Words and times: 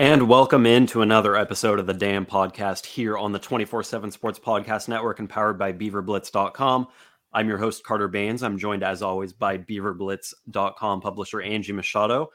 And 0.00 0.28
welcome 0.28 0.64
into 0.64 1.02
another 1.02 1.36
episode 1.36 1.78
of 1.78 1.86
the 1.86 1.92
Dam 1.92 2.24
Podcast 2.24 2.86
here 2.86 3.18
on 3.18 3.32
the 3.32 3.38
24 3.38 3.82
7 3.82 4.10
Sports 4.10 4.38
Podcast 4.38 4.88
Network 4.88 5.18
and 5.18 5.28
powered 5.28 5.58
by 5.58 5.74
BeaverBlitz.com. 5.74 6.86
I'm 7.34 7.46
your 7.46 7.58
host, 7.58 7.84
Carter 7.84 8.08
Bahns. 8.08 8.42
I'm 8.42 8.56
joined, 8.56 8.82
as 8.82 9.02
always, 9.02 9.34
by 9.34 9.58
BeaverBlitz.com 9.58 11.02
publisher 11.02 11.42
Angie 11.42 11.74
Machado, 11.74 12.30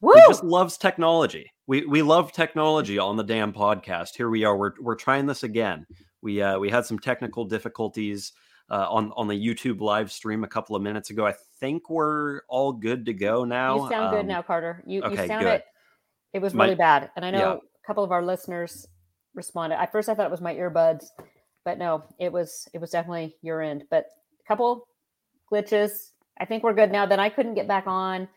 Woo! 0.00 0.14
who 0.14 0.20
just 0.28 0.42
loves 0.42 0.78
technology. 0.78 1.52
We, 1.66 1.84
we 1.84 2.00
love 2.00 2.32
technology 2.32 2.98
on 2.98 3.18
the 3.18 3.22
Dam 3.22 3.52
Podcast. 3.52 4.16
Here 4.16 4.30
we 4.30 4.44
are. 4.44 4.56
We're, 4.56 4.72
we're 4.80 4.94
trying 4.94 5.26
this 5.26 5.42
again. 5.42 5.86
We, 6.22 6.40
uh, 6.40 6.58
we 6.58 6.70
had 6.70 6.86
some 6.86 6.98
technical 6.98 7.44
difficulties 7.44 8.32
uh, 8.70 8.86
on, 8.88 9.12
on 9.14 9.28
the 9.28 9.34
YouTube 9.34 9.82
live 9.82 10.10
stream 10.10 10.42
a 10.42 10.48
couple 10.48 10.74
of 10.74 10.80
minutes 10.80 11.10
ago. 11.10 11.26
I 11.26 11.34
think 11.58 11.90
we're 11.90 12.40
all 12.48 12.72
good 12.72 13.04
to 13.04 13.12
go 13.12 13.44
now. 13.44 13.84
You 13.84 13.90
sound 13.90 14.10
good 14.12 14.20
Um, 14.20 14.26
now, 14.26 14.40
Carter. 14.40 14.82
You, 14.86 15.02
okay, 15.02 15.20
you 15.24 15.28
sound 15.28 15.42
good. 15.42 15.54
it. 15.56 15.64
It 16.32 16.40
was 16.40 16.54
My- 16.54 16.64
really 16.64 16.76
bad, 16.76 17.10
and 17.16 17.24
I 17.24 17.30
know 17.30 17.38
yeah. 17.38 17.54
a 17.54 17.86
couple 17.86 18.04
of 18.04 18.12
our 18.12 18.24
listeners 18.24 18.86
responded. 19.34 19.80
At 19.80 19.92
first, 19.92 20.08
I 20.08 20.14
thought 20.14 20.26
it 20.26 20.30
was 20.30 20.40
my 20.40 20.54
earbuds, 20.54 21.06
but 21.64 21.78
no, 21.78 22.04
it 22.18 22.32
was 22.32 22.68
it 22.72 22.80
was 22.80 22.90
definitely 22.90 23.36
your 23.42 23.60
end. 23.60 23.84
But 23.90 24.06
a 24.44 24.48
couple 24.48 24.88
glitches. 25.52 26.10
I 26.40 26.44
think 26.44 26.62
we're 26.62 26.74
good 26.74 26.92
now. 26.92 27.06
Then 27.06 27.20
I 27.20 27.28
couldn't 27.28 27.54
get 27.54 27.68
back 27.68 27.86
on. 27.86 28.28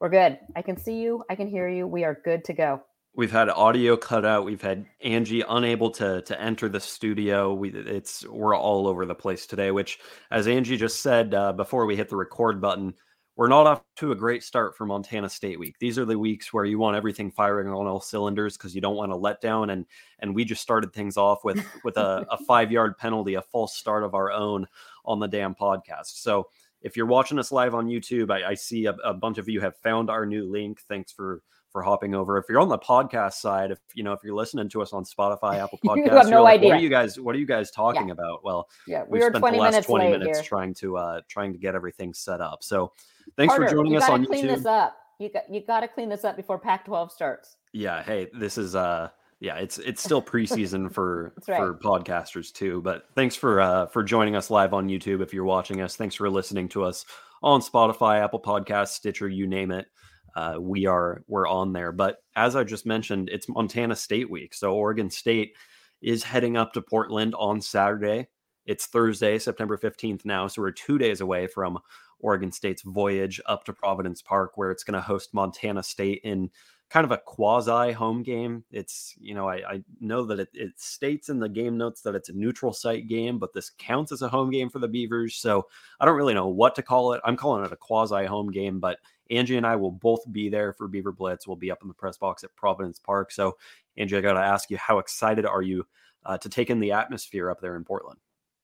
We're 0.00 0.10
good. 0.10 0.38
I 0.56 0.62
can 0.62 0.76
see 0.76 1.00
you. 1.00 1.24
I 1.30 1.34
can 1.34 1.48
hear 1.48 1.68
you. 1.68 1.86
We 1.86 2.04
are 2.04 2.20
good 2.24 2.44
to 2.44 2.52
go. 2.52 2.82
We've 3.14 3.32
had 3.32 3.48
audio 3.48 3.96
cut 3.96 4.24
out. 4.24 4.44
We've 4.44 4.62
had 4.62 4.86
Angie 5.02 5.42
unable 5.48 5.90
to 5.92 6.22
to 6.22 6.40
enter 6.40 6.68
the 6.68 6.80
studio. 6.80 7.52
We 7.52 7.70
it's 7.70 8.26
we're 8.26 8.56
all 8.56 8.86
over 8.86 9.06
the 9.06 9.14
place 9.14 9.46
today. 9.46 9.70
Which, 9.70 9.98
as 10.30 10.46
Angie 10.46 10.76
just 10.76 11.00
said 11.00 11.34
uh, 11.34 11.52
before 11.52 11.86
we 11.86 11.96
hit 11.96 12.08
the 12.08 12.16
record 12.16 12.60
button, 12.60 12.94
we're 13.38 13.46
not 13.46 13.68
off 13.68 13.84
to 13.94 14.10
a 14.10 14.16
great 14.16 14.42
start 14.42 14.76
for 14.76 14.84
Montana 14.84 15.28
State 15.28 15.60
week. 15.60 15.76
These 15.78 15.96
are 15.96 16.04
the 16.04 16.18
weeks 16.18 16.52
where 16.52 16.64
you 16.64 16.76
want 16.76 16.96
everything 16.96 17.30
firing 17.30 17.68
on 17.68 17.86
all 17.86 18.00
cylinders 18.00 18.56
because 18.56 18.74
you 18.74 18.80
don't 18.80 18.96
want 18.96 19.12
to 19.12 19.16
let 19.16 19.40
down. 19.40 19.70
And 19.70 19.86
and 20.18 20.34
we 20.34 20.44
just 20.44 20.60
started 20.60 20.92
things 20.92 21.16
off 21.16 21.44
with 21.44 21.64
with 21.84 21.96
a, 21.98 22.26
a 22.32 22.36
five 22.46 22.72
yard 22.72 22.98
penalty, 22.98 23.34
a 23.34 23.42
false 23.42 23.76
start 23.76 24.02
of 24.02 24.14
our 24.14 24.32
own 24.32 24.66
on 25.04 25.20
the 25.20 25.28
Dam 25.28 25.54
podcast. 25.54 26.20
So 26.20 26.48
if 26.82 26.96
you're 26.96 27.06
watching 27.06 27.38
us 27.38 27.52
live 27.52 27.76
on 27.76 27.86
YouTube, 27.86 28.32
I, 28.32 28.50
I 28.50 28.54
see 28.54 28.86
a, 28.86 28.92
a 29.04 29.14
bunch 29.14 29.38
of 29.38 29.48
you 29.48 29.60
have 29.60 29.76
found 29.76 30.10
our 30.10 30.26
new 30.26 30.50
link. 30.50 30.80
Thanks 30.88 31.12
for 31.12 31.40
for 31.70 31.82
hopping 31.82 32.16
over. 32.16 32.38
If 32.38 32.46
you're 32.48 32.60
on 32.60 32.68
the 32.68 32.78
podcast 32.78 33.34
side, 33.34 33.70
if 33.70 33.78
you 33.94 34.02
know 34.02 34.14
if 34.14 34.20
you're 34.24 34.34
listening 34.34 34.68
to 34.70 34.82
us 34.82 34.92
on 34.92 35.04
Spotify, 35.04 35.58
Apple 35.62 35.78
You 35.84 35.90
Podcasts, 35.90 36.10
have 36.10 36.22
you're 36.28 36.38
no 36.38 36.42
like, 36.42 36.60
What 36.60 36.72
are 36.72 36.74
idea. 36.74 36.82
you 36.82 36.88
guys? 36.88 37.20
What 37.20 37.36
are 37.36 37.38
you 37.38 37.46
guys 37.46 37.70
talking 37.70 38.10
about? 38.10 38.42
Well, 38.42 38.68
Yeah, 38.88 39.04
we 39.08 39.20
we've 39.20 39.28
spent 39.28 39.34
the 39.44 39.50
last 39.52 39.70
minutes 39.72 39.86
20 39.86 40.10
minutes 40.10 40.38
here. 40.38 40.44
trying 40.44 40.74
to 40.74 40.96
uh 40.96 41.20
trying 41.28 41.52
to 41.52 41.58
get 41.60 41.76
everything 41.76 42.12
set 42.12 42.40
up. 42.40 42.64
So 42.64 42.92
thanks 43.36 43.52
Carter, 43.52 43.68
for 43.68 43.74
joining 43.74 43.92
you 43.92 43.98
us 43.98 44.08
on 44.08 44.24
clean 44.26 44.44
YouTube. 44.44 44.56
this 44.56 44.66
up. 44.66 44.96
You 45.18 45.30
got 45.30 45.52
you 45.52 45.60
got 45.64 45.80
to 45.80 45.88
clean 45.88 46.08
this 46.08 46.24
up 46.24 46.36
before 46.36 46.58
Pac-12 46.58 47.10
starts. 47.10 47.56
Yeah, 47.72 48.02
hey, 48.02 48.28
this 48.32 48.58
is 48.58 48.74
uh 48.74 49.08
yeah, 49.40 49.56
it's 49.56 49.78
it's 49.78 50.02
still 50.02 50.22
preseason 50.22 50.92
for 50.92 51.32
right. 51.48 51.58
for 51.58 51.74
podcasters 51.74 52.52
too. 52.52 52.80
But 52.82 53.04
thanks 53.14 53.36
for 53.36 53.60
uh 53.60 53.86
for 53.86 54.02
joining 54.02 54.36
us 54.36 54.50
live 54.50 54.74
on 54.74 54.88
YouTube 54.88 55.22
if 55.22 55.34
you're 55.34 55.44
watching 55.44 55.80
us. 55.80 55.96
Thanks 55.96 56.14
for 56.14 56.30
listening 56.30 56.68
to 56.70 56.84
us 56.84 57.04
on 57.42 57.60
Spotify, 57.60 58.22
Apple 58.22 58.40
Podcasts, 58.40 58.88
Stitcher, 58.88 59.28
you 59.28 59.46
name 59.46 59.70
it. 59.70 59.86
Uh, 60.34 60.56
we 60.60 60.86
are 60.86 61.24
we're 61.26 61.48
on 61.48 61.72
there. 61.72 61.92
But 61.92 62.18
as 62.36 62.54
I 62.54 62.64
just 62.64 62.86
mentioned, 62.86 63.28
it's 63.28 63.48
Montana 63.48 63.96
State 63.96 64.30
week. 64.30 64.54
So 64.54 64.74
Oregon 64.74 65.10
State 65.10 65.56
is 66.00 66.22
heading 66.22 66.56
up 66.56 66.72
to 66.72 66.82
Portland 66.82 67.34
on 67.36 67.60
Saturday. 67.60 68.28
It's 68.66 68.86
Thursday, 68.86 69.38
September 69.38 69.78
15th 69.78 70.24
now. 70.24 70.46
So 70.46 70.62
we're 70.62 70.70
two 70.70 70.98
days 70.98 71.20
away 71.20 71.46
from 71.46 71.78
Oregon 72.20 72.52
State's 72.52 72.82
voyage 72.82 73.40
up 73.46 73.64
to 73.64 73.72
Providence 73.72 74.22
Park, 74.22 74.56
where 74.56 74.70
it's 74.70 74.84
going 74.84 74.94
to 74.94 75.00
host 75.00 75.34
Montana 75.34 75.82
State 75.82 76.20
in 76.24 76.50
kind 76.90 77.04
of 77.04 77.12
a 77.12 77.18
quasi 77.18 77.92
home 77.92 78.22
game. 78.22 78.64
It's, 78.70 79.14
you 79.20 79.34
know, 79.34 79.48
I, 79.48 79.56
I 79.56 79.84
know 80.00 80.24
that 80.24 80.40
it, 80.40 80.48
it 80.54 80.80
states 80.80 81.28
in 81.28 81.38
the 81.38 81.48
game 81.48 81.76
notes 81.76 82.00
that 82.02 82.14
it's 82.14 82.30
a 82.30 82.32
neutral 82.32 82.72
site 82.72 83.08
game, 83.08 83.38
but 83.38 83.52
this 83.52 83.70
counts 83.78 84.10
as 84.10 84.22
a 84.22 84.28
home 84.28 84.50
game 84.50 84.70
for 84.70 84.78
the 84.78 84.88
Beavers. 84.88 85.36
So 85.36 85.66
I 86.00 86.06
don't 86.06 86.16
really 86.16 86.34
know 86.34 86.48
what 86.48 86.74
to 86.76 86.82
call 86.82 87.12
it. 87.12 87.20
I'm 87.24 87.36
calling 87.36 87.64
it 87.64 87.72
a 87.72 87.76
quasi 87.76 88.24
home 88.24 88.50
game, 88.50 88.80
but 88.80 88.98
Angie 89.30 89.58
and 89.58 89.66
I 89.66 89.76
will 89.76 89.90
both 89.90 90.20
be 90.32 90.48
there 90.48 90.72
for 90.72 90.88
Beaver 90.88 91.12
Blitz. 91.12 91.46
We'll 91.46 91.56
be 91.56 91.70
up 91.70 91.82
in 91.82 91.88
the 91.88 91.94
press 91.94 92.16
box 92.16 92.42
at 92.42 92.56
Providence 92.56 92.98
Park. 92.98 93.32
So, 93.32 93.58
Angie, 93.98 94.16
I 94.16 94.22
got 94.22 94.34
to 94.34 94.40
ask 94.40 94.70
you, 94.70 94.78
how 94.78 94.98
excited 94.98 95.44
are 95.44 95.60
you 95.60 95.86
uh, 96.24 96.38
to 96.38 96.48
take 96.48 96.70
in 96.70 96.80
the 96.80 96.92
atmosphere 96.92 97.50
up 97.50 97.60
there 97.60 97.76
in 97.76 97.84
Portland? 97.84 98.18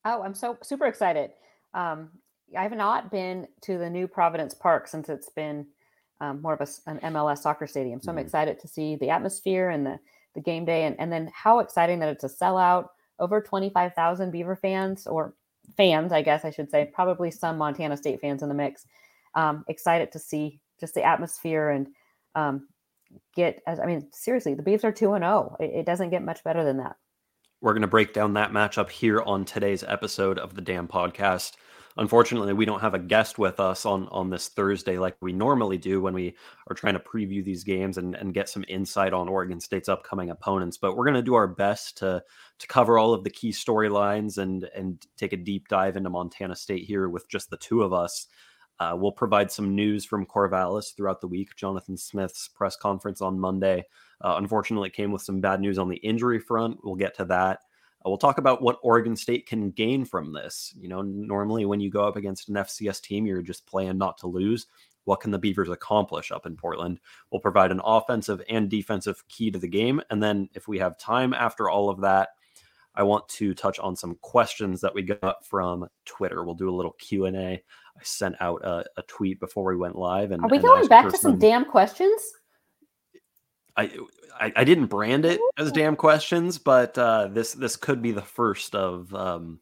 Oh, 0.07 0.23
I'm 0.23 0.35
so 0.35 0.57
super 0.63 0.87
excited. 0.87 1.33
Um, 1.75 2.09
I 2.57 2.63
have 2.63 2.73
not 2.73 3.11
been 3.11 3.47
to 3.63 3.79
the 3.79 3.91
new 3.91 4.07
Providence 4.07 4.55
Park 4.55 4.89
since 4.89 5.09
it's 5.09 5.31
been 5.31 5.67
um, 6.21 6.41
more 6.43 6.55
of 6.55 6.61
a, 6.61 6.91
an 6.91 7.01
MLS 7.13 7.39
soccer 7.39 7.67
stadium. 7.67 8.01
So 8.01 8.09
Mhm. 8.09 8.13
I'm 8.15 8.19
excited 8.19 8.61
to 8.61 8.69
see 8.69 8.97
the 8.97 9.11
atmosphere 9.11 9.71
and 9.71 9.85
the, 9.85 9.99
the 10.35 10.41
game 10.41 10.65
day, 10.65 10.85
and, 10.85 10.99
and 10.99 11.13
then 11.13 11.31
how 11.35 11.59
exciting 11.59 11.99
that 12.01 12.09
it's 12.09 12.25
a 12.25 12.29
sellout. 12.29 12.89
Over 13.19 13.41
25,000 13.41 14.31
Beaver 14.31 14.57
fans, 14.57 15.07
or 15.07 15.35
fans, 15.77 16.13
I 16.13 16.23
guess 16.23 16.45
I 16.45 16.51
should 16.51 16.71
say, 16.71 16.91
probably 16.93 17.31
some 17.31 17.59
Montana 17.59 17.97
State 17.97 18.21
fans 18.21 18.43
in 18.43 18.49
the 18.49 18.55
mix. 18.55 18.87
Um, 19.35 19.65
excited 19.69 20.13
to 20.13 20.19
see 20.19 20.61
just 20.81 20.95
the 20.95 21.03
atmosphere 21.03 21.71
and 21.71 21.89
um, 22.35 22.69
get. 23.37 23.63
As 23.67 23.79
I 23.81 23.87
mean, 23.87 24.09
seriously, 24.13 24.55
the 24.55 24.63
Beavs 24.63 24.85
are 24.85 24.93
two 24.93 25.13
and 25.15 25.23
zero. 25.23 25.57
It, 25.61 25.71
it 25.75 25.87
doesn't 25.87 26.11
get 26.11 26.23
much 26.25 26.43
better 26.45 26.65
than 26.65 26.79
that. 26.79 26.97
We're 27.61 27.73
going 27.73 27.83
to 27.83 27.89
break 27.89 28.13
down 28.13 28.35
that 28.35 28.51
matchup 28.51 28.91
here 28.91 29.23
on 29.23 29.45
today's 29.45 29.83
episode 29.85 30.39
of 30.39 30.55
the 30.55 30.61
Dam 30.61 30.87
Podcast. 30.89 31.53
Unfortunately, 31.97 32.53
we 32.53 32.65
don't 32.65 32.81
have 32.81 32.95
a 32.95 32.99
guest 32.99 33.39
with 33.39 33.61
us 33.61 33.87
on 33.87 34.09
on 34.09 34.29
this 34.29 34.49
Thursday 34.49 34.99
like 34.99 35.17
we 35.21 35.33
normally 35.33 35.79
do 35.79 36.01
when 36.01 36.13
we 36.13 36.35
are 36.69 36.75
trying 36.75 36.95
to 36.95 37.01
preview 37.01 37.45
these 37.45 37.63
games 37.63 37.99
and, 37.99 38.17
and 38.17 38.35
get 38.35 38.49
some 38.49 38.65
insight 38.67 39.13
on 39.13 39.29
Oregon 39.29 39.61
State's 39.61 39.89
upcoming 39.89 40.31
opponents. 40.31 40.77
But 40.77 40.97
we're 40.97 41.05
going 41.05 41.15
to 41.15 41.23
do 41.23 41.35
our 41.35 41.47
best 41.47 41.99
to 41.99 42.23
to 42.59 42.67
cover 42.67 42.99
all 42.99 43.15
of 43.15 43.23
the 43.23 43.31
key 43.31 43.51
storylines 43.51 44.39
and 44.39 44.65
and 44.75 45.07
take 45.17 45.33
a 45.33 45.37
deep 45.37 45.69
dive 45.69 45.97
into 45.97 46.11
Montana 46.11 46.57
State 46.57 46.85
here 46.85 47.09
with 47.09 47.29
just 47.29 47.51
the 47.51 47.59
two 47.59 47.83
of 47.83 47.93
us. 47.93 48.27
Uh, 48.81 48.97
we'll 48.99 49.13
provide 49.13 49.53
some 49.53 49.77
news 49.77 50.05
from 50.05 50.27
Corvallis 50.27 50.97
throughout 50.97 51.21
the 51.21 51.29
week. 51.29 51.55
Jonathan 51.55 51.97
Smith's 51.97 52.49
press 52.49 52.75
conference 52.75 53.21
on 53.21 53.39
Monday, 53.39 53.85
uh, 54.21 54.35
unfortunately, 54.37 54.91
came 54.91 55.13
with 55.13 55.23
some 55.23 55.41
bad 55.41 55.61
news 55.61 55.79
on 55.79 55.89
the 55.89 55.99
injury 55.99 56.41
front. 56.41 56.79
We'll 56.83 56.97
get 56.97 57.15
to 57.19 57.25
that. 57.27 57.61
Uh, 58.05 58.11
we'll 58.11 58.19
talk 58.19 58.39
about 58.39 58.63
what 58.63 58.79
Oregon 58.83 59.17
State 59.17 59.47
can 59.47 59.71
gain 59.71 60.05
from 60.05 60.33
this. 60.33 60.75
You 60.79 60.89
know, 60.89 61.03
normally 61.03 61.65
when 61.65 61.81
you 61.81 61.91
go 61.91 62.07
up 62.07 62.17
against 62.17 62.49
an 62.49 62.57
FCS 62.57 63.01
team, 63.01 63.27
you're 63.27 63.43
just 63.43 63.67
playing 63.67 63.99
not 63.99 64.19
to 64.19 64.27
lose. 64.27 64.67
what 65.05 65.21
can 65.21 65.31
the 65.31 65.39
Beavers 65.39 65.69
accomplish 65.69 66.33
up 66.33 66.47
in 66.47 66.57
Portland. 66.57 66.99
We'll 67.31 67.41
provide 67.41 67.71
an 67.71 67.81
offensive 67.85 68.41
and 68.49 68.71
defensive 68.71 69.23
key 69.29 69.51
to 69.51 69.59
the 69.59 69.69
game, 69.69 70.01
and 70.11 70.23
then 70.23 70.49
if 70.55 70.67
we 70.67 70.79
have 70.79 70.99
time 70.99 71.35
after 71.35 71.69
all 71.69 71.91
of 71.91 72.01
that, 72.01 72.31
I 72.95 73.03
want 73.03 73.29
to 73.31 73.55
touch 73.55 73.79
on 73.79 73.97
some 73.97 74.17
questions 74.23 74.81
that 74.81 74.95
we 74.95 75.03
got 75.03 75.45
from 75.45 75.87
Twitter. 76.05 76.45
We'll 76.45 76.55
do 76.55 76.71
a 76.71 76.75
little 76.75 76.93
Q 76.93 77.27
and 77.27 77.37
A. 77.37 77.51
I 77.53 78.03
sent 78.03 78.37
out 78.41 78.65
a, 78.65 78.85
a, 78.97 79.03
tweet 79.03 79.41
before 79.41 79.65
we 79.65 79.77
went 79.77 79.97
live, 79.97 80.31
and 80.31 80.43
are 80.43 80.49
we 80.49 80.59
and 80.59 80.65
going 80.65 80.87
back 80.89 81.07
to 81.07 81.11
some, 81.13 81.33
some 81.33 81.39
damn 81.39 81.65
questions? 81.65 82.23
I, 83.77 83.91
I, 84.39 84.53
I 84.57 84.65
didn't 84.65 84.87
brand 84.87 85.25
it 85.25 85.41
as 85.59 85.73
damn 85.73 85.97
questions, 85.97 86.59
but 86.59 86.97
uh, 86.99 87.29
this 87.29 87.53
this 87.53 87.77
could 87.77 88.03
be 88.03 88.13
the 88.13 88.23
first 88.23 88.75
of 88.75 89.15
um, 89.15 89.61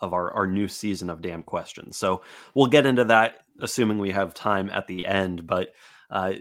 of 0.00 0.12
our 0.12 0.32
our 0.32 0.46
new 0.46 0.68
season 0.68 1.10
of 1.10 1.22
damn 1.22 1.42
questions. 1.42 1.96
So 1.96 2.22
we'll 2.54 2.66
get 2.66 2.86
into 2.86 3.04
that, 3.04 3.44
assuming 3.60 3.98
we 3.98 4.10
have 4.10 4.34
time 4.34 4.70
at 4.70 4.86
the 4.86 5.06
end. 5.06 5.46
But 5.46 5.74
uh, 6.10 6.34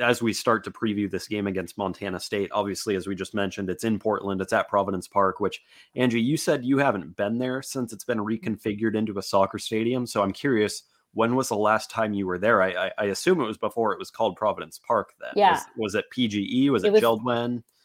as 0.00 0.22
we 0.22 0.32
start 0.32 0.64
to 0.64 0.70
preview 0.70 1.10
this 1.10 1.28
game 1.28 1.46
against 1.46 1.78
Montana 1.78 2.18
State, 2.18 2.50
obviously, 2.52 2.96
as 2.96 3.06
we 3.06 3.14
just 3.14 3.34
mentioned, 3.34 3.70
it's 3.70 3.84
in 3.84 3.98
Portland. 3.98 4.40
It's 4.40 4.52
at 4.52 4.68
Providence 4.68 5.08
Park, 5.08 5.40
which 5.40 5.62
Angie, 5.94 6.20
you 6.20 6.36
said 6.36 6.64
you 6.64 6.78
haven't 6.78 7.16
been 7.16 7.38
there 7.38 7.62
since 7.62 7.92
it's 7.92 8.04
been 8.04 8.18
reconfigured 8.18 8.96
into 8.96 9.18
a 9.18 9.22
soccer 9.22 9.58
stadium. 9.58 10.06
So 10.06 10.22
I'm 10.22 10.32
curious 10.32 10.82
when 11.16 11.34
was 11.34 11.48
the 11.48 11.56
last 11.56 11.90
time 11.90 12.12
you 12.12 12.26
were 12.26 12.36
there? 12.36 12.60
I, 12.60 12.68
I, 12.68 12.90
I 12.98 13.04
assume 13.06 13.40
it 13.40 13.46
was 13.46 13.56
before 13.56 13.90
it 13.94 13.98
was 13.98 14.10
called 14.10 14.36
Providence 14.36 14.78
Park. 14.78 15.14
Then, 15.18 15.30
yeah. 15.34 15.52
Was, 15.52 15.62
was 15.76 15.94
it 15.94 16.04
PGE? 16.14 16.68
Was 16.68 16.84
it, 16.84 16.88
it 16.94 17.00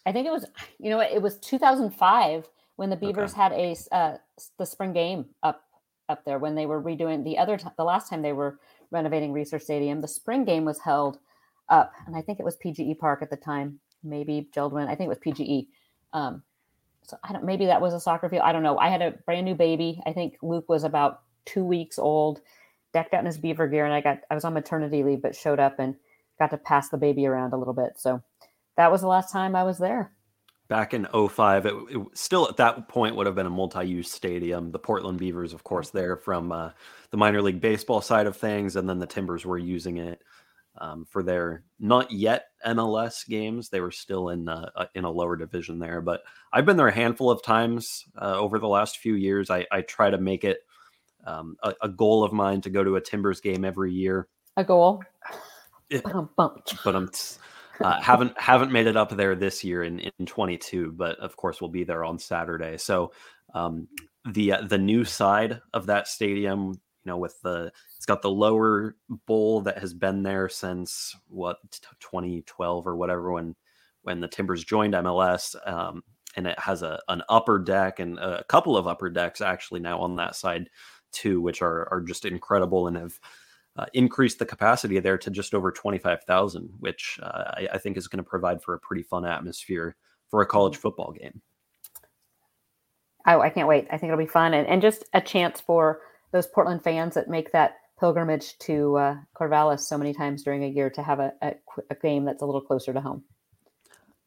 I 0.06 0.12
think 0.12 0.28
it 0.28 0.32
was. 0.32 0.46
You 0.80 0.90
know, 0.90 1.00
it 1.00 1.22
was 1.22 1.38
2005 1.38 2.50
when 2.76 2.90
the 2.90 2.98
Beavers 2.98 3.32
okay. 3.32 3.42
had 3.42 3.52
a 3.54 3.76
uh, 3.94 4.18
the 4.60 4.66
spring 4.66 4.92
game 4.92 5.28
up 5.44 5.64
up 6.10 6.26
there 6.26 6.40
when 6.40 6.56
they 6.56 6.66
were 6.66 6.84
redoing 6.84 7.24
the 7.24 7.38
other 7.38 7.56
t- 7.56 7.70
the 7.78 7.86
last 7.86 8.10
time 8.10 8.22
they 8.22 8.34
were 8.34 8.60
renovating 8.92 9.32
Reser 9.32 9.62
Stadium. 9.62 10.02
The 10.02 10.10
spring 10.10 10.44
game 10.44 10.66
was 10.66 10.80
held 10.80 11.18
up, 11.70 11.94
and 12.08 12.18
I 12.18 12.22
think 12.22 12.42
it 12.42 12.44
was 12.44 12.58
PGE 12.58 13.00
Park 13.00 13.22
at 13.22 13.30
the 13.30 13.38
time. 13.38 13.80
Maybe 14.04 14.50
Jeld-Wen. 14.54 14.90
I 14.90 14.96
think 14.96 15.06
it 15.06 15.10
was 15.10 15.20
PGE. 15.20 15.68
Um, 16.12 16.44
so 17.04 17.16
I 17.24 17.32
don't. 17.32 17.46
Maybe 17.46 17.66
that 17.68 17.80
was 17.80 17.94
a 17.94 18.00
soccer 18.02 18.28
field. 18.28 18.44
I 18.44 18.52
don't 18.52 18.64
know. 18.64 18.78
I 18.78 18.90
had 18.90 19.02
a 19.02 19.12
brand 19.26 19.46
new 19.46 19.56
baby. 19.56 20.02
I 20.06 20.12
think 20.12 20.36
Luke 20.42 20.68
was 20.68 20.84
about 20.84 21.22
two 21.46 21.64
weeks 21.64 21.98
old 21.98 22.42
decked 22.94 23.14
out 23.14 23.22
in 23.22 23.26
his 23.26 23.38
beaver 23.38 23.68
gear 23.68 23.86
and 23.86 23.94
I 23.94 24.02
got 24.02 24.20
I 24.30 24.36
was 24.36 24.46
on 24.46 24.54
maternity 24.54 25.04
leave 25.04 25.22
but 25.22 25.36
showed 25.36 25.60
up 25.60 25.80
and 25.80 25.96
got 26.40 26.52
to 26.52 26.58
pass 26.58 26.90
the 26.90 26.98
baby 26.98 27.26
around 27.26 27.54
a 27.54 27.58
little 27.58 27.74
bit. 27.74 27.94
So 27.98 28.22
that 28.78 28.92
was 28.92 29.02
the 29.02 29.08
last 29.08 29.32
time 29.32 29.56
I 29.56 29.64
was 29.64 29.78
there. 29.78 30.12
Back 30.68 30.94
in 30.94 31.06
05, 31.06 31.66
it, 31.66 31.74
it 31.90 32.08
still 32.14 32.48
at 32.48 32.58
that 32.58 32.88
point 32.88 33.16
would 33.16 33.26
have 33.26 33.36
been 33.36 33.46
a 33.46 33.50
multi-use 33.50 34.10
stadium. 34.10 34.72
The 34.72 34.80
Portland 34.80 35.20
Beavers, 35.20 35.54
of 35.54 35.66
course, 35.66 35.90
there 35.90 36.16
from 36.16 36.52
uh, 36.52 36.72
the 37.12 37.18
minor 37.18 37.42
league 37.42 37.60
baseball 37.60 38.00
side 38.00 38.26
of 38.26 38.38
things, 38.38 38.78
and 38.78 38.88
then 38.88 38.98
the 38.98 39.06
Timbers 39.06 39.46
were 39.46 39.58
using 39.58 39.98
it 39.98 40.22
um, 40.80 41.06
for 41.10 41.24
their 41.24 41.64
not 41.80 42.10
yet 42.12 42.46
MLS 42.66 43.28
games. 43.28 43.68
They 43.68 43.82
were 43.82 43.92
still 43.92 44.30
in 44.30 44.48
uh, 44.48 44.70
in 44.96 45.04
a 45.04 45.12
lower 45.12 45.36
division 45.36 45.78
there, 45.78 46.00
but 46.00 46.24
I've 46.54 46.66
been 46.66 46.78
there 46.78 46.88
a 46.88 46.94
handful 46.94 47.30
of 47.30 47.44
times 47.44 48.06
uh, 48.20 48.40
over 48.40 48.58
the 48.58 48.70
last 48.70 48.98
few 48.98 49.16
years. 49.16 49.50
I, 49.50 49.66
I 49.72 49.82
try 49.82 50.10
to 50.10 50.18
make 50.18 50.46
it 50.46 50.60
um, 51.26 51.56
a, 51.64 51.74
a, 51.82 51.90
goal 51.90 52.24
of 52.24 52.34
mine 52.34 52.62
to 52.62 52.70
go 52.70 52.84
to 52.84 52.96
a 52.96 53.02
Timbers 53.02 53.42
game 53.42 53.64
every 53.66 53.92
year. 53.92 54.28
A 54.58 54.64
goal. 54.64 55.04
But 56.84 56.96
I'm 56.96 57.10
uh, 57.82 58.00
haven't 58.02 58.40
haven't 58.40 58.72
made 58.72 58.88
it 58.88 58.98
up 58.98 59.10
there 59.10 59.36
this 59.36 59.64
year 59.64 59.84
in 59.84 60.00
in 60.00 60.26
22, 60.26 60.92
but 60.92 61.18
of 61.20 61.36
course 61.36 61.62
we'll 61.62 61.70
be 61.70 61.84
there 61.84 62.04
on 62.04 62.20
Saturday. 62.20 62.78
So 62.78 63.12
um, 63.54 63.88
the 64.30 64.54
uh, 64.54 64.62
the 64.62 64.78
new 64.78 65.04
side 65.04 65.62
of 65.74 65.88
that 65.88 66.08
stadium, 66.08 66.70
you 66.70 66.76
know, 67.06 67.18
with 67.18 67.40
the 67.42 67.72
it's 67.98 68.06
got 68.06 68.22
the 68.22 68.30
lower 68.30 68.96
bowl 69.26 69.62
that 69.62 69.80
has 69.80 69.94
been 69.94 70.24
there 70.24 70.50
since 70.50 71.16
what 71.28 71.58
2012 72.00 72.88
or 72.88 72.96
whatever 72.96 73.32
when 73.32 73.56
when 74.04 74.20
the 74.20 74.28
Timbers 74.28 74.64
joined 74.64 74.94
MLS. 74.94 75.56
Um, 75.68 76.04
and 76.38 76.48
it 76.48 76.58
has 76.60 76.82
a 76.82 77.00
an 77.10 77.22
upper 77.30 77.60
deck 77.60 78.00
and 78.00 78.18
a 78.20 78.44
couple 78.46 78.78
of 78.78 78.88
upper 78.88 79.10
decks 79.10 79.42
actually 79.42 79.80
now 79.80 80.00
on 80.00 80.16
that 80.16 80.36
side 80.36 80.70
too, 81.12 81.42
which 81.42 81.62
are 81.62 81.88
are 81.92 82.02
just 82.02 82.26
incredible 82.26 82.88
and 82.88 82.98
have 82.98 83.20
uh, 83.78 83.86
increased 83.94 84.40
the 84.40 84.46
capacity 84.46 85.00
there 85.00 85.18
to 85.18 85.30
just 85.30 85.54
over 85.54 85.72
twenty 85.72 85.98
five 85.98 86.24
thousand, 86.24 86.70
which 86.80 87.20
uh, 87.24 87.52
I, 87.58 87.68
I, 87.74 87.78
think 87.78 87.98
is 87.98 88.08
going 88.08 88.24
to 88.24 88.30
provide 88.30 88.62
for 88.62 88.74
a 88.74 88.80
pretty 88.80 89.04
fun 89.04 89.26
atmosphere 89.26 89.96
for 90.30 90.42
a 90.42 90.46
college 90.46 90.78
football 90.78 91.12
game. 91.12 91.42
Oh, 93.28 93.42
I 93.42 93.50
can't 93.50 93.68
wait! 93.68 93.88
I 93.92 93.98
think 93.98 94.12
it'll 94.12 94.24
be 94.24 94.26
fun 94.26 94.54
and, 94.54 94.68
and 94.68 94.82
just 94.82 95.06
a 95.14 95.22
chance 95.22 95.62
for 95.62 96.02
those 96.32 96.48
Portland 96.48 96.84
fans 96.84 97.16
that 97.16 97.30
make 97.30 97.52
that 97.52 97.76
pilgrimage 98.00 98.58
to 98.60 98.98
uh, 98.98 99.16
Corvallis 99.36 99.82
so 99.82 99.98
many 99.98 100.14
times 100.14 100.44
during 100.44 100.64
a 100.64 100.68
year 100.68 100.90
to 100.90 101.04
have 101.04 101.20
a, 101.20 101.32
a, 101.42 101.54
a 101.92 101.96
game 101.96 102.26
that's 102.26 102.42
a 102.42 102.46
little 102.46 102.62
closer 102.62 102.92
to 102.92 103.00
home. 103.00 103.24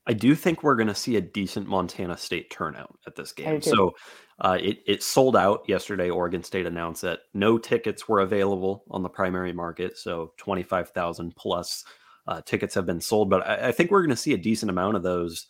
I 0.06 0.12
do 0.12 0.34
think 0.34 0.62
we're 0.62 0.76
going 0.76 0.88
to 0.88 0.94
see 0.94 1.16
a 1.16 1.20
decent 1.20 1.66
Montana 1.66 2.16
State 2.16 2.50
turnout 2.50 2.98
at 3.06 3.16
this 3.16 3.32
game. 3.32 3.46
So 3.62 3.92
uh, 4.40 4.58
it 4.60 4.78
it 4.86 5.02
sold 5.02 5.36
out 5.36 5.62
yesterday. 5.66 6.10
Oregon 6.10 6.42
State 6.42 6.66
announced 6.66 7.02
that 7.02 7.20
no 7.32 7.56
tickets 7.56 8.08
were 8.08 8.20
available 8.20 8.84
on 8.90 9.02
the 9.02 9.08
primary 9.08 9.52
market, 9.52 9.96
so 9.96 10.32
twenty 10.36 10.62
five 10.62 10.90
thousand 10.90 11.34
plus 11.36 11.84
uh, 12.26 12.42
tickets 12.42 12.74
have 12.74 12.86
been 12.86 13.00
sold. 13.00 13.30
But 13.30 13.46
I, 13.46 13.68
I 13.68 13.72
think 13.72 13.90
we're 13.90 14.02
going 14.02 14.10
to 14.10 14.16
see 14.16 14.34
a 14.34 14.38
decent 14.38 14.70
amount 14.70 14.96
of 14.96 15.02
those 15.02 15.46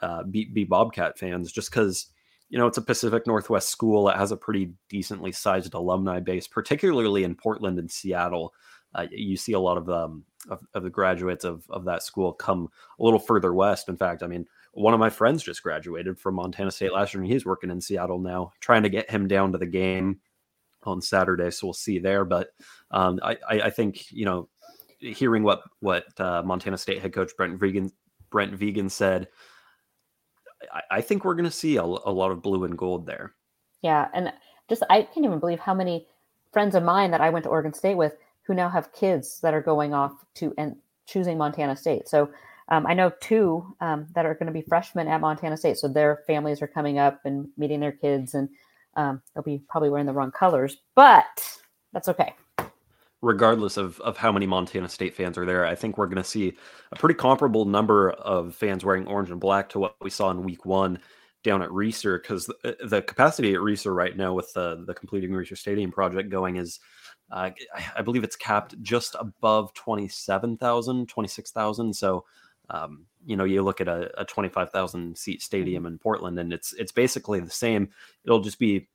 uh, 0.00 0.22
be, 0.24 0.46
be 0.46 0.64
Bobcat 0.64 1.18
fans, 1.18 1.52
just 1.52 1.70
because 1.70 2.06
you 2.48 2.58
know 2.58 2.66
it's 2.66 2.78
a 2.78 2.82
Pacific 2.82 3.26
Northwest 3.26 3.68
school. 3.68 4.08
It 4.08 4.16
has 4.16 4.32
a 4.32 4.36
pretty 4.36 4.72
decently 4.88 5.32
sized 5.32 5.74
alumni 5.74 6.20
base, 6.20 6.46
particularly 6.46 7.24
in 7.24 7.34
Portland 7.34 7.78
and 7.78 7.90
Seattle. 7.90 8.54
Uh, 8.94 9.06
you 9.10 9.36
see 9.36 9.52
a 9.52 9.60
lot 9.60 9.76
of 9.76 9.88
um, 9.90 10.24
of, 10.48 10.66
of 10.74 10.82
the 10.82 10.90
graduates 10.90 11.44
of, 11.44 11.64
of 11.70 11.84
that 11.84 12.02
school 12.02 12.32
come 12.32 12.68
a 12.98 13.04
little 13.04 13.18
further 13.18 13.52
west. 13.52 13.88
In 13.88 13.96
fact, 13.96 14.22
I 14.22 14.26
mean, 14.26 14.46
one 14.72 14.94
of 14.94 15.00
my 15.00 15.10
friends 15.10 15.42
just 15.42 15.62
graduated 15.62 16.18
from 16.18 16.36
Montana 16.36 16.70
State 16.70 16.92
last 16.92 17.12
year, 17.12 17.22
and 17.22 17.30
he's 17.30 17.44
working 17.44 17.70
in 17.70 17.80
Seattle 17.80 18.18
now, 18.18 18.52
trying 18.60 18.82
to 18.82 18.88
get 18.88 19.10
him 19.10 19.28
down 19.28 19.52
to 19.52 19.58
the 19.58 19.66
game 19.66 20.20
on 20.84 21.02
Saturday. 21.02 21.50
So 21.50 21.66
we'll 21.66 21.74
see 21.74 21.98
there. 21.98 22.24
But 22.24 22.48
um, 22.90 23.18
I, 23.22 23.36
I, 23.48 23.70
think 23.70 24.10
you 24.10 24.24
know, 24.24 24.48
hearing 24.98 25.42
what 25.42 25.62
what 25.80 26.04
uh, 26.20 26.42
Montana 26.42 26.78
State 26.78 27.02
head 27.02 27.12
coach 27.12 27.32
Brent 27.36 27.58
Vigen 27.58 27.90
Brent 28.30 28.54
Vigen 28.54 28.90
said, 28.90 29.28
I, 30.72 30.82
I 30.90 31.00
think 31.00 31.24
we're 31.24 31.34
going 31.34 31.44
to 31.44 31.50
see 31.50 31.76
a, 31.76 31.82
a 31.82 31.84
lot 31.84 32.30
of 32.30 32.42
blue 32.42 32.64
and 32.64 32.78
gold 32.78 33.06
there. 33.06 33.34
Yeah, 33.82 34.08
and 34.14 34.32
just 34.68 34.82
I 34.90 35.02
can't 35.02 35.26
even 35.26 35.40
believe 35.40 35.60
how 35.60 35.74
many 35.74 36.06
friends 36.52 36.74
of 36.74 36.82
mine 36.82 37.10
that 37.10 37.20
I 37.20 37.30
went 37.30 37.44
to 37.44 37.50
Oregon 37.50 37.74
State 37.74 37.96
with 37.96 38.16
who 38.48 38.54
now 38.54 38.68
have 38.68 38.92
kids 38.92 39.38
that 39.42 39.54
are 39.54 39.60
going 39.60 39.94
off 39.94 40.24
to 40.34 40.52
and 40.58 40.74
choosing 41.06 41.38
Montana 41.38 41.76
State. 41.76 42.08
So 42.08 42.30
um, 42.70 42.86
I 42.86 42.94
know 42.94 43.12
two 43.20 43.76
um, 43.80 44.06
that 44.14 44.26
are 44.26 44.34
going 44.34 44.46
to 44.46 44.52
be 44.52 44.62
freshmen 44.62 45.06
at 45.06 45.20
Montana 45.20 45.56
State. 45.56 45.76
So 45.76 45.86
their 45.86 46.24
families 46.26 46.60
are 46.60 46.66
coming 46.66 46.98
up 46.98 47.20
and 47.24 47.48
meeting 47.56 47.78
their 47.78 47.92
kids, 47.92 48.34
and 48.34 48.48
um, 48.96 49.22
they'll 49.34 49.44
be 49.44 49.62
probably 49.68 49.90
wearing 49.90 50.06
the 50.06 50.12
wrong 50.12 50.32
colors, 50.32 50.78
but 50.96 51.60
that's 51.92 52.08
okay. 52.08 52.34
Regardless 53.20 53.76
of, 53.76 54.00
of 54.00 54.16
how 54.16 54.32
many 54.32 54.46
Montana 54.46 54.88
State 54.88 55.14
fans 55.14 55.36
are 55.36 55.44
there, 55.44 55.66
I 55.66 55.74
think 55.74 55.98
we're 55.98 56.06
going 56.06 56.22
to 56.22 56.28
see 56.28 56.54
a 56.92 56.96
pretty 56.96 57.14
comparable 57.14 57.64
number 57.64 58.10
of 58.10 58.54
fans 58.54 58.84
wearing 58.84 59.06
orange 59.06 59.30
and 59.30 59.40
black 59.40 59.68
to 59.70 59.78
what 59.78 59.96
we 60.00 60.10
saw 60.10 60.30
in 60.30 60.42
week 60.42 60.64
one 60.64 61.00
down 61.44 61.62
at 61.62 61.68
Reser 61.70 62.20
because 62.20 62.46
the, 62.46 62.76
the, 62.84 63.02
capacity 63.02 63.54
at 63.54 63.60
Reser 63.60 63.94
right 63.94 64.16
now 64.16 64.34
with 64.34 64.52
the, 64.54 64.84
the 64.86 64.94
completing 64.94 65.30
Reser 65.30 65.56
Stadium 65.56 65.90
project 65.90 66.30
going 66.30 66.56
is 66.56 66.80
uh, 67.30 67.50
I 67.96 68.02
believe 68.02 68.24
it's 68.24 68.36
capped 68.36 68.80
just 68.82 69.16
above 69.18 69.74
27,000, 69.74 71.08
26,000. 71.08 71.94
So, 71.94 72.24
um, 72.70 73.06
you 73.24 73.36
know, 73.36 73.44
you 73.44 73.62
look 73.62 73.80
at 73.80 73.88
a, 73.88 74.10
a 74.20 74.24
25,000 74.24 75.16
seat 75.16 75.42
stadium 75.42 75.84
mm-hmm. 75.84 75.94
in 75.94 75.98
Portland 75.98 76.38
and 76.38 76.52
it's, 76.52 76.72
it's 76.74 76.92
basically 76.92 77.40
the 77.40 77.50
same. 77.50 77.90
It'll 78.24 78.40
just 78.40 78.58
be 78.58 78.88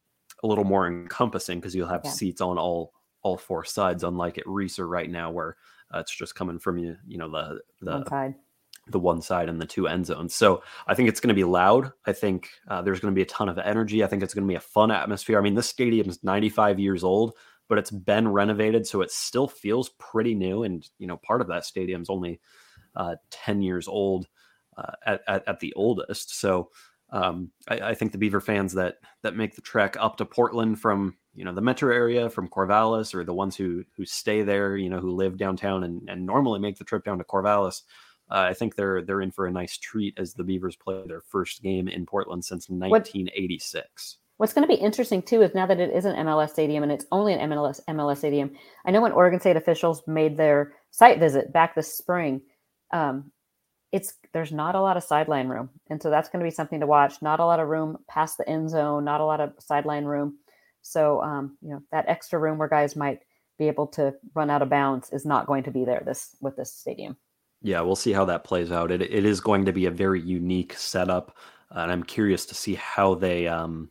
a 0.43 0.47
little 0.47 0.63
more 0.63 0.87
encompassing 0.87 1.59
because 1.59 1.75
you'll 1.75 1.87
have 1.87 2.01
yeah. 2.03 2.11
seats 2.11 2.41
on 2.41 2.57
all, 2.57 2.93
all 3.21 3.37
four 3.37 3.63
sides, 3.63 4.03
unlike 4.03 4.37
at 4.37 4.45
Reser 4.45 4.89
right 4.89 5.09
now, 5.09 5.31
where 5.31 5.55
uh, 5.93 5.99
it's 5.99 6.15
just 6.15 6.35
coming 6.35 6.59
from 6.59 6.77
you, 6.77 6.97
you 7.07 7.17
know, 7.17 7.29
the, 7.29 7.59
the, 7.81 7.91
one 7.91 8.07
side. 8.07 8.35
the 8.87 8.99
one 8.99 9.21
side 9.21 9.47
and 9.47 9.61
the 9.61 9.65
two 9.65 9.87
end 9.87 10.07
zones. 10.07 10.33
So 10.33 10.63
I 10.87 10.95
think 10.95 11.07
it's 11.07 11.19
going 11.19 11.29
to 11.29 11.35
be 11.35 11.43
loud. 11.43 11.91
I 12.05 12.13
think 12.13 12.49
uh, 12.67 12.81
there's 12.81 12.99
going 12.99 13.13
to 13.13 13.15
be 13.15 13.21
a 13.21 13.27
ton 13.27 13.47
of 13.47 13.59
energy. 13.59 14.03
I 14.03 14.07
think 14.07 14.23
it's 14.23 14.33
going 14.33 14.45
to 14.45 14.51
be 14.51 14.55
a 14.55 14.59
fun 14.59 14.89
atmosphere. 14.89 15.37
I 15.37 15.41
mean, 15.41 15.55
this 15.55 15.69
stadium 15.69 16.09
is 16.09 16.23
95 16.23 16.79
years 16.79 17.03
old 17.03 17.33
but 17.69 17.77
it's 17.77 17.91
been 17.91 18.27
renovated, 18.27 18.85
so 18.85 19.01
it 19.01 19.11
still 19.11 19.47
feels 19.47 19.89
pretty 19.99 20.35
new. 20.35 20.63
And 20.63 20.87
you 20.99 21.07
know, 21.07 21.17
part 21.17 21.41
of 21.41 21.47
that 21.47 21.65
stadium's 21.65 22.09
only 22.09 22.39
uh, 22.95 23.15
ten 23.29 23.61
years 23.61 23.87
old 23.87 24.27
uh, 24.77 24.91
at, 25.05 25.21
at, 25.27 25.47
at 25.47 25.59
the 25.59 25.73
oldest. 25.73 26.39
So 26.39 26.69
um, 27.11 27.51
I, 27.67 27.79
I, 27.79 27.93
think 27.93 28.11
the 28.11 28.17
Beaver 28.17 28.41
fans 28.41 28.73
that 28.73 28.95
that 29.21 29.35
make 29.35 29.55
the 29.55 29.61
trek 29.61 29.95
up 29.99 30.17
to 30.17 30.25
Portland 30.25 30.79
from 30.79 31.15
you 31.35 31.45
know 31.45 31.53
the 31.53 31.61
metro 31.61 31.93
area, 31.93 32.29
from 32.29 32.49
Corvallis, 32.49 33.13
or 33.13 33.23
the 33.23 33.33
ones 33.33 33.55
who 33.55 33.83
who 33.95 34.05
stay 34.05 34.41
there, 34.41 34.75
you 34.75 34.89
know, 34.89 34.99
who 34.99 35.11
live 35.11 35.37
downtown 35.37 35.83
and, 35.83 36.09
and 36.09 36.25
normally 36.25 36.59
make 36.59 36.77
the 36.77 36.83
trip 36.83 37.03
down 37.03 37.19
to 37.19 37.23
Corvallis. 37.23 37.83
Uh, 38.31 38.47
I 38.49 38.53
think 38.53 38.75
they're 38.75 39.03
they're 39.03 39.21
in 39.21 39.31
for 39.31 39.45
a 39.45 39.51
nice 39.51 39.77
treat 39.77 40.17
as 40.17 40.33
the 40.33 40.43
Beavers 40.43 40.75
play 40.75 41.03
their 41.05 41.21
first 41.21 41.61
game 41.61 41.87
in 41.87 42.05
Portland 42.05 42.45
since 42.45 42.67
1986 42.67 44.17
What's 44.43 44.51
going 44.51 44.67
to 44.67 44.75
be 44.75 44.81
interesting 44.81 45.21
too 45.21 45.41
is 45.41 45.55
now 45.55 45.65
that 45.67 45.79
it 45.79 45.91
is 45.95 46.03
an 46.03 46.17
MLS 46.17 46.49
stadium 46.49 46.83
and 46.83 46.91
it's 46.91 47.05
only 47.13 47.31
an 47.31 47.49
MLS 47.49 47.79
MLS 47.87 48.17
stadium. 48.17 48.51
I 48.85 48.91
know 48.91 48.99
when 48.99 49.13
Oregon 49.13 49.39
State 49.39 49.55
officials 49.55 50.03
made 50.05 50.35
their 50.35 50.73
site 50.91 51.17
visit 51.17 51.53
back 51.53 51.75
this 51.75 51.97
spring, 51.97 52.41
um, 52.91 53.31
it's 53.93 54.15
there's 54.33 54.51
not 54.51 54.75
a 54.75 54.81
lot 54.81 54.97
of 54.97 55.03
sideline 55.05 55.47
room, 55.47 55.69
and 55.89 56.03
so 56.03 56.09
that's 56.09 56.27
going 56.27 56.41
to 56.41 56.45
be 56.45 56.53
something 56.53 56.81
to 56.81 56.85
watch. 56.85 57.21
Not 57.21 57.39
a 57.39 57.45
lot 57.45 57.61
of 57.61 57.69
room 57.69 57.99
past 58.09 58.37
the 58.37 58.49
end 58.49 58.69
zone, 58.69 59.05
not 59.05 59.21
a 59.21 59.25
lot 59.25 59.39
of 59.39 59.53
sideline 59.59 60.03
room. 60.03 60.39
So 60.81 61.21
um, 61.21 61.57
you 61.61 61.69
know 61.69 61.81
that 61.93 62.09
extra 62.09 62.37
room 62.37 62.57
where 62.57 62.67
guys 62.67 62.97
might 62.97 63.19
be 63.57 63.69
able 63.69 63.87
to 63.95 64.13
run 64.35 64.49
out 64.49 64.61
of 64.61 64.69
bounds 64.69 65.09
is 65.13 65.25
not 65.25 65.47
going 65.47 65.63
to 65.63 65.71
be 65.71 65.85
there 65.85 66.03
this 66.05 66.35
with 66.41 66.57
this 66.57 66.73
stadium. 66.73 67.15
Yeah, 67.61 67.79
we'll 67.79 67.95
see 67.95 68.11
how 68.11 68.25
that 68.25 68.43
plays 68.43 68.73
out. 68.73 68.91
It 68.91 69.01
it 69.03 69.23
is 69.23 69.39
going 69.39 69.63
to 69.63 69.71
be 69.71 69.85
a 69.85 69.89
very 69.91 70.19
unique 70.19 70.73
setup, 70.73 71.37
and 71.71 71.89
I'm 71.89 72.03
curious 72.03 72.45
to 72.47 72.55
see 72.55 72.75
how 72.75 73.15
they 73.15 73.47
um 73.47 73.89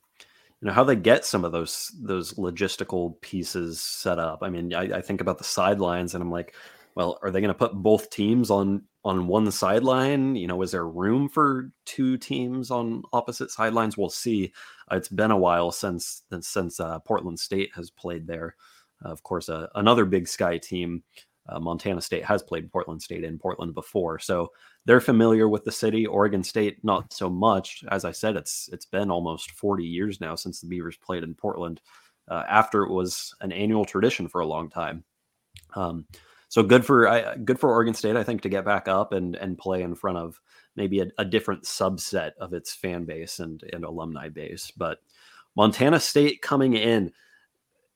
you 0.63 0.69
know 0.69 0.75
how 0.75 0.85
they 0.85 0.95
get 0.95 1.25
some 1.25 1.45
of 1.45 1.51
those 1.51 1.91
those 2.01 2.35
logistical 2.35 3.21
pieces 3.21 3.81
set 3.81 4.21
up. 4.21 4.39
I 4.43 4.49
mean, 4.49 4.73
I, 4.73 4.99
I 4.99 5.01
think 5.01 5.21
about 5.21 5.39
the 5.39 5.45
sidelines, 5.45 6.15
and 6.15 6.23
I'm 6.23 6.31
like, 6.31 6.55
well, 6.95 7.19
are 7.21 7.33
they 7.33 7.41
going 7.41 7.49
to 7.49 7.55
put 7.55 7.75
both 7.75 8.11
teams 8.11 8.49
on 8.49 8.85
on 9.05 9.27
one 9.27 9.51
sideline? 9.51 10.37
You 10.37 10.47
know, 10.47 10.63
is 10.63 10.71
there 10.71 10.87
room 10.87 11.29
for 11.29 11.73
two 11.85 12.17
teams 12.17 12.71
on 12.71 13.03
opposite 13.13 13.51
sidelines? 13.51 13.99
We'll 13.99 14.09
see. 14.09 14.53
Uh, 14.91 14.97
it's 14.97 15.09
been 15.09 15.33
a 15.33 15.37
while 15.37 15.73
since 15.73 16.23
since 16.41 16.79
uh, 16.79 17.01
Portland 17.01 17.41
State 17.41 17.71
has 17.75 17.91
played 17.91 18.29
there. 18.29 18.55
Uh, 19.05 19.09
of 19.09 19.25
course, 19.25 19.49
uh, 19.49 19.67
another 19.75 20.05
Big 20.05 20.29
Sky 20.29 20.59
team, 20.59 21.03
uh, 21.49 21.59
Montana 21.59 22.01
State, 22.01 22.25
has 22.25 22.41
played 22.41 22.71
Portland 22.71 23.03
State 23.03 23.25
in 23.25 23.37
Portland 23.37 23.75
before, 23.75 24.21
so 24.21 24.53
they're 24.85 25.01
familiar 25.01 25.49
with 25.49 25.65
the 25.65 25.73
city. 25.73 26.07
Oregon 26.07 26.43
State, 26.43 26.83
not 26.83 27.13
so 27.13 27.31
much. 27.31 27.85
As 27.91 28.05
I 28.05 28.13
said, 28.13 28.37
it's 28.37 28.69
it's 28.73 28.87
been 28.87 29.11
almost 29.11 29.53
40 29.53 29.85
years 29.85 30.21
now 30.21 30.35
since 30.35 30.61
the 30.61 30.67
Beavers 30.67 30.97
played 30.97 31.23
in 31.23 31.35
Portland. 31.35 31.81
Uh, 32.29 32.45
after 32.49 32.85
it 32.85 32.91
was 32.91 33.35
an 33.41 33.53
annual 33.53 33.85
tradition 33.85 34.29
for 34.29 34.41
a 34.41 34.47
long 34.47 34.71
time. 34.71 35.03
Um, 35.75 36.07
so 36.49 36.63
good 36.63 36.85
for 36.85 37.35
good 37.45 37.59
for 37.59 37.71
Oregon 37.71 37.95
State, 37.95 38.17
I 38.17 38.23
think, 38.25 38.43
to 38.43 38.49
get 38.49 38.65
back 38.65 38.89
up 38.89 39.13
and 39.13 39.37
and 39.37 39.59
play 39.59 39.83
in 39.83 39.95
front 39.95 40.19
of 40.19 40.41
maybe 40.77 41.01
a, 41.01 41.07
a 41.19 41.25
different 41.25 41.65
subset 41.65 42.33
of 42.41 42.53
its 42.53 42.75
fan 42.75 43.05
base 43.05 43.39
and 43.39 43.63
and 43.73 43.85
alumni 43.85 44.29
base. 44.29 44.71
But 44.77 44.99
Montana 45.57 46.01
State 46.01 46.43
coming 46.43 46.75
in, 46.75 47.13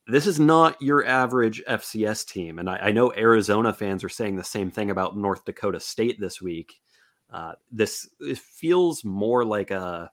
this 0.06 0.26
is 0.26 0.38
not 0.38 0.80
your 0.80 1.04
average 1.04 1.62
FCS 1.68 2.26
team, 2.26 2.58
and 2.58 2.70
I, 2.70 2.76
I 2.76 2.92
know 2.92 3.12
Arizona 3.14 3.72
fans 3.72 4.04
are 4.04 4.08
saying 4.08 4.36
the 4.36 4.44
same 4.44 4.70
thing 4.70 4.90
about 4.90 5.16
North 5.16 5.44
Dakota 5.44 5.80
State 5.80 6.20
this 6.20 6.40
week. 6.40 6.80
Uh, 7.30 7.52
this 7.72 8.08
it 8.20 8.38
feels 8.38 9.04
more 9.04 9.44
like 9.44 9.70
a 9.72 10.10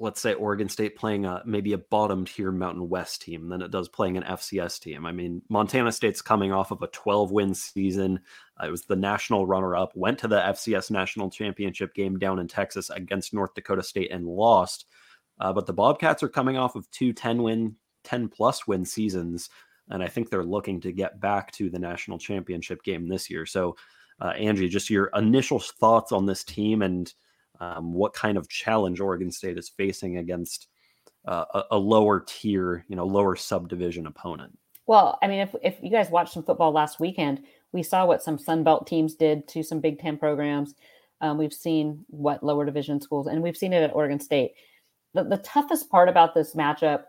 let's 0.00 0.20
say 0.20 0.34
Oregon 0.34 0.68
State 0.68 0.96
playing 0.96 1.24
a 1.24 1.42
maybe 1.44 1.72
a 1.72 1.78
bottom 1.78 2.24
tier 2.24 2.50
Mountain 2.50 2.88
West 2.88 3.22
team 3.22 3.48
than 3.48 3.62
it 3.62 3.70
does 3.70 3.88
playing 3.88 4.16
an 4.16 4.24
FCS 4.24 4.80
team. 4.80 5.06
I 5.06 5.12
mean, 5.12 5.40
Montana 5.48 5.92
State's 5.92 6.22
coming 6.22 6.52
off 6.52 6.70
of 6.70 6.82
a 6.82 6.88
12 6.88 7.30
win 7.30 7.54
season. 7.54 8.20
Uh, 8.60 8.66
it 8.66 8.70
was 8.70 8.84
the 8.84 8.96
national 8.96 9.46
runner 9.46 9.76
up, 9.76 9.92
went 9.94 10.18
to 10.18 10.28
the 10.28 10.40
FCS 10.40 10.90
national 10.90 11.30
championship 11.30 11.94
game 11.94 12.18
down 12.18 12.38
in 12.38 12.48
Texas 12.48 12.90
against 12.90 13.32
North 13.34 13.54
Dakota 13.54 13.82
State 13.82 14.10
and 14.10 14.26
lost. 14.26 14.86
Uh, 15.38 15.52
but 15.52 15.66
the 15.66 15.72
Bobcats 15.72 16.22
are 16.22 16.28
coming 16.28 16.56
off 16.56 16.76
of 16.76 16.90
two 16.90 17.12
10 17.12 17.42
win, 17.42 17.76
10 18.04 18.28
plus 18.28 18.66
win 18.66 18.84
seasons. 18.84 19.50
And 19.90 20.02
I 20.02 20.08
think 20.08 20.30
they're 20.30 20.44
looking 20.44 20.80
to 20.82 20.92
get 20.92 21.20
back 21.20 21.52
to 21.52 21.68
the 21.68 21.78
national 21.78 22.18
championship 22.18 22.82
game 22.82 23.08
this 23.08 23.28
year. 23.28 23.44
So, 23.44 23.76
uh, 24.20 24.28
Angie, 24.28 24.68
just 24.68 24.90
your 24.90 25.10
initial 25.14 25.58
thoughts 25.58 26.12
on 26.12 26.24
this 26.24 26.44
team 26.44 26.82
and 26.82 27.12
um, 27.60 27.92
what 27.92 28.14
kind 28.14 28.38
of 28.38 28.48
challenge 28.48 29.00
Oregon 29.00 29.30
State 29.30 29.58
is 29.58 29.68
facing 29.68 30.18
against 30.18 30.68
uh, 31.26 31.44
a, 31.54 31.62
a, 31.72 31.78
lower 31.78 32.24
tier, 32.26 32.84
you 32.88 32.96
know, 32.96 33.06
lower 33.06 33.36
subdivision 33.36 34.06
opponent. 34.06 34.56
Well, 34.86 35.18
I 35.22 35.28
mean, 35.28 35.40
if, 35.40 35.54
if 35.62 35.76
you 35.82 35.90
guys 35.90 36.10
watched 36.10 36.34
some 36.34 36.42
football 36.42 36.72
last 36.72 37.00
weekend, 37.00 37.44
we 37.72 37.82
saw 37.82 38.04
what 38.04 38.22
some 38.22 38.38
Sun 38.38 38.64
Belt 38.64 38.86
teams 38.86 39.14
did 39.14 39.48
to 39.48 39.62
some 39.62 39.80
Big 39.80 39.98
Ten 39.98 40.18
programs. 40.18 40.74
Um, 41.20 41.38
we've 41.38 41.52
seen 41.52 42.04
what 42.08 42.42
lower 42.42 42.64
division 42.66 43.00
schools, 43.00 43.26
and 43.26 43.42
we've 43.42 43.56
seen 43.56 43.72
it 43.72 43.82
at 43.82 43.94
Oregon 43.94 44.20
State. 44.20 44.52
The, 45.14 45.24
the 45.24 45.38
toughest 45.38 45.88
part 45.90 46.08
about 46.08 46.34
this 46.34 46.54
matchup, 46.54 47.04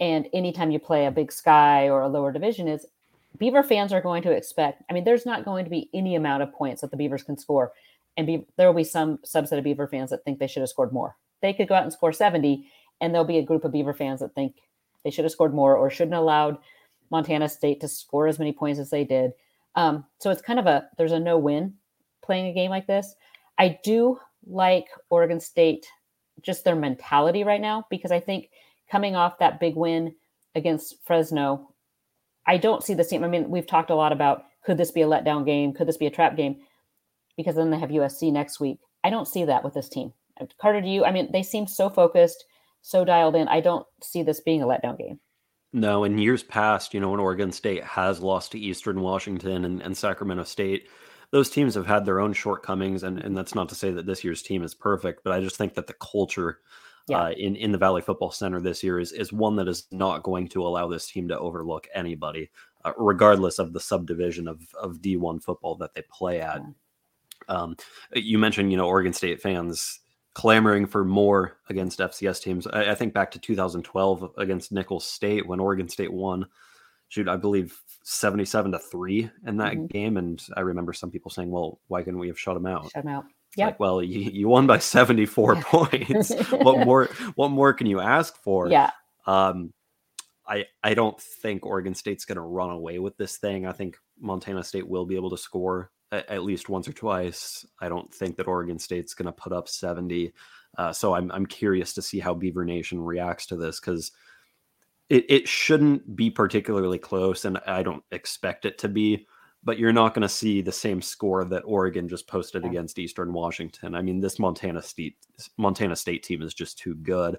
and 0.00 0.28
anytime 0.32 0.70
you 0.70 0.78
play 0.78 1.06
a 1.06 1.10
Big 1.10 1.30
Sky 1.30 1.88
or 1.88 2.00
a 2.00 2.08
lower 2.08 2.32
division, 2.32 2.66
is 2.66 2.86
Beaver 3.38 3.62
fans 3.62 3.92
are 3.92 4.00
going 4.00 4.22
to 4.22 4.32
expect. 4.32 4.82
I 4.90 4.92
mean, 4.92 5.04
there's 5.04 5.26
not 5.26 5.44
going 5.44 5.64
to 5.64 5.70
be 5.70 5.88
any 5.94 6.16
amount 6.16 6.42
of 6.42 6.52
points 6.52 6.80
that 6.80 6.90
the 6.90 6.96
Beavers 6.96 7.22
can 7.22 7.38
score 7.38 7.72
and 8.16 8.26
be, 8.26 8.44
there 8.56 8.66
will 8.66 8.74
be 8.74 8.84
some 8.84 9.18
subset 9.18 9.58
of 9.58 9.64
Beaver 9.64 9.86
fans 9.86 10.10
that 10.10 10.24
think 10.24 10.38
they 10.38 10.46
should 10.46 10.60
have 10.60 10.68
scored 10.68 10.92
more. 10.92 11.16
They 11.42 11.52
could 11.52 11.68
go 11.68 11.74
out 11.74 11.84
and 11.84 11.92
score 11.92 12.12
70, 12.12 12.66
and 13.00 13.14
there'll 13.14 13.26
be 13.26 13.38
a 13.38 13.42
group 13.42 13.64
of 13.64 13.72
Beaver 13.72 13.94
fans 13.94 14.20
that 14.20 14.34
think 14.34 14.56
they 15.04 15.10
should 15.10 15.24
have 15.24 15.32
scored 15.32 15.54
more 15.54 15.76
or 15.76 15.90
shouldn't 15.90 16.14
have 16.14 16.22
allowed 16.22 16.58
Montana 17.10 17.48
State 17.48 17.80
to 17.80 17.88
score 17.88 18.26
as 18.26 18.38
many 18.38 18.52
points 18.52 18.80
as 18.80 18.90
they 18.90 19.04
did. 19.04 19.32
Um, 19.74 20.04
so 20.18 20.30
it's 20.30 20.42
kind 20.42 20.58
of 20.58 20.66
a 20.66 20.88
there's 20.98 21.12
a 21.12 21.20
no 21.20 21.38
win 21.38 21.74
playing 22.22 22.46
a 22.46 22.52
game 22.52 22.70
like 22.70 22.86
this. 22.86 23.14
I 23.58 23.78
do 23.84 24.18
like 24.46 24.86
Oregon 25.10 25.40
State, 25.40 25.86
just 26.42 26.64
their 26.64 26.76
mentality 26.76 27.44
right 27.44 27.60
now, 27.60 27.86
because 27.90 28.10
I 28.10 28.20
think 28.20 28.50
coming 28.90 29.16
off 29.16 29.38
that 29.38 29.60
big 29.60 29.76
win 29.76 30.14
against 30.54 30.96
Fresno, 31.04 31.74
I 32.46 32.56
don't 32.56 32.82
see 32.82 32.94
the 32.94 33.04
same. 33.04 33.24
I 33.24 33.28
mean, 33.28 33.50
we've 33.50 33.66
talked 33.66 33.90
a 33.90 33.94
lot 33.94 34.12
about 34.12 34.44
could 34.64 34.76
this 34.76 34.90
be 34.90 35.02
a 35.02 35.06
letdown 35.06 35.46
game? 35.46 35.72
Could 35.72 35.88
this 35.88 35.96
be 35.96 36.06
a 36.06 36.10
trap 36.10 36.36
game? 36.36 36.60
because 37.42 37.56
then 37.56 37.70
they 37.70 37.78
have 37.78 37.90
USC 37.90 38.32
next 38.32 38.60
week. 38.60 38.78
I 39.02 39.10
don't 39.10 39.28
see 39.28 39.44
that 39.44 39.64
with 39.64 39.74
this 39.74 39.88
team. 39.88 40.12
Uh, 40.40 40.46
Carter, 40.60 40.80
do 40.80 40.88
you? 40.88 41.04
I 41.04 41.10
mean, 41.10 41.30
they 41.32 41.42
seem 41.42 41.66
so 41.66 41.88
focused, 41.88 42.44
so 42.82 43.04
dialed 43.04 43.36
in. 43.36 43.48
I 43.48 43.60
don't 43.60 43.86
see 44.02 44.22
this 44.22 44.40
being 44.40 44.62
a 44.62 44.66
letdown 44.66 44.98
game. 44.98 45.20
No, 45.72 46.04
in 46.04 46.18
years 46.18 46.42
past, 46.42 46.92
you 46.92 47.00
know, 47.00 47.10
when 47.10 47.20
Oregon 47.20 47.52
State 47.52 47.84
has 47.84 48.20
lost 48.20 48.52
to 48.52 48.58
Eastern 48.58 49.00
Washington 49.00 49.64
and, 49.64 49.80
and 49.80 49.96
Sacramento 49.96 50.44
State, 50.44 50.88
those 51.30 51.48
teams 51.48 51.74
have 51.74 51.86
had 51.86 52.04
their 52.04 52.20
own 52.20 52.32
shortcomings. 52.32 53.04
And, 53.04 53.20
and 53.20 53.36
that's 53.36 53.54
not 53.54 53.68
to 53.68 53.76
say 53.76 53.92
that 53.92 54.04
this 54.04 54.24
year's 54.24 54.42
team 54.42 54.64
is 54.64 54.74
perfect, 54.74 55.22
but 55.22 55.32
I 55.32 55.40
just 55.40 55.56
think 55.56 55.74
that 55.74 55.86
the 55.86 55.94
culture 55.94 56.58
yeah. 57.08 57.24
uh, 57.24 57.30
in, 57.30 57.56
in 57.56 57.72
the 57.72 57.78
Valley 57.78 58.02
Football 58.02 58.30
Center 58.30 58.60
this 58.60 58.82
year 58.82 59.00
is, 59.00 59.12
is 59.12 59.32
one 59.32 59.56
that 59.56 59.68
is 59.68 59.86
not 59.90 60.22
going 60.22 60.48
to 60.48 60.66
allow 60.66 60.88
this 60.88 61.06
team 61.06 61.28
to 61.28 61.38
overlook 61.38 61.88
anybody, 61.94 62.50
uh, 62.84 62.92
regardless 62.96 63.58
of 63.58 63.72
the 63.72 63.80
subdivision 63.80 64.48
of, 64.48 64.62
of 64.80 64.98
D1 64.98 65.42
football 65.42 65.76
that 65.76 65.94
they 65.94 66.02
play 66.10 66.40
at. 66.40 66.60
Um, 67.48 67.76
you 68.14 68.38
mentioned, 68.38 68.70
you 68.70 68.76
know, 68.76 68.86
Oregon 68.86 69.12
State 69.12 69.40
fans 69.40 70.00
clamoring 70.34 70.86
for 70.86 71.04
more 71.04 71.58
against 71.68 71.98
FCS 71.98 72.42
teams. 72.42 72.66
I, 72.66 72.90
I, 72.90 72.94
think 72.94 73.12
back 73.12 73.32
to 73.32 73.38
2012 73.38 74.30
against 74.38 74.70
Nicholls 74.70 75.04
State 75.04 75.46
when 75.46 75.58
Oregon 75.58 75.88
State 75.88 76.12
won, 76.12 76.46
shoot, 77.08 77.28
I 77.28 77.36
believe 77.36 77.76
77 78.04 78.72
to 78.72 78.78
three 78.78 79.30
in 79.46 79.56
that 79.56 79.74
mm-hmm. 79.74 79.86
game. 79.86 80.16
And 80.16 80.40
I 80.56 80.60
remember 80.60 80.92
some 80.92 81.10
people 81.10 81.30
saying, 81.30 81.50
well, 81.50 81.80
why 81.88 82.02
couldn't 82.02 82.20
we 82.20 82.28
have 82.28 82.38
shut 82.38 82.54
them 82.54 82.66
out? 82.66 82.84
Shut 82.92 83.04
them 83.04 83.12
out. 83.12 83.24
Yeah. 83.56 83.66
Like, 83.66 83.80
well, 83.80 84.02
you, 84.02 84.20
you 84.20 84.48
won 84.48 84.66
by 84.66 84.78
74 84.78 85.56
points. 85.56 86.32
what 86.50 86.86
more, 86.86 87.06
what 87.34 87.50
more 87.50 87.72
can 87.72 87.86
you 87.86 88.00
ask 88.00 88.36
for? 88.36 88.68
Yeah. 88.68 88.90
Um, 89.26 89.72
I, 90.46 90.66
I 90.82 90.94
don't 90.94 91.20
think 91.20 91.66
Oregon 91.66 91.94
State's 91.94 92.24
going 92.24 92.36
to 92.36 92.42
run 92.42 92.70
away 92.70 92.98
with 92.98 93.16
this 93.16 93.36
thing. 93.38 93.66
I 93.66 93.72
think 93.72 93.96
Montana 94.18 94.62
State 94.62 94.88
will 94.88 95.04
be 95.04 95.16
able 95.16 95.30
to 95.30 95.38
score 95.38 95.90
at 96.12 96.42
least 96.42 96.68
once 96.68 96.88
or 96.88 96.92
twice. 96.92 97.64
I 97.80 97.88
don't 97.88 98.12
think 98.12 98.36
that 98.36 98.48
Oregon 98.48 98.78
State's 98.78 99.14
going 99.14 99.26
to 99.26 99.32
put 99.32 99.52
up 99.52 99.68
70. 99.68 100.32
Uh, 100.76 100.92
so 100.92 101.14
I'm, 101.14 101.30
I'm 101.30 101.46
curious 101.46 101.94
to 101.94 102.02
see 102.02 102.18
how 102.18 102.34
Beaver 102.34 102.64
Nation 102.64 103.00
reacts 103.00 103.46
to 103.46 103.56
this 103.56 103.78
because 103.78 104.10
it, 105.08 105.24
it 105.28 105.48
shouldn't 105.48 106.16
be 106.16 106.30
particularly 106.30 106.98
close, 106.98 107.44
and 107.44 107.58
I 107.66 107.82
don't 107.82 108.04
expect 108.12 108.64
it 108.64 108.78
to 108.78 108.88
be. 108.88 109.26
But 109.62 109.78
you're 109.78 109.92
not 109.92 110.14
going 110.14 110.22
to 110.22 110.28
see 110.28 110.62
the 110.62 110.72
same 110.72 111.02
score 111.02 111.44
that 111.44 111.64
Oregon 111.66 112.08
just 112.08 112.26
posted 112.26 112.64
against 112.64 112.98
Eastern 112.98 113.32
Washington. 113.32 113.94
I 113.94 114.00
mean, 114.00 114.18
this 114.20 114.38
Montana 114.38 114.80
State 114.80 115.16
Montana 115.58 115.96
State 115.96 116.22
team 116.22 116.40
is 116.40 116.54
just 116.54 116.78
too 116.78 116.94
good. 116.94 117.36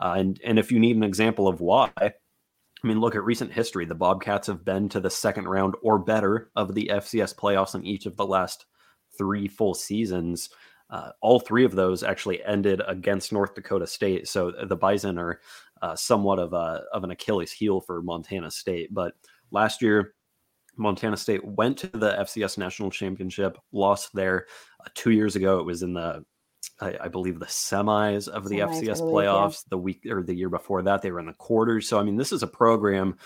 Uh, 0.00 0.14
and 0.16 0.40
and 0.44 0.58
if 0.58 0.70
you 0.70 0.78
need 0.78 0.96
an 0.96 1.02
example 1.02 1.48
of 1.48 1.60
why, 1.60 1.90
I 1.98 2.12
mean, 2.86 3.00
look 3.00 3.14
at 3.14 3.24
recent 3.24 3.52
history. 3.52 3.84
The 3.84 3.94
Bobcats 3.94 4.46
have 4.46 4.64
been 4.64 4.88
to 4.90 5.00
the 5.00 5.10
second 5.10 5.48
round 5.48 5.74
or 5.82 5.98
better 5.98 6.50
of 6.54 6.74
the 6.74 6.90
FCS 6.92 7.34
playoffs 7.34 7.74
in 7.74 7.84
each 7.84 8.06
of 8.06 8.16
the 8.16 8.26
last 8.26 8.66
three 9.16 9.48
full 9.48 9.74
seasons. 9.74 10.50
Uh, 10.88 11.10
all 11.20 11.40
three 11.40 11.64
of 11.64 11.74
those 11.74 12.02
actually 12.04 12.44
ended 12.44 12.80
against 12.86 13.32
North 13.32 13.54
Dakota 13.54 13.86
State. 13.86 14.28
So 14.28 14.52
the 14.52 14.76
Bison 14.76 15.18
are 15.18 15.40
uh, 15.82 15.96
somewhat 15.96 16.38
of 16.38 16.52
a 16.52 16.84
of 16.92 17.02
an 17.02 17.10
Achilles 17.10 17.50
heel 17.50 17.80
for 17.80 18.02
Montana 18.02 18.50
State. 18.50 18.92
But 18.94 19.14
last 19.50 19.82
year, 19.82 20.14
Montana 20.76 21.16
State 21.16 21.44
went 21.44 21.78
to 21.78 21.88
the 21.88 22.12
FCS 22.12 22.58
national 22.58 22.90
championship, 22.90 23.58
lost 23.72 24.10
there. 24.14 24.46
Uh, 24.80 24.88
two 24.94 25.10
years 25.10 25.36
ago, 25.36 25.58
it 25.58 25.64
was 25.64 25.82
in 25.82 25.94
the 25.94 26.24
I, 26.80 26.96
I, 27.02 27.08
believe 27.08 27.38
the 27.38 27.46
semis 27.46 28.28
of 28.28 28.48
the 28.48 28.58
semis, 28.58 28.82
FCS 28.82 29.00
playoffs. 29.00 29.64
The 29.68 29.78
week 29.78 30.04
or 30.06 30.22
the 30.22 30.34
year 30.34 30.48
before 30.48 30.82
that, 30.82 31.02
they 31.02 31.10
were 31.10 31.20
in 31.20 31.26
the 31.26 31.32
quarters. 31.32 31.88
So 31.88 31.98
I 31.98 32.02
mean, 32.02 32.16
this 32.16 32.32
is 32.32 32.42
a 32.42 32.48
program 32.48 33.16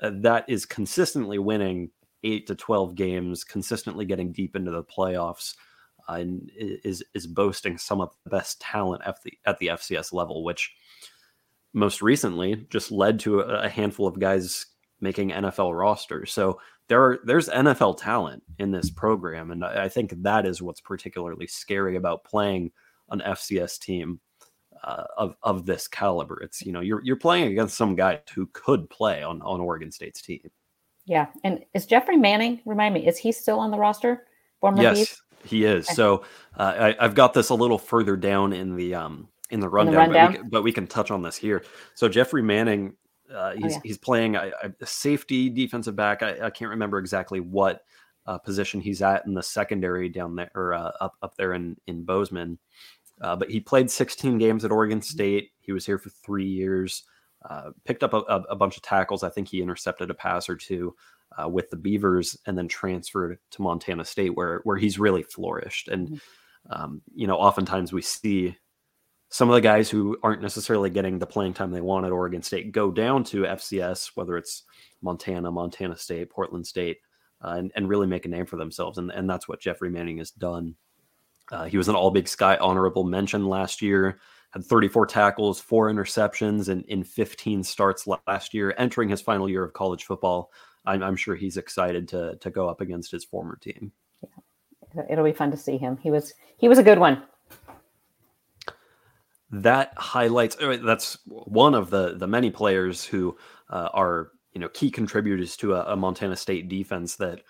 uh, 0.00 0.10
that 0.20 0.44
is 0.48 0.66
consistently 0.66 1.38
winning 1.38 1.90
eight 2.24 2.46
to 2.48 2.54
twelve 2.54 2.94
games, 2.94 3.44
consistently 3.44 4.04
getting 4.04 4.32
deep 4.32 4.56
into 4.56 4.70
the 4.70 4.82
playoffs, 4.82 5.54
uh, 6.08 6.14
and 6.14 6.50
is 6.56 7.04
is 7.14 7.26
boasting 7.26 7.78
some 7.78 8.00
of 8.00 8.14
the 8.24 8.30
best 8.30 8.60
talent 8.60 9.02
at 9.06 9.22
the 9.22 9.32
at 9.44 9.58
the 9.58 9.68
FCS 9.68 10.12
level, 10.12 10.42
which 10.42 10.74
most 11.72 12.02
recently 12.02 12.66
just 12.70 12.90
led 12.90 13.20
to 13.20 13.40
a, 13.40 13.64
a 13.64 13.68
handful 13.68 14.06
of 14.06 14.18
guys 14.18 14.66
making 15.00 15.30
NFL 15.30 15.78
rosters. 15.78 16.32
So 16.32 16.58
there 16.88 17.02
are 17.02 17.18
there's 17.24 17.48
NFL 17.48 17.98
talent 17.98 18.42
in 18.58 18.70
this 18.70 18.90
program, 18.90 19.50
and 19.50 19.64
I 19.64 19.88
think 19.88 20.12
that 20.22 20.46
is 20.46 20.62
what's 20.62 20.80
particularly 20.80 21.46
scary 21.46 21.96
about 21.96 22.24
playing 22.24 22.70
an 23.10 23.20
FCS 23.20 23.78
team 23.78 24.20
uh, 24.84 25.04
of 25.16 25.36
of 25.42 25.66
this 25.66 25.88
caliber. 25.88 26.40
It's 26.42 26.62
you 26.62 26.72
know 26.72 26.80
you're 26.80 27.02
you're 27.04 27.16
playing 27.16 27.50
against 27.50 27.76
some 27.76 27.96
guy 27.96 28.20
who 28.34 28.48
could 28.52 28.88
play 28.90 29.22
on 29.22 29.42
on 29.42 29.60
Oregon 29.60 29.90
State's 29.90 30.22
team. 30.22 30.50
Yeah. 31.06 31.26
And 31.44 31.64
is 31.72 31.86
Jeffrey 31.86 32.16
Manning, 32.16 32.60
remind 32.66 32.92
me, 32.92 33.06
is 33.06 33.16
he 33.16 33.32
still 33.32 33.60
on 33.60 33.70
the 33.70 33.78
roster? 33.78 34.26
Former 34.60 34.82
yes, 34.82 35.22
he 35.44 35.64
is. 35.64 35.86
Okay. 35.86 35.94
So 35.94 36.24
uh, 36.56 36.74
I, 36.78 37.04
I've 37.04 37.14
got 37.14 37.32
this 37.32 37.50
a 37.50 37.54
little 37.54 37.78
further 37.78 38.16
down 38.16 38.52
in 38.52 38.74
the 38.74 38.94
um 38.94 39.28
in 39.50 39.60
the 39.60 39.68
rundown, 39.68 39.94
rundown? 39.94 40.26
But, 40.26 40.30
we 40.30 40.38
can, 40.38 40.50
but 40.50 40.62
we 40.64 40.72
can 40.72 40.86
touch 40.86 41.10
on 41.10 41.22
this 41.22 41.36
here. 41.36 41.62
So 41.94 42.08
Jeffrey 42.08 42.42
Manning, 42.42 42.94
uh, 43.34 43.52
he's 43.52 43.64
Oh, 43.64 43.68
yeah. 43.68 43.80
he's 43.84 43.98
playing 43.98 44.36
a, 44.36 44.50
a 44.80 44.86
safety 44.86 45.48
defensive 45.48 45.96
back. 45.96 46.22
I, 46.22 46.46
I 46.46 46.50
can't 46.50 46.70
remember 46.70 46.98
exactly 46.98 47.40
what 47.40 47.82
uh, 48.26 48.38
position 48.38 48.80
he's 48.80 49.02
at 49.02 49.24
in 49.26 49.34
the 49.34 49.42
secondary 49.42 50.08
down 50.08 50.36
there 50.36 50.50
or 50.54 50.74
uh, 50.74 50.92
up 51.00 51.14
up 51.22 51.36
there 51.36 51.52
in 51.54 51.76
in 51.86 52.04
Bozeman. 52.04 52.58
Uh, 53.20 53.34
but 53.34 53.50
he 53.50 53.60
played 53.60 53.90
16 53.90 54.36
games 54.38 54.64
at 54.64 54.70
Oregon 54.70 55.00
State. 55.00 55.50
He 55.60 55.72
was 55.72 55.86
here 55.86 55.98
for 55.98 56.10
three 56.10 56.46
years. 56.46 57.04
Uh, 57.48 57.70
picked 57.84 58.02
up 58.02 58.12
a, 58.12 58.18
a, 58.18 58.40
a 58.50 58.56
bunch 58.56 58.76
of 58.76 58.82
tackles. 58.82 59.22
I 59.22 59.30
think 59.30 59.48
he 59.48 59.62
intercepted 59.62 60.10
a 60.10 60.14
pass 60.14 60.48
or 60.48 60.56
two 60.56 60.94
uh, 61.40 61.48
with 61.48 61.70
the 61.70 61.76
Beavers, 61.76 62.36
and 62.46 62.58
then 62.58 62.68
transferred 62.68 63.38
to 63.52 63.62
Montana 63.62 64.04
State, 64.04 64.36
where 64.36 64.60
where 64.64 64.76
he's 64.76 64.98
really 64.98 65.22
flourished. 65.22 65.88
And 65.88 66.20
um, 66.70 67.02
you 67.14 67.26
know, 67.26 67.36
oftentimes 67.36 67.92
we 67.92 68.02
see 68.02 68.56
some 69.36 69.50
of 69.50 69.54
the 69.54 69.60
guys 69.60 69.90
who 69.90 70.16
aren't 70.22 70.40
necessarily 70.40 70.88
getting 70.88 71.18
the 71.18 71.26
playing 71.26 71.52
time 71.52 71.70
they 71.70 71.82
want 71.82 72.06
at 72.06 72.10
Oregon 72.10 72.40
State 72.40 72.72
go 72.72 72.90
down 72.90 73.22
to 73.24 73.42
FCS, 73.42 74.12
whether 74.14 74.38
it's 74.38 74.62
Montana, 75.02 75.52
Montana 75.52 75.94
State, 75.94 76.30
Portland 76.30 76.66
State, 76.66 77.00
uh, 77.44 77.56
and, 77.58 77.70
and 77.76 77.86
really 77.86 78.06
make 78.06 78.24
a 78.24 78.30
name 78.30 78.46
for 78.46 78.56
themselves. 78.56 78.96
And, 78.96 79.10
and 79.10 79.28
that's 79.28 79.46
what 79.46 79.60
Jeffrey 79.60 79.90
Manning 79.90 80.16
has 80.16 80.30
done. 80.30 80.74
Uh, 81.52 81.64
he 81.64 81.76
was 81.76 81.88
an 81.88 81.94
All 81.94 82.10
Big 82.10 82.28
Sky 82.28 82.56
honorable 82.56 83.04
mention 83.04 83.44
last 83.44 83.82
year, 83.82 84.20
had 84.52 84.64
34 84.64 85.04
tackles, 85.04 85.60
four 85.60 85.92
interceptions, 85.92 86.70
and 86.70 86.82
in 86.86 87.04
15 87.04 87.62
starts 87.62 88.08
last 88.26 88.54
year, 88.54 88.74
entering 88.78 89.10
his 89.10 89.20
final 89.20 89.50
year 89.50 89.64
of 89.64 89.74
college 89.74 90.04
football. 90.04 90.50
I'm, 90.86 91.02
I'm 91.02 91.16
sure 91.16 91.34
he's 91.34 91.58
excited 91.58 92.08
to, 92.08 92.36
to 92.36 92.50
go 92.50 92.70
up 92.70 92.80
against 92.80 93.12
his 93.12 93.26
former 93.26 93.56
team. 93.56 93.92
Yeah. 94.22 95.02
It'll 95.10 95.24
be 95.24 95.32
fun 95.32 95.50
to 95.50 95.58
see 95.58 95.76
him. 95.76 95.98
He 95.98 96.10
was 96.10 96.32
he 96.56 96.68
was 96.68 96.78
a 96.78 96.82
good 96.82 96.98
one. 96.98 97.22
That 99.50 99.92
highlights 99.96 100.56
uh, 100.60 100.78
that's 100.84 101.18
one 101.26 101.74
of 101.74 101.90
the 101.90 102.16
the 102.16 102.26
many 102.26 102.50
players 102.50 103.04
who 103.04 103.36
uh, 103.70 103.88
are 103.94 104.32
you 104.52 104.60
know 104.60 104.68
key 104.70 104.90
contributors 104.90 105.56
to 105.56 105.74
a, 105.74 105.92
a 105.92 105.96
Montana 105.96 106.36
State 106.36 106.68
defense 106.68 107.16
that 107.16 107.42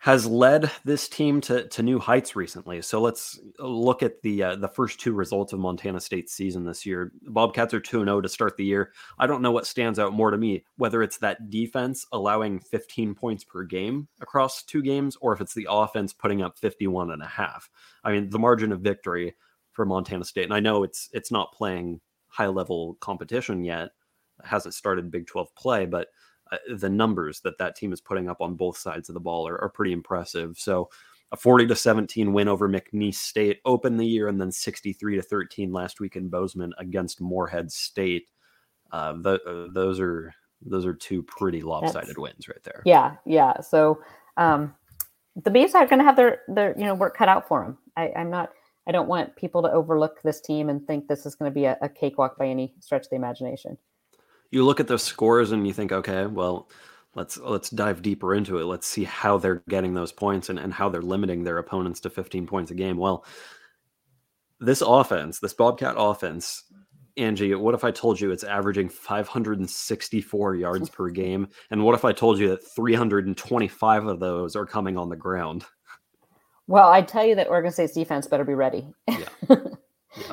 has 0.00 0.24
led 0.24 0.70
this 0.84 1.08
team 1.08 1.40
to 1.40 1.66
to 1.68 1.82
new 1.82 1.98
heights 1.98 2.36
recently. 2.36 2.80
So 2.80 3.00
let's 3.00 3.38
look 3.58 4.02
at 4.02 4.22
the 4.22 4.42
uh, 4.42 4.56
the 4.56 4.68
first 4.68 5.00
two 5.00 5.12
results 5.12 5.52
of 5.52 5.58
Montana 5.58 6.00
State's 6.00 6.32
season 6.32 6.64
this 6.64 6.86
year. 6.86 7.12
Bobcats 7.22 7.74
are 7.74 7.80
2 7.80 8.04
0 8.04 8.20
to 8.20 8.28
start 8.28 8.56
the 8.56 8.64
year. 8.64 8.92
I 9.18 9.26
don't 9.26 9.42
know 9.42 9.50
what 9.50 9.66
stands 9.66 9.98
out 9.98 10.12
more 10.12 10.30
to 10.30 10.38
me, 10.38 10.64
whether 10.76 11.02
it's 11.02 11.18
that 11.18 11.50
defense 11.50 12.06
allowing 12.12 12.60
15 12.60 13.14
points 13.14 13.42
per 13.42 13.64
game 13.64 14.06
across 14.20 14.62
two 14.62 14.82
games 14.82 15.16
or 15.20 15.32
if 15.32 15.40
it's 15.40 15.54
the 15.54 15.66
offense 15.68 16.12
putting 16.12 16.42
up 16.42 16.58
51 16.58 17.10
and 17.10 17.22
a 17.22 17.26
half. 17.26 17.68
I 18.04 18.12
mean, 18.12 18.30
the 18.30 18.38
margin 18.38 18.70
of 18.70 18.80
victory 18.80 19.34
for 19.78 19.86
Montana 19.86 20.24
State. 20.24 20.42
And 20.42 20.52
I 20.52 20.58
know 20.58 20.82
it's 20.82 21.08
it's 21.12 21.30
not 21.30 21.52
playing 21.52 22.00
high 22.26 22.48
level 22.48 22.96
competition 22.98 23.64
yet. 23.64 23.90
It 24.40 24.46
hasn't 24.46 24.74
started 24.74 25.08
Big 25.08 25.28
12 25.28 25.54
play, 25.54 25.86
but 25.86 26.08
uh, 26.50 26.56
the 26.78 26.88
numbers 26.88 27.40
that 27.42 27.58
that 27.58 27.76
team 27.76 27.92
is 27.92 28.00
putting 28.00 28.28
up 28.28 28.40
on 28.40 28.56
both 28.56 28.76
sides 28.76 29.08
of 29.08 29.14
the 29.14 29.20
ball 29.20 29.46
are, 29.46 29.56
are 29.60 29.68
pretty 29.68 29.92
impressive. 29.92 30.58
So 30.58 30.90
a 31.30 31.36
40 31.36 31.68
to 31.68 31.76
17 31.76 32.32
win 32.32 32.48
over 32.48 32.68
McNeese 32.68 33.14
State 33.14 33.60
opened 33.64 34.00
the 34.00 34.06
year 34.06 34.26
and 34.26 34.40
then 34.40 34.50
63 34.50 35.14
to 35.14 35.22
13 35.22 35.72
last 35.72 36.00
week 36.00 36.16
in 36.16 36.28
Bozeman 36.28 36.72
against 36.78 37.20
Morehead 37.20 37.70
State. 37.70 38.26
Uh, 38.90 39.12
th- 39.22 39.40
uh, 39.46 39.66
those 39.72 40.00
are 40.00 40.34
those 40.60 40.86
are 40.86 40.94
two 40.94 41.22
pretty 41.22 41.62
lopsided 41.62 42.18
wins 42.18 42.48
right 42.48 42.64
there. 42.64 42.82
Yeah, 42.84 43.14
yeah. 43.24 43.60
So 43.60 44.00
um, 44.36 44.74
the 45.36 45.52
Bees 45.52 45.76
are 45.76 45.86
going 45.86 46.00
to 46.00 46.04
have 46.04 46.16
their 46.16 46.40
their 46.48 46.76
you 46.76 46.84
know 46.84 46.96
work 46.96 47.16
cut 47.16 47.28
out 47.28 47.46
for 47.46 47.62
them. 47.62 47.78
I, 47.96 48.10
I'm 48.16 48.30
not. 48.30 48.50
I 48.88 48.92
don't 48.92 49.06
want 49.06 49.36
people 49.36 49.62
to 49.62 49.70
overlook 49.70 50.22
this 50.22 50.40
team 50.40 50.70
and 50.70 50.84
think 50.86 51.06
this 51.06 51.26
is 51.26 51.34
going 51.34 51.50
to 51.50 51.54
be 51.54 51.66
a, 51.66 51.76
a 51.82 51.90
cakewalk 51.90 52.38
by 52.38 52.46
any 52.46 52.74
stretch 52.80 53.04
of 53.04 53.10
the 53.10 53.16
imagination. 53.16 53.76
you 54.50 54.64
look 54.64 54.80
at 54.80 54.88
those 54.88 55.02
scores 55.02 55.52
and 55.52 55.66
you 55.66 55.74
think, 55.74 55.92
okay, 55.92 56.24
well, 56.24 56.70
let's 57.14 57.36
let's 57.36 57.68
dive 57.68 58.00
deeper 58.00 58.34
into 58.34 58.58
it. 58.58 58.64
Let's 58.64 58.86
see 58.86 59.04
how 59.04 59.36
they're 59.36 59.62
getting 59.68 59.92
those 59.92 60.10
points 60.10 60.48
and, 60.48 60.58
and 60.58 60.72
how 60.72 60.88
they're 60.88 61.02
limiting 61.02 61.44
their 61.44 61.58
opponents 61.58 62.00
to 62.00 62.10
15 62.10 62.46
points 62.46 62.70
a 62.70 62.74
game. 62.74 62.96
Well, 62.96 63.26
this 64.58 64.80
offense, 64.80 65.38
this 65.38 65.52
Bobcat 65.52 65.94
offense, 65.98 66.64
Angie, 67.18 67.54
what 67.54 67.74
if 67.74 67.84
I 67.84 67.90
told 67.90 68.18
you 68.18 68.30
it's 68.30 68.44
averaging 68.44 68.88
564 68.88 70.54
yards 70.54 70.88
per 70.88 71.10
game? 71.10 71.48
And 71.70 71.84
what 71.84 71.94
if 71.94 72.06
I 72.06 72.12
told 72.12 72.38
you 72.38 72.48
that 72.48 72.66
325 72.74 74.06
of 74.06 74.18
those 74.18 74.56
are 74.56 74.64
coming 74.64 74.96
on 74.96 75.10
the 75.10 75.16
ground? 75.16 75.66
Well, 76.68 76.88
I 76.88 77.02
tell 77.02 77.24
you 77.26 77.34
that 77.34 77.48
Oregon 77.48 77.72
State's 77.72 77.94
defense 77.94 78.26
better 78.28 78.44
be 78.44 78.54
ready. 78.54 78.86
yeah. 79.08 79.18
yeah. 79.48 80.32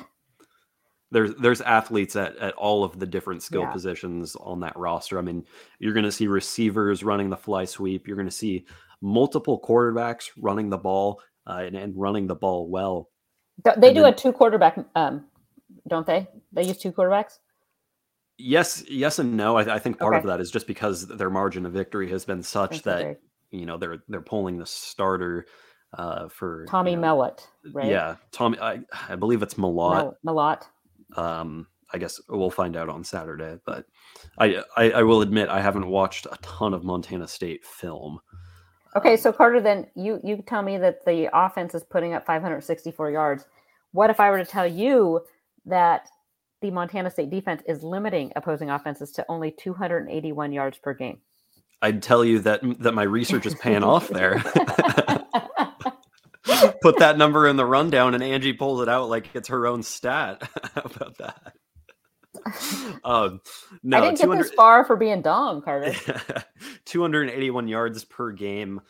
there's 1.11 1.33
there's 1.35 1.61
athletes 1.61 2.15
at, 2.15 2.35
at 2.37 2.53
all 2.55 2.83
of 2.83 2.99
the 2.99 3.05
different 3.05 3.41
skill 3.41 3.61
Yeah. 3.61 3.71
positions 3.71 4.35
on 4.35 4.59
that 4.59 4.77
roster. 4.77 5.17
I 5.17 5.21
mean, 5.21 5.45
you're 5.79 5.93
going 5.93 6.05
to 6.05 6.11
see 6.11 6.27
receivers 6.27 7.03
running 7.03 7.29
the 7.29 7.37
fly 7.37 7.65
sweep. 7.65 8.07
You're 8.07 8.17
going 8.17 8.27
to 8.27 8.35
see 8.35 8.65
multiple 9.01 9.59
quarterbacks 9.61 10.29
running 10.37 10.69
the 10.69 10.77
ball 10.77 11.21
uh, 11.47 11.63
and, 11.65 11.75
and 11.75 11.93
running 11.97 12.27
the 12.27 12.35
ball 12.35 12.67
well. 12.69 13.09
They 13.63 13.71
And 13.71 13.81
do 13.95 14.01
then- 14.01 14.13
a 14.13 14.15
two 14.15 14.33
quarterback, 14.33 14.77
um, 14.95 15.25
don't 15.87 16.05
they? 16.05 16.27
They 16.51 16.63
use 16.63 16.77
two 16.77 16.91
quarterbacks. 16.91 17.39
Yes, 18.37 18.83
yes, 18.89 19.19
and 19.19 19.37
no. 19.37 19.55
I, 19.55 19.75
I 19.75 19.79
think 19.79 19.97
part 19.97 20.15
of 20.15 20.23
that 20.23 20.41
is 20.41 20.51
just 20.51 20.67
because 20.67 21.07
their 21.07 21.29
margin 21.29 21.65
of 21.65 21.71
victory 21.71 22.09
has 22.09 22.25
been 22.25 22.43
such 22.43 22.81
that 22.81 23.21
you 23.51 23.65
know 23.65 23.77
they're 23.77 23.99
they're 24.09 24.19
pulling 24.19 24.57
the 24.57 24.65
starter 24.65 25.45
uh, 25.97 26.29
for 26.29 26.65
Tommy 26.67 26.91
you 26.91 26.97
know, 26.97 27.15
Mellott, 27.17 27.47
right? 27.73 27.87
Yeah, 27.89 28.15
Tommy. 28.31 28.59
I, 28.59 28.81
I 29.09 29.15
believe 29.15 29.41
it's 29.43 29.55
Malott. 29.55 30.15
Mel- 30.23 30.35
Mellott. 30.35 30.63
um 31.17 31.67
i 31.93 31.97
guess 31.99 32.19
we'll 32.29 32.49
find 32.49 32.75
out 32.75 32.89
on 32.89 33.03
saturday 33.03 33.57
but 33.65 33.85
I, 34.39 34.63
I 34.75 34.91
i 34.91 35.03
will 35.03 35.21
admit 35.21 35.49
i 35.49 35.61
haven't 35.61 35.87
watched 35.87 36.25
a 36.31 36.37
ton 36.41 36.73
of 36.73 36.83
montana 36.83 37.27
state 37.27 37.63
film 37.65 38.19
Okay, 38.95 39.17
so 39.17 39.33
Carter, 39.33 39.61
then 39.61 39.87
you 39.95 40.19
you 40.23 40.41
tell 40.47 40.61
me 40.61 40.77
that 40.77 41.05
the 41.05 41.29
offense 41.33 41.75
is 41.75 41.83
putting 41.83 42.13
up 42.13 42.25
564 42.25 43.11
yards. 43.11 43.45
What 43.91 44.09
if 44.09 44.19
I 44.21 44.29
were 44.31 44.37
to 44.37 44.45
tell 44.45 44.67
you 44.67 45.21
that 45.65 46.07
the 46.61 46.71
Montana 46.71 47.11
State 47.11 47.29
defense 47.29 47.61
is 47.67 47.83
limiting 47.83 48.31
opposing 48.37 48.69
offenses 48.69 49.11
to 49.13 49.25
only 49.29 49.51
281 49.51 50.53
yards 50.53 50.77
per 50.77 50.93
game? 50.93 51.19
i'd 51.81 52.01
tell 52.01 52.23
you 52.25 52.39
that 52.39 52.61
that 52.79 52.93
my 52.93 53.03
research 53.03 53.45
is 53.45 53.53
paying 53.55 53.83
off 53.83 54.07
there 54.09 54.35
put 56.85 56.99
that 56.99 57.17
number 57.17 57.47
in 57.47 57.55
the 57.55 57.65
rundown 57.65 58.13
and 58.13 58.23
angie 58.23 58.53
pulls 58.53 58.79
it 58.81 58.87
out 58.87 59.09
like 59.09 59.27
it's 59.33 59.47
her 59.47 59.65
own 59.65 59.81
stat 59.81 60.47
how 60.75 60.81
about 60.85 61.17
that 61.17 61.53
um 63.03 63.41
no 63.81 63.97
I 63.97 64.01
didn't 64.01 64.17
get 64.17 64.25
200 64.25 64.43
this 64.43 64.51
far 64.51 64.85
for 64.85 64.97
being 64.97 65.21
dumb, 65.21 65.61
Carter. 65.61 65.93
281 66.85 67.67
yards 67.67 68.03
per 68.03 68.31
game 68.31 68.81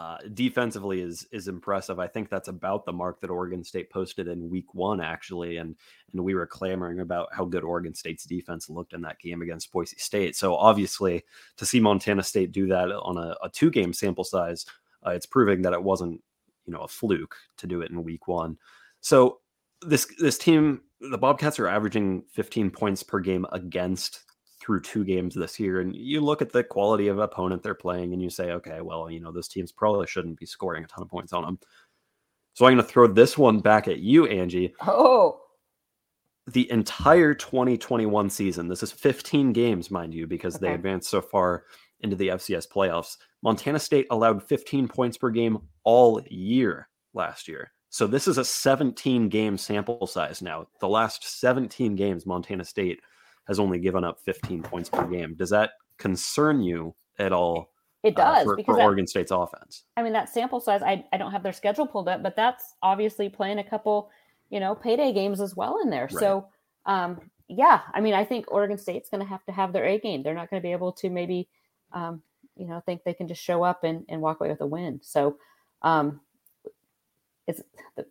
uh, 0.00 0.16
defensively 0.32 1.02
is 1.02 1.26
is 1.30 1.46
impressive. 1.46 1.98
I 1.98 2.06
think 2.06 2.30
that's 2.30 2.48
about 2.48 2.86
the 2.86 2.92
mark 2.92 3.20
that 3.20 3.28
Oregon 3.28 3.62
State 3.62 3.90
posted 3.90 4.28
in 4.28 4.48
Week 4.48 4.72
One, 4.72 4.98
actually, 4.98 5.58
and 5.58 5.76
and 6.12 6.24
we 6.24 6.34
were 6.34 6.46
clamoring 6.46 7.00
about 7.00 7.28
how 7.32 7.44
good 7.44 7.64
Oregon 7.64 7.94
State's 7.94 8.24
defense 8.24 8.70
looked 8.70 8.94
in 8.94 9.02
that 9.02 9.18
game 9.18 9.42
against 9.42 9.70
Boise 9.70 9.98
State. 9.98 10.36
So 10.36 10.54
obviously, 10.54 11.22
to 11.58 11.66
see 11.66 11.80
Montana 11.80 12.22
State 12.22 12.50
do 12.50 12.66
that 12.68 12.90
on 12.90 13.18
a, 13.18 13.36
a 13.42 13.50
two 13.50 13.70
game 13.70 13.92
sample 13.92 14.24
size, 14.24 14.64
uh, 15.06 15.10
it's 15.10 15.26
proving 15.26 15.60
that 15.62 15.74
it 15.74 15.82
wasn't 15.82 16.22
you 16.70 16.76
know 16.76 16.84
a 16.84 16.88
fluke 16.88 17.36
to 17.56 17.66
do 17.66 17.80
it 17.80 17.90
in 17.90 18.04
Week 18.04 18.28
One. 18.28 18.56
So 19.00 19.40
this 19.82 20.06
this 20.20 20.38
team, 20.38 20.82
the 21.00 21.18
Bobcats 21.18 21.58
are 21.58 21.66
averaging 21.66 22.22
15 22.32 22.70
points 22.70 23.02
per 23.02 23.18
game 23.18 23.44
against 23.50 24.22
through 24.60 24.82
two 24.82 25.04
games 25.04 25.34
this 25.34 25.58
year. 25.58 25.80
And 25.80 25.96
you 25.96 26.20
look 26.20 26.42
at 26.42 26.52
the 26.52 26.62
quality 26.62 27.08
of 27.08 27.18
opponent 27.18 27.64
they're 27.64 27.74
playing 27.74 28.12
and 28.12 28.22
you 28.22 28.30
say 28.30 28.52
okay 28.52 28.82
well 28.82 29.10
you 29.10 29.18
know 29.18 29.32
this 29.32 29.48
team's 29.48 29.72
probably 29.72 30.06
shouldn't 30.06 30.38
be 30.38 30.46
scoring 30.46 30.84
a 30.84 30.86
ton 30.86 31.02
of 31.02 31.08
points 31.08 31.32
on 31.32 31.44
them 31.44 31.58
so 32.52 32.66
i'm 32.66 32.74
going 32.74 32.84
to 32.84 32.92
throw 32.92 33.06
this 33.06 33.38
one 33.38 33.58
back 33.60 33.88
at 33.88 34.00
you 34.00 34.26
angie. 34.26 34.74
Oh, 34.86 35.40
the 36.46 36.70
entire 36.70 37.32
2021 37.32 38.28
season 38.28 38.68
this 38.68 38.82
is 38.82 38.92
15 38.92 39.52
games 39.52 39.90
mind 39.90 40.12
you 40.12 40.26
because 40.26 40.58
they 40.58 40.74
advanced 40.74 41.08
so 41.08 41.22
far 41.22 41.64
into 42.02 42.16
the 42.16 42.28
fcs 42.28 42.68
playoffs 42.68 43.16
montana 43.42 43.78
state 43.78 44.06
allowed 44.10 44.42
15 44.42 44.88
points 44.88 45.16
per 45.16 45.30
game 45.30 45.58
all 45.84 46.20
year 46.30 46.88
last 47.14 47.48
year 47.48 47.72
so 47.88 48.06
this 48.06 48.28
is 48.28 48.38
a 48.38 48.44
17 48.44 49.28
game 49.28 49.56
sample 49.58 50.06
size 50.06 50.42
now 50.42 50.66
the 50.80 50.88
last 50.88 51.38
17 51.40 51.96
games 51.96 52.26
montana 52.26 52.64
state 52.64 53.00
has 53.50 53.58
only 53.58 53.80
given 53.80 54.04
up 54.04 54.20
15 54.20 54.62
points 54.62 54.88
per 54.88 55.04
game. 55.06 55.34
Does 55.34 55.50
that 55.50 55.72
concern 55.98 56.62
you 56.62 56.94
at 57.18 57.32
all? 57.32 57.72
It 58.04 58.18
uh, 58.18 58.34
does 58.34 58.44
for, 58.44 58.56
because 58.56 58.74
for 58.74 58.78
that- 58.78 58.84
Oregon 58.84 59.08
State's 59.08 59.32
offense. 59.32 59.84
I 59.96 60.02
mean, 60.04 60.12
that 60.12 60.28
sample 60.28 60.60
size, 60.60 60.82
I, 60.82 61.04
I 61.12 61.16
don't 61.16 61.32
have 61.32 61.42
their 61.42 61.52
schedule 61.52 61.86
pulled 61.86 62.08
up, 62.08 62.22
but 62.22 62.36
that's 62.36 62.76
obviously 62.80 63.28
playing 63.28 63.58
a 63.58 63.64
couple, 63.64 64.10
you 64.50 64.60
know, 64.60 64.76
payday 64.76 65.12
games 65.12 65.40
as 65.40 65.56
well 65.56 65.80
in 65.82 65.90
there. 65.90 66.04
Right. 66.04 66.12
So, 66.12 66.46
um, 66.86 67.20
yeah, 67.48 67.80
I 67.92 68.00
mean, 68.00 68.14
I 68.14 68.24
think 68.24 68.46
Oregon 68.52 68.78
State's 68.78 69.10
going 69.10 69.20
to 69.20 69.28
have 69.28 69.44
to 69.46 69.52
have 69.52 69.72
their 69.72 69.84
A 69.84 69.98
game. 69.98 70.22
They're 70.22 70.32
not 70.32 70.48
going 70.48 70.62
to 70.62 70.66
be 70.66 70.72
able 70.72 70.92
to 70.92 71.10
maybe, 71.10 71.48
um, 71.92 72.22
you 72.56 72.66
know, 72.66 72.80
think 72.84 73.04
they 73.04 73.14
can 73.14 73.28
just 73.28 73.42
show 73.42 73.62
up 73.62 73.84
and, 73.84 74.04
and 74.08 74.20
walk 74.20 74.40
away 74.40 74.50
with 74.50 74.60
a 74.60 74.66
win. 74.66 75.00
So, 75.02 75.36
um, 75.82 76.20
it's, 77.46 77.62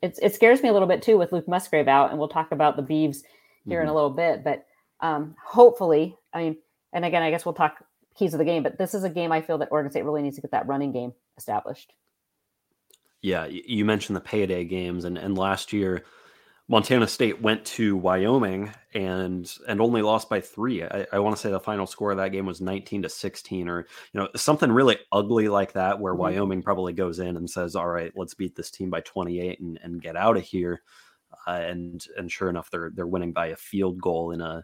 it's 0.02 0.20
it 0.20 0.36
scares 0.36 0.62
me 0.62 0.70
a 0.70 0.74
little 0.74 0.88
bit 0.88 1.02
too 1.02 1.18
with 1.18 1.32
Luke 1.32 1.48
Musgrave 1.48 1.88
out, 1.88 2.10
and 2.10 2.20
we'll 2.20 2.28
talk 2.28 2.52
about 2.52 2.76
the 2.76 2.84
Beavs 2.84 3.24
here 3.68 3.82
in 3.82 3.88
Mhm. 3.88 3.92
a 3.92 3.94
little 3.94 4.10
bit. 4.10 4.44
But 4.44 4.66
um, 5.02 5.36
hopefully, 5.44 6.18
I 6.34 6.44
mean, 6.44 6.58
and 6.92 7.06
again, 7.06 7.24
I 7.24 7.30
guess 7.30 7.46
we'll 7.46 7.54
talk 7.54 7.84
keys 8.16 8.34
of 8.34 8.40
the 8.40 8.46
game. 8.46 8.64
But 8.64 8.78
this 8.78 8.94
is 8.94 9.04
a 9.06 9.10
game 9.10 9.32
I 9.32 9.42
feel 9.42 9.58
that 9.60 9.70
Oregon 9.72 9.92
State 9.92 10.04
really 10.04 10.22
needs 10.22 10.36
to 10.36 10.42
get 10.42 10.52
that 10.52 10.68
running 10.68 10.92
game 10.92 11.14
established. 11.38 11.94
Yeah, 13.22 13.46
you 13.46 13.86
mentioned 13.86 14.16
the 14.16 14.22
payday 14.22 14.64
games, 14.66 15.06
and 15.06 15.18
and 15.18 15.38
last 15.38 15.72
year, 15.74 16.04
Montana 16.70 17.08
State 17.08 17.42
went 17.42 17.66
to 17.66 17.98
Wyoming 17.98 18.72
and 18.94 19.52
and 19.68 19.82
only 19.82 20.04
lost 20.04 20.30
by 20.30 20.40
three. 20.40 20.84
I, 20.84 21.08
I 21.12 21.18
want 21.20 21.36
to 21.36 21.42
say 21.42 21.50
the 21.50 21.60
final 21.60 21.88
score 21.88 22.12
of 22.12 22.18
that 22.18 22.32
game 22.32 22.46
was 22.46 22.62
nineteen 22.62 23.02
to 23.02 23.10
sixteen, 23.10 23.68
or 23.68 23.88
you 24.14 24.20
know 24.20 24.30
something 24.36 24.72
really 24.72 25.00
ugly 25.12 25.50
like 25.50 25.74
that, 25.74 26.00
where 26.00 26.14
Mhm. 26.14 26.20
Wyoming 26.20 26.62
probably 26.62 26.94
goes 26.94 27.18
in 27.20 27.38
and 27.38 27.50
says, 27.50 27.76
"All 27.76 27.88
right, 27.90 28.14
let's 28.16 28.36
beat 28.36 28.56
this 28.56 28.70
team 28.70 28.92
by 28.92 29.02
twenty 29.02 29.40
eight 29.42 29.60
and 29.60 29.80
and 29.82 30.02
get 30.02 30.16
out 30.16 30.38
of 30.38 30.44
here." 30.44 30.84
Uh, 31.48 31.52
and 31.64 32.06
and 32.18 32.32
sure 32.32 32.50
enough, 32.50 32.70
they're 32.70 32.92
they're 32.94 33.08
winning 33.08 33.34
by 33.34 33.48
a 33.48 33.56
field 33.56 34.00
goal 34.00 34.32
in 34.32 34.40
a 34.42 34.64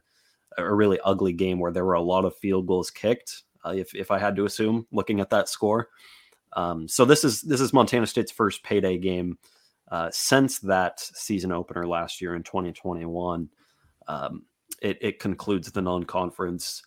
a 0.58 0.74
really 0.74 1.00
ugly 1.04 1.34
game 1.34 1.60
where 1.60 1.72
there 1.72 1.86
were 1.86 1.96
a 1.96 2.02
lot 2.02 2.24
of 2.24 2.38
field 2.38 2.68
goals 2.68 2.92
kicked. 2.92 3.44
Uh, 3.66 3.74
if 3.76 3.96
if 3.96 4.12
I 4.12 4.20
had 4.20 4.36
to 4.36 4.46
assume, 4.46 4.86
looking 4.92 5.20
at 5.22 5.32
that 5.32 5.50
score. 5.50 5.90
Um, 6.54 6.88
so 6.88 7.04
this 7.04 7.24
is 7.24 7.42
this 7.42 7.60
is 7.62 7.74
Montana 7.74 8.06
State's 8.06 8.32
first 8.32 8.64
payday 8.64 9.00
game 9.00 9.40
uh, 9.92 10.10
since 10.12 10.60
that 10.60 11.00
season 11.00 11.52
opener 11.52 11.86
last 11.88 12.22
year 12.22 12.36
in 12.36 12.44
2021. 12.44 13.50
Um, 14.08 14.44
it, 14.82 14.98
it 15.02 15.20
concludes 15.20 15.72
the 15.72 15.82
non-conference 15.82 16.84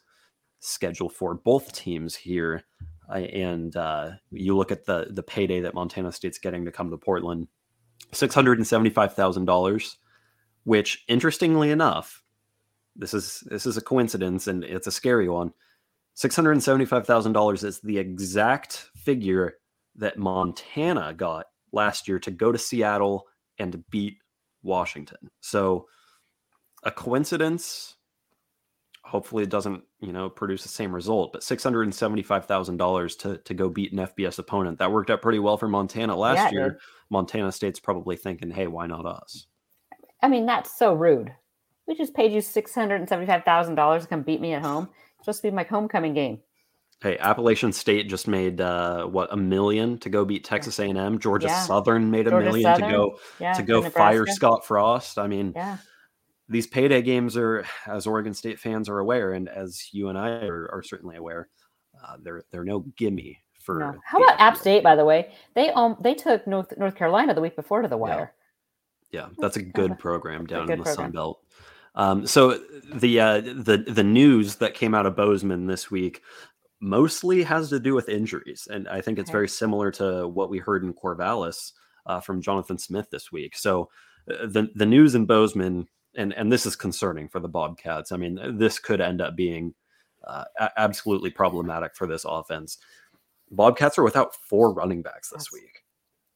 schedule 0.60 1.08
for 1.08 1.34
both 1.34 1.72
teams 1.72 2.14
here, 2.14 2.64
I, 3.08 3.20
and 3.20 3.74
uh, 3.76 4.10
you 4.30 4.56
look 4.56 4.70
at 4.70 4.84
the 4.84 5.08
the 5.10 5.22
payday 5.22 5.60
that 5.60 5.74
Montana 5.74 6.12
State's 6.12 6.38
getting 6.38 6.64
to 6.64 6.72
come 6.72 6.90
to 6.90 6.96
Portland, 6.96 7.48
six 8.12 8.34
hundred 8.34 8.58
and 8.58 8.66
seventy-five 8.66 9.14
thousand 9.14 9.46
dollars. 9.46 9.96
Which, 10.64 11.04
interestingly 11.08 11.70
enough, 11.70 12.22
this 12.94 13.14
is 13.14 13.42
this 13.46 13.64
is 13.64 13.76
a 13.76 13.82
coincidence 13.82 14.46
and 14.46 14.64
it's 14.64 14.86
a 14.86 14.92
scary 14.92 15.28
one. 15.28 15.52
$675,000 16.18 17.64
is 17.64 17.78
the 17.78 17.98
exact 17.98 18.90
figure 18.96 19.54
that 19.94 20.18
Montana 20.18 21.14
got 21.14 21.46
last 21.72 22.08
year 22.08 22.18
to 22.20 22.30
go 22.30 22.52
to 22.52 22.58
Seattle 22.58 23.26
and 23.58 23.84
beat 23.90 24.16
Washington. 24.62 25.30
So 25.40 25.86
a 26.84 26.90
coincidence 26.90 27.96
hopefully 29.08 29.42
it 29.42 29.48
doesn't, 29.48 29.82
you 30.00 30.12
know, 30.12 30.28
produce 30.28 30.62
the 30.62 30.68
same 30.68 30.94
result, 30.94 31.32
but 31.32 31.40
$675,000 31.42 33.18
to 33.20 33.38
to 33.38 33.54
go 33.54 33.68
beat 33.68 33.92
an 33.92 33.98
FBS 33.98 34.38
opponent. 34.38 34.78
That 34.78 34.92
worked 34.92 35.10
out 35.10 35.22
pretty 35.22 35.38
well 35.38 35.56
for 35.56 35.66
Montana 35.66 36.14
last 36.14 36.52
Yeah, 36.52 36.58
year. 36.58 36.78
Montana 37.10 37.50
State's 37.50 37.80
probably 37.80 38.16
thinking, 38.16 38.50
"Hey, 38.50 38.66
why 38.66 38.86
not 38.86 39.06
us?" 39.06 39.46
I 40.22 40.28
mean, 40.28 40.46
that's 40.46 40.76
so 40.78 40.94
rude. 40.94 41.32
We 41.86 41.94
just 41.94 42.14
paid 42.14 42.32
you 42.32 42.40
six 42.42 42.74
hundred 42.74 42.96
and 42.96 43.08
seventy-five 43.08 43.44
thousand 43.44 43.76
dollars 43.76 44.02
to 44.02 44.08
come 44.08 44.22
beat 44.22 44.40
me 44.40 44.52
at 44.52 44.62
home. 44.62 44.90
It's 45.16 45.24
supposed 45.24 45.42
to 45.42 45.50
be 45.50 45.54
my 45.54 45.64
homecoming 45.64 46.12
game. 46.12 46.40
Hey, 47.00 47.16
Appalachian 47.18 47.72
State 47.72 48.08
just 48.08 48.26
made 48.26 48.60
uh, 48.60 49.04
what 49.04 49.32
a 49.32 49.36
million 49.36 49.98
to 49.98 50.10
go 50.10 50.24
beat 50.24 50.42
Texas 50.42 50.80
A&M. 50.80 51.18
Georgia 51.20 51.46
Yeah. 51.46 51.62
Southern 51.62 52.10
made 52.10 52.26
a 52.26 52.30
Georgia 52.30 52.46
million 52.46 52.74
Southern, 52.74 52.88
to 52.88 52.96
go 52.96 53.18
Yeah, 53.38 53.52
to 53.52 53.62
go 53.62 53.88
fire 53.88 54.26
Scott 54.26 54.66
Frost. 54.66 55.16
I 55.16 55.28
mean, 55.28 55.52
Yeah, 55.54 55.76
these 56.48 56.66
payday 56.66 57.02
games 57.02 57.36
are, 57.36 57.64
as 57.86 58.06
Oregon 58.06 58.34
State 58.34 58.58
fans 58.58 58.88
are 58.88 58.98
aware, 58.98 59.32
and 59.32 59.48
as 59.48 59.92
you 59.92 60.08
and 60.08 60.18
I 60.18 60.28
are, 60.44 60.68
are 60.72 60.82
certainly 60.82 61.16
aware, 61.16 61.48
uh, 62.04 62.16
they're 62.20 62.42
they're 62.50 62.64
no 62.64 62.80
gimme 62.96 63.38
for. 63.62 63.78
no. 63.78 63.94
How 64.04 64.18
about 64.18 64.40
App 64.40 64.56
State? 64.56 64.82
By 64.82 64.96
the 64.96 65.04
way, 65.04 65.30
they 65.54 65.70
um 65.70 65.96
they 66.00 66.14
took 66.14 66.48
North 66.48 66.76
North 66.78 66.96
Carolina 66.96 67.32
the 67.32 67.40
week 67.40 67.54
before 67.54 67.82
to 67.82 67.88
the 67.88 67.96
wire. 67.96 68.34
Yeah, 69.12 69.28
that's 69.38 69.56
a 69.56 69.62
good 69.62 69.98
program 70.00 70.46
down 70.46 70.66
good 70.66 70.78
in 70.78 70.84
the 70.84 70.92
Sun. 70.92 71.12
Belt. 71.12 71.40
Um, 71.94 72.26
so 72.26 72.58
the 72.94 73.20
uh, 73.20 73.40
the 73.40 73.84
the 73.86 74.04
news 74.04 74.56
that 74.56 74.74
came 74.74 74.94
out 74.94 75.06
of 75.06 75.16
Bozeman 75.16 75.66
this 75.66 75.90
week 75.90 76.22
mostly 76.80 77.42
has 77.42 77.68
to 77.70 77.80
do 77.80 77.94
with 77.94 78.08
injuries, 78.08 78.68
and 78.70 78.88
I 78.88 79.00
think 79.00 79.18
it's 79.18 79.30
Okay. 79.30 79.36
very 79.36 79.48
similar 79.48 79.90
to 79.92 80.28
what 80.28 80.50
we 80.50 80.58
heard 80.58 80.84
in 80.84 80.94
Corvallis 80.94 81.72
uh, 82.06 82.20
from 82.20 82.40
Jonathan 82.40 82.78
Smith 82.78 83.08
this 83.10 83.32
week. 83.32 83.56
So 83.56 83.90
uh, 84.30 84.46
the 84.46 84.68
the 84.74 84.86
news 84.86 85.14
in 85.14 85.26
Bozeman, 85.26 85.88
and 86.16 86.32
and 86.34 86.50
this 86.52 86.66
is 86.66 86.76
concerning 86.76 87.28
for 87.28 87.40
the 87.40 87.48
Bobcats. 87.48 88.12
I 88.12 88.16
mean, 88.16 88.58
this 88.58 88.78
could 88.78 89.00
end 89.00 89.20
up 89.20 89.34
being 89.36 89.74
uh, 90.24 90.44
absolutely 90.76 91.30
problematic 91.30 91.94
for 91.96 92.06
this 92.06 92.24
offense. 92.24 92.78
Bobcats 93.50 93.98
are 93.98 94.02
without 94.04 94.34
four 94.34 94.72
running 94.72 95.02
backs 95.02 95.30
this 95.30 95.44
That's- 95.44 95.52
week. 95.52 95.84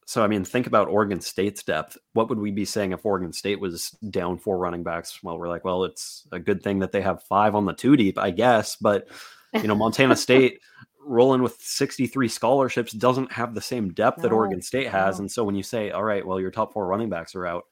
So 0.05 0.21
I 0.21 0.27
mean, 0.27 0.43
think 0.43 0.67
about 0.67 0.89
Oregon 0.89 1.21
State's 1.21 1.63
depth. 1.63 1.97
What 2.11 2.27
would 2.27 2.37
we 2.39 2.51
be 2.51 2.65
saying 2.65 2.91
if 2.91 3.05
Oregon 3.05 3.31
State 3.31 3.61
was 3.61 3.91
down 4.09 4.37
four 4.37 4.57
running 4.57 4.83
backs? 4.83 5.23
Well, 5.23 5.37
we're 5.39 5.47
like, 5.47 5.63
well, 5.63 5.85
it's 5.85 6.27
a 6.33 6.39
good 6.39 6.61
thing 6.61 6.79
that 6.79 6.91
they 6.91 7.01
have 7.01 7.23
five 7.23 7.55
on 7.55 7.65
the 7.65 7.71
two 7.73 7.95
deep, 7.95 8.17
I 8.17 8.31
guess. 8.31 8.75
But 8.75 9.07
you 9.55 9.67
know, 9.67 9.75
Montana 9.75 10.15
State 10.15 10.59
rolling 11.05 11.41
with 11.41 11.57
63 11.59 12.27
scholarships 12.29 12.91
doesn't 12.93 13.31
have 13.31 13.53
the 13.53 13.61
same 13.61 13.93
depth 13.93 14.21
that 14.21 14.31
Oregon 14.31 14.61
State 14.61 14.87
has. 14.87 15.17
no. 15.17 15.23
And 15.23 15.31
so 15.31 15.43
when 15.43 15.55
you 15.55 15.63
say, 15.63 15.91
all 15.91 16.03
right, 16.03 16.25
well, 16.25 16.39
your 16.39 16.51
top 16.51 16.71
four 16.73 16.87
running 16.87 17.09
backs 17.09 17.35
are 17.35 17.45
out, 17.45 17.63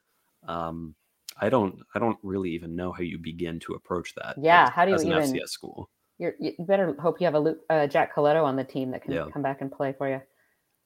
um, 0.47 0.95
I 1.39 1.49
don't, 1.49 1.79
I 1.95 1.99
don't 1.99 2.17
really 2.23 2.51
even 2.51 2.75
know 2.75 2.91
how 2.91 3.03
you 3.03 3.17
begin 3.17 3.59
to 3.61 3.73
approach 3.73 4.13
that. 4.15 4.35
Yeah, 4.41 4.63
as- 4.65 4.69
how 4.71 4.83
do 4.85 4.89
you 4.91 4.95
as 4.95 5.03
an 5.03 5.11
even- 5.11 5.23
FCS 5.23 5.47
school? 5.49 5.89
You're, 6.17 6.33
you 6.39 6.51
you 6.59 6.65
better 6.65 6.95
hope 7.01 7.19
you 7.19 7.25
have 7.25 7.33
a 7.33 7.39
Luke, 7.39 7.59
uh, 7.71 7.87
Jack 7.87 8.13
Colletto 8.13 8.43
on 8.43 8.55
the 8.55 8.63
team 8.63 8.91
that 8.91 9.01
can 9.01 9.11
Yeah. 9.13 9.25
come 9.33 9.41
back 9.41 9.61
and 9.61 9.71
play 9.71 9.95
for 9.97 10.07
you. 10.07 10.21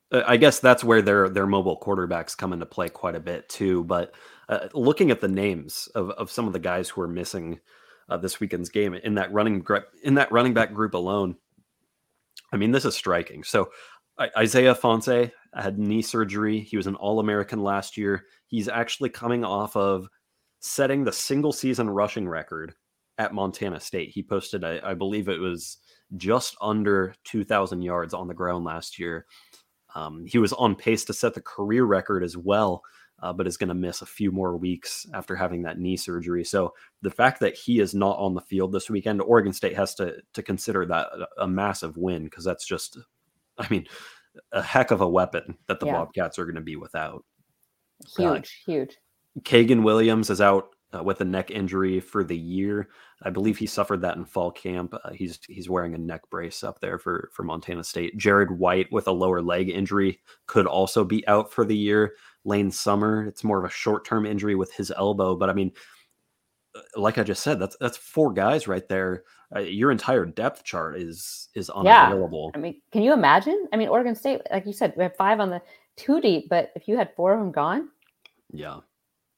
Uh, 0.09 0.23
I 0.25 0.37
guess 0.37 0.59
that's 0.59 0.81
where 0.81 1.01
their 1.01 1.27
their 1.27 1.45
mobile 1.45 1.77
quarterbacks 1.77 2.37
come 2.37 2.53
into 2.53 2.65
play 2.65 2.87
quite 2.87 3.15
a 3.15 3.19
bit 3.19 3.49
too. 3.49 3.83
But 3.83 4.13
uh, 4.47 4.69
looking 4.73 5.11
at 5.11 5.19
the 5.19 5.27
names 5.27 5.89
of, 5.93 6.11
of 6.11 6.31
some 6.31 6.47
of 6.47 6.53
the 6.53 6.59
guys 6.59 6.87
who 6.87 7.01
are 7.01 7.07
missing 7.09 7.59
uh, 8.09 8.17
this 8.17 8.39
weekend's 8.39 8.69
game 8.69 8.93
in 8.93 9.15
that 9.15 9.31
running 9.31 9.65
in 10.03 10.15
that 10.15 10.31
running 10.31 10.53
back 10.53 10.73
group 10.73 10.93
alone, 10.93 11.35
I 12.51 12.57
mean, 12.57 12.71
this 12.71 12.85
is 12.85 12.95
striking. 12.95 13.43
So 13.43 13.69
Isaiah 14.37 14.75
Ifanse 14.75 15.31
had 15.53 15.77
knee 15.77 16.01
surgery. 16.01 16.59
He 16.59 16.77
was 16.77 16.87
an 16.87 16.95
All 16.95 17.19
American 17.19 17.61
last 17.61 17.97
year. 17.97 18.25
He's 18.47 18.69
actually 18.69 19.09
coming 19.09 19.43
off 19.43 19.75
of 19.75 20.07
setting 20.59 21.03
the 21.03 21.11
single 21.11 21.51
season 21.51 21.89
rushing 21.89 22.27
record 22.27 22.73
at 23.17 23.33
Montana 23.33 23.79
State. 23.79 24.09
He 24.09 24.23
posted, 24.23 24.63
I, 24.63 24.79
I 24.83 24.93
believe 24.93 25.27
it 25.27 25.39
was 25.39 25.77
just 26.17 26.55
under 26.61 27.13
2,000 27.25 27.81
yards 27.81 28.13
on 28.13 28.27
the 28.27 28.33
ground 28.33 28.65
last 28.65 28.99
year. 28.99 29.25
Um, 29.95 30.25
he 30.25 30.37
was 30.37 30.53
on 30.53 30.75
pace 30.75 31.05
to 31.05 31.13
set 31.13 31.33
the 31.33 31.41
career 31.41 31.85
record 31.85 32.23
as 32.23 32.35
well, 32.37 32.83
uh, 33.25 33.33
but 33.33 33.47
is 33.47 33.57
going 33.57 33.69
to 33.69 33.73
miss 33.73 34.03
a 34.03 34.05
few 34.05 34.31
more 34.31 34.55
weeks 34.55 35.07
after 35.15 35.35
having 35.35 35.63
that 35.63 35.79
knee 35.79 35.97
surgery. 35.97 36.43
So 36.43 36.75
the 37.01 37.09
fact 37.09 37.39
that 37.39 37.55
he 37.55 37.79
is 37.79 37.95
not 37.95 38.19
on 38.19 38.35
the 38.35 38.41
field 38.41 38.71
this 38.71 38.87
weekend, 38.87 39.19
Oregon 39.19 39.51
State 39.51 39.75
has 39.75 39.95
to 39.95 40.17
to 40.33 40.43
consider 40.43 40.85
that 40.85 41.07
a, 41.39 41.47
massive 41.47 41.97
win 41.97 42.25
because 42.25 42.43
that's 42.43 42.67
just, 42.67 42.99
I 43.57 43.67
mean, 43.69 43.87
a 44.51 44.61
heck 44.61 44.91
of 44.91 45.01
a 45.01 45.09
weapon 45.09 45.57
that 45.65 45.79
the 45.79 45.87
Yeah. 45.87 45.93
Bobcats 45.93 46.37
are 46.37 46.45
going 46.45 46.55
to 46.55 46.61
be 46.61 46.75
without. 46.75 47.25
Huge, 48.15 48.61
huge. 48.63 48.97
Kaegun 49.39 49.81
Williams 49.81 50.29
is 50.29 50.39
out 50.39 50.75
uh, 50.95 51.01
with 51.01 51.19
a 51.21 51.25
neck 51.25 51.49
injury 51.49 51.99
for 51.99 52.23
the 52.23 52.37
year. 52.37 52.89
I 53.23 53.31
believe 53.31 53.57
he 53.57 53.65
suffered 53.65 54.01
that 54.01 54.17
in 54.17 54.25
fall 54.25 54.51
camp. 54.51 54.93
Uh, 54.93 55.13
he's 55.13 55.39
he's 55.47 55.67
wearing 55.67 55.95
a 55.95 55.97
neck 55.97 56.29
brace 56.29 56.63
up 56.63 56.79
there 56.79 56.99
for 56.99 57.29
for 57.33 57.41
Montana 57.41 57.83
State. 57.83 58.17
Jared 58.17 58.51
White 58.51 58.91
with 58.91 59.07
a 59.07 59.11
lower 59.11 59.41
leg 59.41 59.69
injury 59.69 60.19
could 60.45 60.67
also 60.67 61.03
be 61.03 61.27
out 61.27 61.51
for 61.51 61.65
the 61.65 61.75
year. 61.75 62.13
Lane 62.45 62.71
Sumner, 62.71 63.25
it's 63.27 63.43
more 63.43 63.57
of 63.59 63.65
a 63.65 63.73
short 63.73 64.05
term 64.05 64.25
injury 64.25 64.55
with 64.55 64.71
his 64.73 64.91
elbow, 64.95 65.35
but 65.35 65.49
I 65.49 65.53
mean, 65.53 65.71
uh, 66.75 66.81
like 66.95 67.17
I 67.17 67.23
just 67.23 67.43
said, 67.43 67.59
that's 67.59 67.75
that's 67.79 67.97
four 67.97 68.31
guys 68.31 68.67
right 68.67 68.87
there. 68.87 69.23
Uh, 69.55 69.59
your 69.59 69.91
entire 69.91 70.25
depth 70.25 70.63
chart 70.63 70.97
is 70.97 71.49
is 71.55 71.69
Yeah. 71.83 72.03
unavailable. 72.03 72.51
I 72.55 72.57
mean, 72.59 72.81
can 72.91 73.01
you 73.01 73.13
imagine? 73.13 73.67
I 73.73 73.77
mean, 73.77 73.89
Oregon 73.89 74.15
State, 74.15 74.41
like 74.51 74.65
you 74.65 74.73
said, 74.73 74.93
we 74.95 75.03
have 75.03 75.15
five 75.15 75.39
on 75.39 75.49
the 75.49 75.61
two 75.97 76.21
deep, 76.21 76.47
but 76.49 76.71
if 76.75 76.87
you 76.87 76.97
had 76.97 77.13
four 77.15 77.33
of 77.33 77.39
them 77.39 77.51
gone, 77.51 77.89
Yeah. 78.51 78.79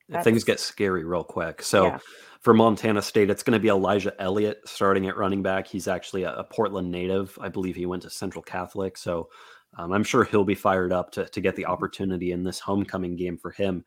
That's- 0.09 0.23
Things 0.23 0.43
get 0.45 0.59
scary 0.59 1.03
real 1.03 1.23
quick. 1.23 1.61
So 1.61 1.87
Yeah. 1.87 1.99
for 2.39 2.53
Montana 2.53 3.01
State, 3.01 3.29
it's 3.29 3.43
going 3.43 3.53
to 3.53 3.59
be 3.59 3.67
Elijah 3.67 4.13
Elliott 4.21 4.61
starting 4.65 5.07
at 5.07 5.17
running 5.17 5.43
back. 5.43 5.67
He's 5.67 5.87
actually 5.87 6.23
a, 6.23 6.33
a 6.33 6.43
Portland 6.45 6.89
native. 6.89 7.37
I 7.41 7.49
believe 7.49 7.75
he 7.75 7.85
went 7.85 8.03
to 8.03 8.09
Central 8.09 8.41
Catholic. 8.41 8.95
So 8.97 9.29
um, 9.77 9.93
I'm 9.93 10.03
sure 10.03 10.23
he'll 10.23 10.43
be 10.43 10.55
fired 10.55 10.91
up 10.91 11.11
to, 11.11 11.25
to 11.25 11.41
get 11.41 11.55
the 11.55 11.65
opportunity 11.65 12.31
in 12.31 12.43
this 12.43 12.59
homecoming 12.59 13.15
game 13.15 13.37
for 13.37 13.51
him. 13.51 13.85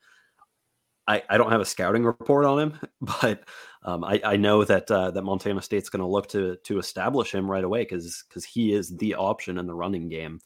I, 1.08 1.22
I 1.28 1.38
don't 1.38 1.50
have 1.50 1.60
a 1.60 1.64
scouting 1.66 2.04
report 2.04 2.44
on 2.44 2.58
him, 2.58 2.78
but 3.22 3.42
um, 3.82 4.04
I, 4.04 4.20
I 4.24 4.36
know 4.36 4.64
that 4.64 4.90
uh, 4.90 5.10
that 5.10 5.22
Montana 5.22 5.62
State's 5.62 5.88
going 5.88 6.00
to 6.00 6.06
look 6.06 6.28
to 6.28 6.56
to 6.64 6.78
establish 6.78 7.34
him 7.34 7.50
right 7.50 7.64
away 7.64 7.82
because 7.82 8.24
because 8.28 8.44
he 8.44 8.72
is 8.72 8.96
the 8.96 9.14
option 9.16 9.58
in 9.58 9.66
the 9.66 9.74
running 9.74 10.08
game. 10.08 10.40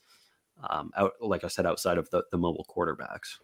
Um, 0.70 0.90
out 0.96 1.12
like 1.20 1.44
I 1.44 1.48
said, 1.48 1.66
outside 1.66 1.98
of 1.98 2.08
the, 2.10 2.24
the 2.30 2.38
mobile 2.38 2.66
quarterbacks, 2.74 3.36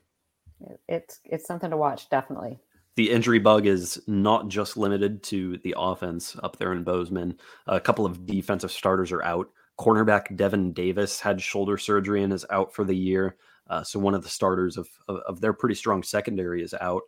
It's 0.89 1.21
it's 1.25 1.47
something 1.47 1.71
to 1.71 1.77
watch, 1.77 2.09
definitely. 2.09 2.61
the 2.97 3.11
injury 3.11 3.39
bug 3.39 3.67
is 3.67 4.01
not 4.07 4.49
just 4.49 4.77
limited 4.77 5.23
to 5.25 5.59
the 5.59 5.75
offense 5.79 6.37
up 6.43 6.57
there 6.57 6.73
in 6.73 6.85
Bozeman. 6.85 7.39
A 7.67 7.81
couple 7.81 8.05
of 8.07 8.27
defensive 8.27 8.71
starters 8.73 9.13
are 9.13 9.23
out. 9.23 9.49
Cornerback 9.81 10.37
Devin 10.37 10.73
Davis 10.75 11.21
had 11.21 11.41
shoulder 11.41 11.79
surgery 11.79 12.23
and 12.23 12.33
is 12.35 12.45
out 12.51 12.75
for 12.75 12.85
the 12.85 12.95
year. 12.95 13.37
Uh, 13.71 13.83
so 13.83 13.99
one 13.99 14.15
of 14.15 14.23
the 14.23 14.29
starters 14.29 14.77
of, 14.77 14.87
of, 15.09 15.17
of 15.27 15.41
their 15.41 15.55
pretty 15.55 15.75
strong 15.75 16.03
secondary 16.03 16.63
is 16.63 16.75
out. 16.75 17.03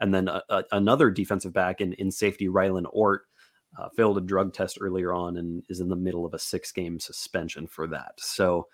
And 0.00 0.12
then 0.12 0.28
a, 0.28 0.42
a- 0.50 0.64
another 0.72 1.10
defensive 1.10 1.54
back 1.54 1.80
in, 1.80 1.94
in 1.94 2.10
safety, 2.10 2.48
Rylan 2.48 2.86
Ortt, 2.92 3.22
uh, 3.78 3.88
failed 3.96 4.18
a 4.18 4.20
drug 4.20 4.52
test 4.52 4.78
earlier 4.80 5.12
on 5.12 5.36
and 5.38 5.62
is 5.68 5.80
in 5.80 5.88
the 5.88 5.96
middle 5.96 6.26
of 6.26 6.34
a 6.34 6.38
six 6.38 6.70
game 6.72 7.00
suspension 7.00 7.66
for 7.66 7.86
that. 7.86 8.12
So 8.18 8.66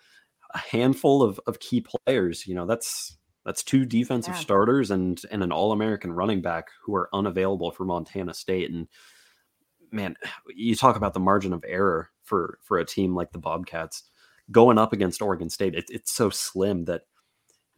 a 0.53 0.57
handful 0.57 1.23
of, 1.23 1.39
of 1.47 1.59
key 1.59 1.81
players, 1.81 2.45
you 2.47 2.55
know, 2.55 2.65
that's 2.65 3.17
that's 3.45 3.63
two 3.63 3.85
defensive 3.85 4.33
Yeah. 4.35 4.39
starters 4.39 4.91
and 4.91 5.21
and 5.31 5.43
an 5.43 5.51
all-American 5.51 6.11
running 6.11 6.41
back 6.41 6.67
who 6.83 6.95
are 6.95 7.09
unavailable 7.13 7.71
for 7.71 7.85
Montana 7.85 8.33
State. 8.33 8.71
And 8.71 8.87
man, 9.91 10.15
you 10.55 10.75
talk 10.75 10.95
about 10.95 11.13
the 11.13 11.19
margin 11.19 11.53
of 11.53 11.63
error 11.67 12.09
for 12.25 12.59
for 12.61 12.77
a 12.77 12.85
team 12.85 13.15
like 13.15 13.31
the 13.31 13.39
Bobcats 13.39 14.03
going 14.51 14.77
up 14.77 14.93
against 14.93 15.21
Oregon 15.21 15.49
State. 15.49 15.75
It, 15.75 15.85
it's 15.89 16.11
so 16.11 16.29
slim 16.29 16.85
that 16.85 17.03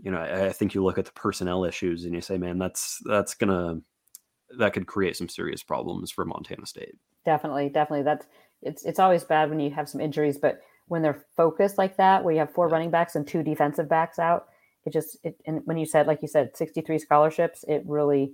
you 0.02 0.12
know 0.12 0.20
I, 0.20 0.48
I 0.48 0.52
think 0.52 0.74
you 0.74 0.84
look 0.84 0.98
at 0.98 1.06
the 1.06 1.12
personnel 1.14 1.64
issues 1.64 2.06
and 2.06 2.14
you 2.14 2.22
say, 2.22 2.38
man, 2.38 2.58
that's 2.58 3.00
that's 3.06 3.36
gonna 3.36 3.82
that 4.58 4.74
could 4.74 4.88
create 4.88 5.16
some 5.16 5.30
serious 5.30 5.64
problems 5.64 6.12
for 6.12 6.26
Montana 6.26 6.66
State. 6.66 6.96
Definitely, 7.26 7.70
definitely. 7.70 8.04
That's 8.04 8.26
it's 8.62 8.86
it's 8.86 9.00
always 9.00 9.24
bad 9.24 9.50
when 9.50 9.60
you 9.60 9.70
have 9.72 9.90
some 9.90 10.02
injuries, 10.02 10.38
but 10.38 10.62
when 10.88 11.02
they're 11.02 11.26
focused 11.36 11.78
like 11.78 11.98
that, 11.98 12.24
where 12.24 12.34
you 12.34 12.40
have 12.40 12.54
four 12.54 12.70
running 12.70 12.90
backs 12.90 13.16
and 13.16 13.28
two 13.28 13.44
defensive 13.44 13.90
backs 13.90 14.20
out, 14.20 14.48
it 14.86 14.94
just 14.94 15.18
it 15.24 15.36
and 15.46 15.62
when 15.66 15.78
you 15.78 15.86
said 15.86 16.08
like 16.08 16.22
you 16.22 16.28
said, 16.28 16.56
sixty 16.56 16.82
three 16.82 17.00
scholarships, 17.00 17.66
it 17.68 17.84
really 17.86 18.34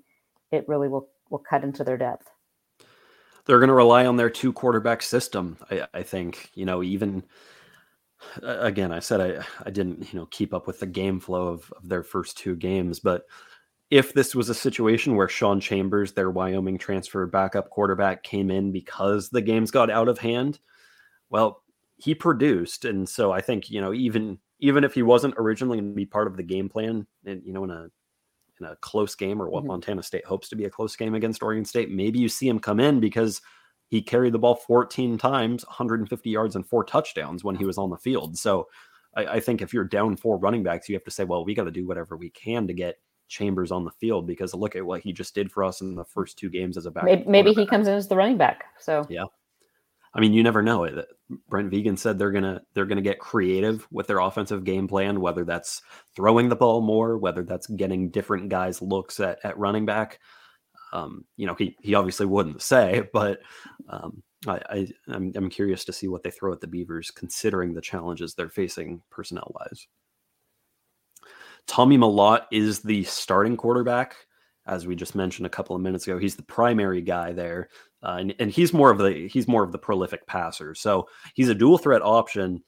it 0.51 0.67
really 0.67 0.87
will 0.87 1.09
will 1.29 1.39
cut 1.39 1.63
into 1.63 1.83
their 1.83 1.97
depth. 1.97 2.29
They're 3.45 3.59
going 3.59 3.69
to 3.69 3.73
rely 3.73 4.05
on 4.05 4.15
their 4.17 4.29
two 4.29 4.53
quarterback 4.53 5.01
system. 5.01 5.57
I, 5.69 5.87
I 5.93 6.03
think 6.03 6.51
you 6.55 6.65
know 6.65 6.83
even 6.83 7.23
again 8.41 8.91
I 8.91 8.99
said 8.99 9.21
I 9.21 9.45
I 9.65 9.69
didn't 9.69 10.13
you 10.13 10.19
know 10.19 10.25
keep 10.27 10.53
up 10.53 10.67
with 10.67 10.79
the 10.79 10.85
game 10.85 11.19
flow 11.19 11.49
of, 11.49 11.71
of 11.75 11.87
their 11.87 12.03
first 12.03 12.37
two 12.37 12.55
games, 12.55 12.99
but 12.99 13.23
if 13.89 14.13
this 14.13 14.33
was 14.33 14.49
a 14.49 14.55
situation 14.55 15.15
where 15.15 15.29
Sean 15.29 15.59
Chambers, 15.59 16.13
their 16.13 16.31
Wyoming 16.31 16.79
transfer 16.79 17.27
backup 17.27 17.69
quarterback, 17.69 18.23
came 18.23 18.49
in 18.49 18.71
because 18.71 19.29
the 19.29 19.41
games 19.41 19.69
got 19.69 19.91
out 19.91 20.07
of 20.07 20.17
hand, 20.17 20.57
well, 21.29 21.61
he 21.97 22.15
produced, 22.15 22.85
and 22.85 23.07
so 23.07 23.31
I 23.31 23.41
think 23.41 23.69
you 23.69 23.81
know 23.81 23.93
even 23.93 24.39
even 24.59 24.83
if 24.83 24.93
he 24.93 25.03
wasn't 25.03 25.35
originally 25.37 25.77
going 25.77 25.91
to 25.91 25.95
be 25.95 26.05
part 26.05 26.27
of 26.27 26.37
the 26.37 26.43
game 26.43 26.69
plan, 26.69 27.05
and 27.25 27.43
you 27.45 27.53
know 27.53 27.63
in 27.65 27.69
a 27.69 27.87
in 28.63 28.71
a 28.71 28.75
close 28.77 29.15
game 29.15 29.41
or 29.41 29.49
what 29.49 29.63
Mhm. 29.63 29.67
Montana 29.67 30.03
State 30.03 30.25
hopes 30.25 30.49
to 30.49 30.55
be 30.55 30.65
a 30.65 30.69
close 30.69 30.95
game 30.95 31.15
against 31.15 31.43
Oregon 31.43 31.65
State, 31.65 31.91
maybe 31.91 32.19
you 32.19 32.29
see 32.29 32.47
him 32.47 32.59
come 32.59 32.79
in 32.79 32.99
because 32.99 33.41
he 33.89 34.01
carried 34.01 34.33
the 34.33 34.39
ball 34.39 34.55
14 34.55 35.17
times, 35.17 35.63
150 35.67 36.29
yards, 36.29 36.55
and 36.55 36.65
four 36.65 36.83
touchdowns 36.83 37.43
when 37.43 37.55
he 37.55 37.65
was 37.65 37.77
on 37.77 37.89
the 37.89 37.97
field. 37.97 38.37
So 38.37 38.67
I, 39.15 39.25
I 39.25 39.39
think 39.39 39.61
if 39.61 39.73
you're 39.73 39.83
down 39.83 40.15
four 40.17 40.37
running 40.37 40.63
backs, 40.63 40.89
you 40.89 40.95
have 40.95 41.03
to 41.03 41.11
say, 41.11 41.23
well, 41.23 41.45
we 41.45 41.53
got 41.53 41.65
to 41.65 41.71
do 41.71 41.85
whatever 41.85 42.17
we 42.17 42.29
can 42.31 42.67
to 42.67 42.73
get 42.73 42.95
Chambers 43.27 43.71
on 43.71 43.85
the 43.85 43.91
field 43.91 44.27
because 44.27 44.53
look 44.53 44.75
at 44.75 44.85
what 44.85 45.01
he 45.01 45.13
just 45.13 45.33
did 45.33 45.51
for 45.51 45.63
us 45.63 45.81
in 45.81 45.95
the 45.95 46.05
first 46.05 46.37
two 46.37 46.49
games 46.49 46.77
as 46.77 46.85
a 46.85 46.91
back. 46.91 47.05
Maybe, 47.05 47.23
maybe 47.27 47.53
he 47.53 47.65
comes 47.65 47.87
in 47.87 47.93
as 47.93 48.07
the 48.07 48.15
running 48.15 48.37
back. 48.37 48.65
So 48.79 49.05
Yeah. 49.09 49.25
I 50.15 50.19
mean, 50.19 50.33
you 50.33 50.43
never 50.43 50.61
know. 50.61 50.83
It 50.83 51.07
Brent 51.49 51.71
Vigen 51.71 51.97
said 51.97 52.19
they're 52.19 52.31
gonna 52.31 52.61
they're 52.73 52.85
gonna 52.85 53.01
get 53.01 53.19
creative 53.19 53.87
with 53.91 54.07
their 54.07 54.19
offensive 54.19 54.63
game 54.63 54.87
plan, 54.87 55.21
whether 55.21 55.43
that's 55.43 55.81
throwing 56.15 56.49
the 56.49 56.55
ball 56.55 56.81
more, 56.81 57.17
whether 57.17 57.43
that's 57.43 57.67
getting 57.67 58.09
different 58.09 58.49
guys 58.49 58.81
looks 58.81 59.19
at, 59.19 59.39
at 59.43 59.57
running 59.57 59.85
back. 59.85 60.19
Um, 60.91 61.25
you 61.37 61.47
know, 61.47 61.55
he 61.55 61.75
he 61.81 61.95
obviously 61.95 62.27
wouldn't 62.27 62.61
say, 62.61 63.09
but 63.13 63.39
um, 63.89 64.21
I, 64.47 64.61
I 64.69 64.87
I'm, 65.07 65.31
I'm 65.35 65.49
curious 65.49 65.83
to 65.85 65.93
see 65.93 66.07
what 66.07 66.23
they 66.23 66.31
throw 66.31 66.53
at 66.53 66.61
the 66.61 66.67
Beavers, 66.67 67.09
considering 67.09 67.73
the 67.73 67.81
challenges 67.81 68.33
they're 68.35 68.49
facing 68.49 69.01
personnel 69.09 69.51
wise. 69.55 69.87
Tommy 71.65 71.97
Mellott 71.97 72.45
is 72.51 72.81
the 72.81 73.03
starting 73.05 73.57
quarterback, 73.57 74.15
as 74.67 74.85
we 74.85 74.95
just 74.95 75.15
mentioned 75.15 75.45
a 75.45 75.49
couple 75.49 75.75
of 75.75 75.81
minutes 75.81 76.05
ago. 76.05 76.19
He's 76.19 76.35
the 76.35 76.43
primary 76.43 77.01
guy 77.01 77.31
there, 77.31 77.69
uh, 78.03 78.17
and, 78.19 78.35
and 78.39 78.51
he's 78.51 78.73
more 78.73 78.91
of 78.91 78.97
the 78.97 79.27
he's 79.31 79.47
more 79.47 79.63
of 79.63 79.71
the 79.71 79.77
prolific 79.79 80.27
passer. 80.27 80.75
So 80.75 81.07
he's 81.33 81.49
a 81.49 81.55
dual 81.55 81.77
threat 81.77 82.01
option, 82.01 82.63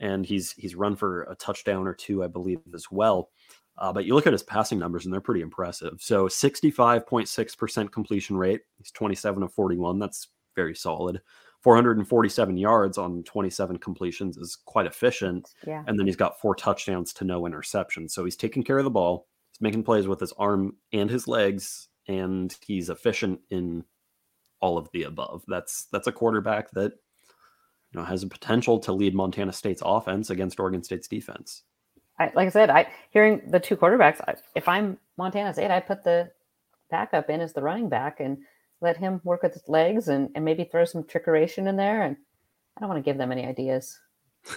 and 0.00 0.26
he's 0.26 0.52
he's 0.52 0.74
run 0.74 0.96
for 0.96 1.22
a 1.24 1.34
touchdown 1.34 1.86
or 1.86 1.94
two, 1.94 2.22
I 2.22 2.26
believe, 2.26 2.60
as 2.74 2.86
well. 2.90 3.30
Uh, 3.78 3.92
but 3.92 4.04
you 4.04 4.14
look 4.14 4.26
at 4.26 4.32
his 4.32 4.42
passing 4.42 4.78
numbers, 4.78 5.04
and 5.04 5.12
they're 5.12 5.20
pretty 5.20 5.42
impressive. 5.42 5.98
So 6.00 6.28
65.6% 6.28 7.92
completion 7.92 8.36
rate. 8.36 8.62
He's 8.78 8.90
27 8.90 9.42
of 9.42 9.52
41. 9.52 9.98
That's 9.98 10.28
very 10.54 10.74
solid. 10.74 11.20
447 11.62 12.56
yards 12.56 12.96
on 12.96 13.22
27 13.24 13.78
completions 13.78 14.36
is 14.38 14.56
quite 14.64 14.86
efficient. 14.86 15.52
yeah, 15.66 15.82
And 15.86 15.98
then 15.98 16.06
he's 16.06 16.16
got 16.16 16.40
four 16.40 16.54
touchdowns 16.54 17.12
to 17.14 17.24
no 17.24 17.42
interceptions. 17.42 18.12
So 18.12 18.24
he's 18.24 18.36
taking 18.36 18.62
care 18.62 18.78
of 18.78 18.84
the 18.84 18.90
ball. 18.90 19.26
He's 19.50 19.60
making 19.60 19.82
plays 19.82 20.06
with 20.06 20.20
his 20.20 20.32
arm 20.38 20.76
and 20.92 21.10
his 21.10 21.28
legs, 21.28 21.88
and 22.08 22.56
he's 22.64 22.88
efficient 22.88 23.40
in 23.50 23.84
all 24.60 24.78
of 24.78 24.88
the 24.92 25.04
above. 25.04 25.44
That's 25.48 25.86
that's 25.92 26.06
a 26.06 26.12
quarterback 26.12 26.70
that 26.72 26.92
you 27.92 28.00
know 28.00 28.04
has 28.04 28.22
a 28.22 28.28
potential 28.28 28.78
to 28.80 28.92
lead 28.92 29.14
Montana 29.14 29.52
State's 29.52 29.82
offense 29.84 30.30
against 30.30 30.60
Oregon 30.60 30.82
State's 30.82 31.08
defense. 31.08 31.62
I, 32.18 32.32
like 32.34 32.46
I 32.46 32.50
said, 32.50 32.70
I 32.70 32.88
hearing 33.10 33.42
the 33.48 33.60
two 33.60 33.76
quarterbacks. 33.76 34.20
I, 34.26 34.34
if 34.54 34.68
I'm 34.68 34.98
Montana 35.18 35.52
State, 35.52 35.70
I 35.70 35.80
put 35.80 36.02
the 36.02 36.30
backup 36.90 37.28
in 37.28 37.40
as 37.40 37.52
the 37.52 37.62
running 37.62 37.88
back 37.88 38.20
and 38.20 38.38
let 38.80 38.96
him 38.96 39.20
work 39.24 39.42
with 39.42 39.52
his 39.52 39.68
legs 39.68 40.08
and, 40.08 40.30
and 40.34 40.44
maybe 40.44 40.64
throw 40.64 40.84
some 40.84 41.02
trickeration 41.02 41.68
in 41.68 41.76
there. 41.76 42.02
And 42.02 42.16
I 42.76 42.80
don't 42.80 42.88
want 42.88 43.04
to 43.04 43.08
give 43.08 43.18
them 43.18 43.32
any 43.32 43.46
ideas. 43.46 43.98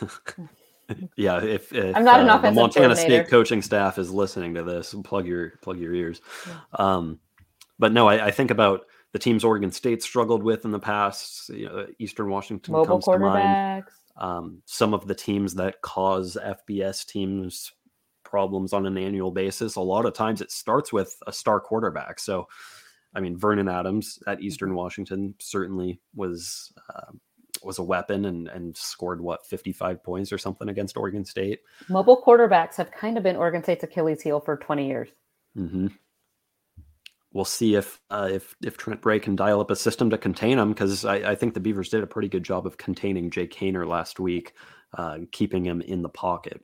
Yeah, 1.16 1.44
if, 1.44 1.72
if 1.72 1.96
I'm 1.96 2.04
not 2.04 2.20
an 2.20 2.30
uh, 2.30 2.34
the 2.34 2.40
offensive 2.40 2.56
Montana 2.56 2.96
State 2.96 3.28
coaching 3.28 3.62
staff 3.62 3.98
is 3.98 4.12
listening 4.12 4.56
to 4.56 4.64
this, 4.64 4.96
plug 5.04 5.28
your 5.28 5.52
plug 5.62 5.78
your 5.78 5.94
ears. 5.94 6.22
Um, 6.74 7.20
but 7.78 7.92
no, 7.92 8.08
I, 8.08 8.28
I 8.28 8.32
think 8.32 8.52
about 8.52 8.86
the 9.14 9.20
teams 9.20 9.44
Oregon 9.44 9.72
State 9.72 10.04
struggled 10.04 10.44
with 10.44 10.66
in 10.66 10.72
the 10.72 10.80
past. 10.80 11.50
You 11.50 11.66
know, 11.66 11.88
Eastern 12.00 12.30
Washington 12.30 12.74
Mobile 12.74 13.02
comes 13.02 13.06
to 13.06 13.18
mind. 13.20 13.84
um, 14.18 14.62
some 14.66 14.94
of 14.94 15.08
the 15.08 15.16
teams 15.16 15.56
that 15.56 15.82
cause 15.82 16.38
FBS 16.42 17.06
teams 17.06 17.72
problems 18.24 18.74
on 18.74 18.86
an 18.86 18.98
annual 18.98 19.32
basis. 19.32 19.76
A 19.76 19.82
lot 19.82 20.06
of 20.06 20.14
times 20.14 20.42
it 20.42 20.52
starts 20.52 20.94
with 20.94 21.16
a 21.26 21.34
star 21.34 21.60
quarterback. 21.60 22.20
So, 22.20 22.48
I 23.16 23.20
mean, 23.20 23.36
Vernon 23.38 23.68
Adams 23.68 24.20
at 24.28 24.42
Eastern 24.42 24.76
Washington 24.76 25.34
certainly 25.40 26.00
was 26.16 26.72
uh, 26.94 27.12
was 27.64 27.80
a 27.80 27.84
weapon 27.84 28.26
and 28.26 28.48
and 28.48 28.78
scored 28.78 29.20
what 29.22 29.46
fifty 29.46 29.72
five 29.72 30.04
points 30.04 30.32
or 30.32 30.38
something 30.38 30.70
against 30.70 30.96
Oregon 30.96 31.26
State. 31.26 31.62
Mobile 31.90 32.22
quarterbacks 32.22 32.76
have 32.76 32.92
kind 32.92 33.18
of 33.18 33.24
been 33.24 33.36
Oregon 33.36 33.64
State's 33.64 33.84
Achilles 33.84 34.22
heel 34.22 34.40
for 34.40 34.58
20 34.58 34.88
years. 34.88 35.10
hmm 35.56 35.88
We'll 37.32 37.46
see 37.46 37.76
if 37.76 38.00
uh, 38.10 38.30
if 38.32 38.56
if 38.64 38.78
Trent 38.78 39.02
Bray 39.02 39.20
can 39.20 39.36
dial 39.36 39.62
up 39.62 39.70
a 39.70 39.76
system 39.76 40.10
to 40.10 40.18
contain 40.18 40.58
him 40.58 40.70
because 40.70 41.06
I, 41.06 41.16
I 41.32 41.36
think 41.36 41.54
the 41.54 41.60
Beavers 41.60 41.90
did 41.90 42.02
a 42.02 42.08
pretty 42.08 42.28
good 42.28 42.44
job 42.44 42.66
of 42.66 42.78
containing 42.78 43.30
Jake 43.30 43.54
Haener 43.54 43.88
last 43.88 44.20
week, 44.20 44.54
uh, 44.98 45.20
keeping 45.32 45.64
him 45.64 45.82
in 45.82 46.02
the 46.02 46.10
pocket. 46.10 46.64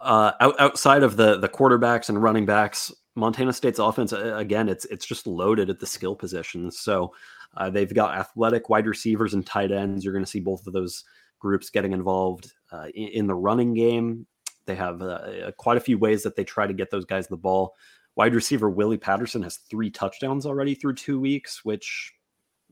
Uh, 0.00 0.32
out, 0.40 0.58
outside 0.58 1.04
of 1.04 1.16
the 1.16 1.38
the 1.38 1.48
quarterbacks 1.48 2.08
and 2.08 2.20
running 2.20 2.46
backs, 2.46 2.92
Montana 3.14 3.52
State's 3.52 3.78
offense 3.78 4.12
again 4.12 4.68
it's 4.68 4.86
it's 4.86 5.06
just 5.06 5.26
loaded 5.28 5.70
at 5.70 5.78
the 5.78 5.86
skill 5.86 6.16
positions. 6.16 6.80
So 6.80 7.14
uh, 7.56 7.70
they've 7.70 7.92
got 7.94 8.18
athletic 8.18 8.68
wide 8.68 8.86
receivers 8.86 9.34
and 9.34 9.46
tight 9.46 9.70
ends. 9.70 10.04
You're 10.04 10.14
going 10.14 10.24
to 10.24 10.30
see 10.30 10.40
both 10.40 10.66
of 10.66 10.72
those 10.72 11.04
groups 11.38 11.70
getting 11.70 11.92
involved 11.92 12.52
uh, 12.72 12.86
in, 12.94 13.08
in 13.08 13.26
the 13.26 13.34
running 13.34 13.74
game. 13.74 14.26
They 14.64 14.74
have 14.76 15.02
uh, 15.02 15.50
quite 15.58 15.76
a 15.76 15.80
few 15.80 15.98
ways 15.98 16.22
that 16.22 16.36
they 16.36 16.44
try 16.44 16.66
to 16.66 16.72
get 16.72 16.90
those 16.90 17.04
guys 17.04 17.26
the 17.26 17.36
ball. 17.36 17.74
Wide 18.16 18.34
receiver 18.34 18.68
Willie 18.68 18.98
Patterson 18.98 19.42
has 19.42 19.56
three 19.70 19.90
touchdowns 19.90 20.44
already 20.46 20.74
through 20.74 20.94
two 20.94 21.18
weeks, 21.18 21.64
which 21.64 22.12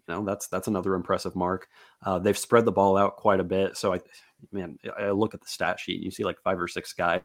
you 0.07 0.15
know 0.15 0.25
that's 0.25 0.49
that's 0.49 0.69
another 0.69 0.95
impressive 0.95 1.35
mark. 1.35 1.69
Uh, 2.05 2.19
they've 2.19 2.37
spread 2.37 2.65
the 2.65 2.73
ball 2.73 2.97
out 2.97 3.17
quite 3.17 3.41
a 3.41 3.45
bit, 3.45 3.77
so 3.77 3.95
I 3.95 4.01
man, 4.53 4.77
I 4.99 5.11
look 5.11 5.35
at 5.35 5.41
the 5.41 5.49
stat 5.49 5.81
sheet 5.81 5.97
and 5.97 6.05
you 6.05 6.11
see 6.11 6.25
like 6.25 6.41
five 6.43 6.61
or 6.61 6.69
six 6.69 6.93
guys 6.93 7.23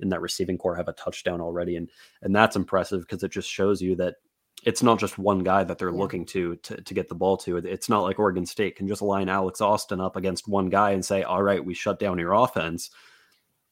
in 0.00 0.08
that 0.10 0.20
receiving 0.20 0.56
corps 0.58 0.74
have 0.76 0.88
a 0.88 0.92
touchdown 0.94 1.40
already, 1.40 1.76
and 1.76 1.90
and 2.22 2.34
that's 2.34 2.56
impressive 2.56 3.00
because 3.02 3.22
it 3.22 3.30
just 3.30 3.48
shows 3.50 3.82
you 3.82 3.94
that 3.96 4.16
it's 4.64 4.82
not 4.82 4.98
just 4.98 5.18
one 5.18 5.40
guy 5.40 5.64
that 5.64 5.78
they're 5.78 5.88
Yeah. 5.90 5.98
looking 5.98 6.24
to, 6.26 6.56
to 6.56 6.80
to 6.80 6.94
get 6.94 7.08
the 7.08 7.14
ball 7.14 7.36
to. 7.38 7.56
It's 7.58 7.88
not 7.88 8.02
like 8.02 8.18
Oregon 8.18 8.44
State 8.46 8.76
can 8.76 8.88
just 8.88 9.02
line 9.02 9.28
Alex 9.28 9.60
Austin 9.60 10.00
up 10.00 10.16
against 10.16 10.48
one 10.48 10.68
guy 10.70 10.92
and 10.92 11.04
say, 11.04 11.22
"All 11.22 11.42
right, 11.42 11.64
we 11.64 11.74
shut 11.74 11.98
down 11.98 12.18
your 12.18 12.32
offense." 12.32 12.90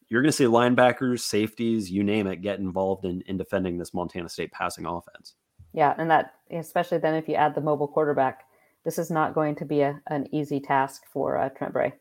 You're 0.09 0.23
going 0.23 0.31
to 0.31 0.37
see 0.37 0.45
linebackers, 0.45 1.21
safeties, 1.21 1.91
you 1.91 2.03
name 2.03 2.27
it, 2.27 2.43
get 2.43 2.59
involved 2.59 3.05
in, 3.05 3.21
in 3.23 3.37
defending 3.37 3.79
this 3.79 3.93
Montana 3.93 4.29
State 4.29 4.53
passing 4.53 4.87
offense. 4.87 5.35
Yeah, 5.75 5.95
and 5.99 6.11
that 6.11 6.35
especially 6.51 6.99
then 6.99 7.15
if 7.15 7.29
you 7.29 7.35
add 7.35 7.55
the 7.55 7.61
mobile 7.61 7.89
quarterback, 7.89 8.45
this 8.85 8.99
is 8.99 9.11
not 9.11 9.35
going 9.35 9.55
to 9.57 9.65
be 9.65 9.83
a, 9.83 10.01
an 10.09 10.27
easy 10.33 10.61
task 10.61 11.03
for 11.13 11.37
uh, 11.37 11.51
Trent 11.51 11.75
Bray. 11.75 11.93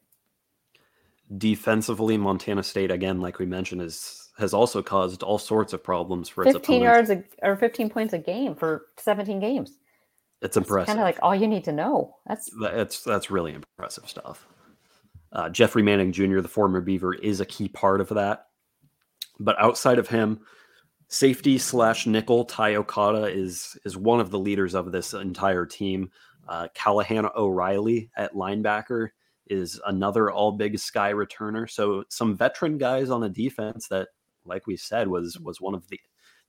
Defensively, 1.37 2.17
Montana 2.17 2.63
State 2.63 2.91
again, 2.91 3.19
like 3.19 3.39
we 3.39 3.45
mentioned, 3.45 3.81
is 3.81 4.29
has 4.37 4.53
also 4.53 4.81
caused 4.81 5.23
all 5.23 5.39
sorts 5.39 5.73
of 5.73 5.83
problems 5.83 6.29
for 6.29 6.43
its 6.43 6.53
15 6.53 6.81
opponents. 6.83 7.09
yards 7.09 7.25
a, 7.43 7.47
or 7.47 7.55
15 7.57 7.89
points 7.89 8.13
a 8.13 8.19
game 8.19 8.55
for 8.55 8.85
17 8.97 9.39
games. 9.39 9.77
It's 10.41 10.55
impressive. 10.55 10.87
Kind 10.87 10.99
of 10.99 11.03
like 11.03 11.17
all 11.21 11.35
you 11.35 11.47
need 11.47 11.63
to 11.65 11.71
know. 11.71 12.15
That's 12.27 12.49
that's 12.61 13.03
that's 13.03 13.29
really 13.31 13.53
impressive 13.53 14.07
stuff. 14.07 14.47
Uh, 15.31 15.49
Jeffrey 15.49 15.83
Manning 15.83 16.11
Jr., 16.11 16.39
the 16.39 16.47
former 16.47 16.81
Beaver, 16.81 17.13
is 17.13 17.41
a 17.41 17.45
key 17.45 17.67
part 17.67 18.01
of 18.01 18.09
that. 18.09 18.47
But 19.39 19.59
outside 19.59 19.99
of 19.99 20.07
him, 20.07 20.39
safety 21.09 21.57
slash 21.57 22.05
nickel 22.05 22.45
Ty 22.45 22.75
Okada 22.75 23.25
is 23.25 23.77
is 23.85 23.97
one 23.97 24.19
of 24.19 24.31
the 24.31 24.39
leaders 24.39 24.73
of 24.73 24.91
this 24.91 25.13
entire 25.13 25.65
team. 25.65 26.11
Uh, 26.47 26.67
Callahan 26.73 27.27
O'Reilly 27.35 28.09
at 28.15 28.33
linebacker 28.33 29.09
is 29.47 29.79
another 29.85 30.31
all 30.31 30.51
Big 30.51 30.77
Sky 30.79 31.13
returner. 31.13 31.69
So 31.69 32.03
some 32.09 32.35
veteran 32.35 32.77
guys 32.77 33.09
on 33.09 33.23
a 33.23 33.29
defense 33.29 33.87
that, 33.89 34.09
like 34.45 34.67
we 34.67 34.77
said, 34.77 35.07
was 35.07 35.37
was 35.39 35.61
one 35.61 35.75
of 35.75 35.87
the 35.89 35.99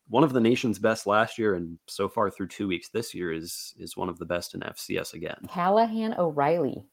one 0.08 0.24
of 0.24 0.32
the 0.32 0.40
nation's 0.40 0.78
best 0.78 1.06
last 1.06 1.38
year, 1.38 1.54
and 1.54 1.78
so 1.86 2.08
far 2.08 2.30
through 2.30 2.48
two 2.48 2.68
weeks 2.68 2.88
this 2.88 3.14
year 3.14 3.32
is 3.32 3.74
is 3.78 3.96
one 3.96 4.08
of 4.08 4.18
the 4.18 4.26
best 4.26 4.54
in 4.54 4.60
FCS 4.60 5.14
again. 5.14 5.38
Callahan 5.48 6.14
O'Reilly. 6.18 6.84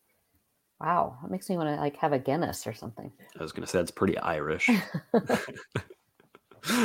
Wow, 0.80 1.18
that 1.22 1.32
makes 1.32 1.50
me 1.50 1.58
want 1.58 1.70
to 1.70 1.76
like 1.76 1.96
have 1.98 2.14
a 2.14 2.20
Guinness 2.20 2.68
or 2.68 2.74
something. 2.74 3.12
I 3.40 3.44
was 3.44 3.52
going 3.52 3.64
to 3.64 3.68
say 3.68 3.80
it's 3.80 3.92
pretty 3.92 4.18
Irish. 4.18 4.70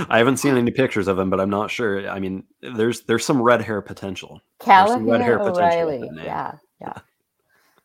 I 0.08 0.18
haven't 0.18 0.36
seen 0.36 0.56
any 0.56 0.70
pictures 0.70 1.08
of 1.08 1.18
him, 1.18 1.30
but 1.30 1.40
I'm 1.40 1.50
not 1.50 1.70
sure. 1.70 2.08
I 2.08 2.20
mean, 2.20 2.44
there's 2.60 3.00
there's 3.02 3.24
some 3.24 3.40
red 3.42 3.62
hair 3.62 3.80
potential. 3.80 4.40
Red 5.10 5.22
hair 5.22 5.38
potential 5.38 5.62
with 5.62 5.74
O'Reilly. 5.74 6.00
that 6.00 6.12
name. 6.12 6.24
Yeah, 6.24 6.52
yeah. 6.80 6.98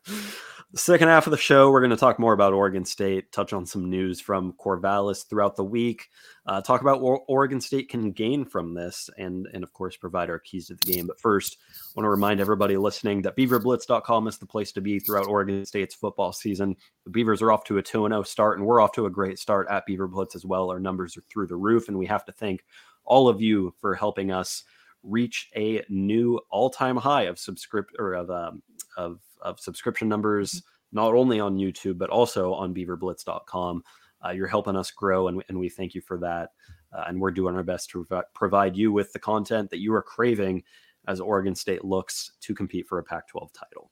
Second 0.78 1.08
half 1.08 1.26
of 1.26 1.32
the 1.32 1.38
show, 1.38 1.72
we're 1.72 1.80
going 1.80 1.92
to 1.92 1.96
talk 1.96 2.20
more 2.20 2.34
about 2.34 2.52
Oregon 2.52 2.84
State, 2.84 3.32
touch 3.32 3.54
on 3.54 3.66
some 3.66 3.90
news 3.90 4.20
from 4.20 4.52
Corvallis 4.60 5.26
throughout 5.26 5.56
the 5.56 5.64
week, 5.64 6.10
uh, 6.48 6.60
talk 6.60 6.82
about 6.82 7.00
what 7.00 7.22
Oregon 7.30 7.62
State 7.62 7.88
can 7.88 8.12
gain 8.12 8.44
from 8.44 8.74
this, 8.74 9.10
and 9.18 9.48
and 9.54 9.64
of 9.64 9.72
course 9.72 9.96
provide 9.96 10.30
our 10.30 10.38
keys 10.38 10.68
to 10.68 10.76
the 10.76 10.92
game. 10.92 11.08
But 11.08 11.18
first, 11.18 11.60
I 11.72 11.92
want 11.96 12.04
to 12.04 12.10
remind 12.10 12.42
everybody 12.42 12.76
listening 12.76 13.22
that 13.22 13.38
BeaverBlitz.com 13.38 14.28
is 14.28 14.38
the 14.38 14.46
place 14.46 14.74
to 14.74 14.82
be 14.82 15.00
throughout 15.00 15.28
Oregon 15.28 15.66
State's 15.66 15.96
football 15.96 16.34
season. 16.34 16.76
The 17.06 17.10
Beavers 17.10 17.42
are 17.42 17.54
off 17.54 17.64
to 17.66 17.78
a 17.78 17.82
2 17.82 18.10
0 18.10 18.24
start, 18.24 18.58
and 18.58 18.68
we're 18.68 18.82
off 18.82 18.92
to 18.94 19.06
a 19.06 19.10
great 19.10 19.40
start 19.40 19.68
at 19.70 19.86
Beaver 19.86 20.10
Blitz 20.10 20.36
as 20.36 20.44
well. 20.44 20.70
Our 20.70 20.82
numbers 20.82 21.16
are 21.16 21.24
through 21.32 21.48
the 21.48 21.56
roof, 21.56 21.88
and 21.88 21.98
we 21.98 22.08
have 22.08 22.26
to 22.26 22.34
thank 22.34 22.66
all 23.06 23.30
of 23.30 23.42
you 23.42 23.74
for 23.80 23.96
helping 23.96 24.30
us 24.30 24.66
reach 25.04 25.50
a 25.56 25.86
new 25.88 26.42
all-time 26.50 26.98
high 26.98 27.24
of 27.24 27.40
subscript 27.40 27.96
or 27.98 28.14
of 28.14 28.30
um, 28.30 28.62
of 28.98 29.22
of 29.46 29.60
subscription 29.60 30.10
numbers, 30.10 30.64
not 30.92 31.14
only 31.14 31.40
on 31.40 31.58
YouTube 31.58 31.98
but 31.98 32.10
also 32.10 32.54
on 32.54 32.74
BeaverBlitz.com. 32.74 33.84
Uh, 34.26 34.32
you're 34.32 34.48
helping 34.48 34.76
us 34.76 34.92
grow, 34.92 35.28
and, 35.28 35.44
and 35.50 35.60
we 35.60 35.70
thank 35.70 35.94
you 35.94 36.02
for 36.02 36.18
that. 36.18 36.50
Uh, 36.92 37.04
and 37.08 37.20
we're 37.20 37.32
doing 37.32 37.56
our 37.56 37.64
best 37.64 37.90
to 37.90 38.04
provi- 38.06 38.28
provide 38.34 38.76
you 38.76 38.92
with 38.92 39.12
the 39.14 39.20
content 39.20 39.70
that 39.70 39.80
you 39.80 39.94
are 39.94 40.02
craving 40.02 40.64
as 41.08 41.20
Oregon 41.20 41.54
State 41.54 41.84
looks 41.84 42.32
to 42.42 42.56
compete 42.56 42.88
for 42.88 43.00
a 43.00 43.04
Pac-12 43.04 43.50
title. 43.54 43.92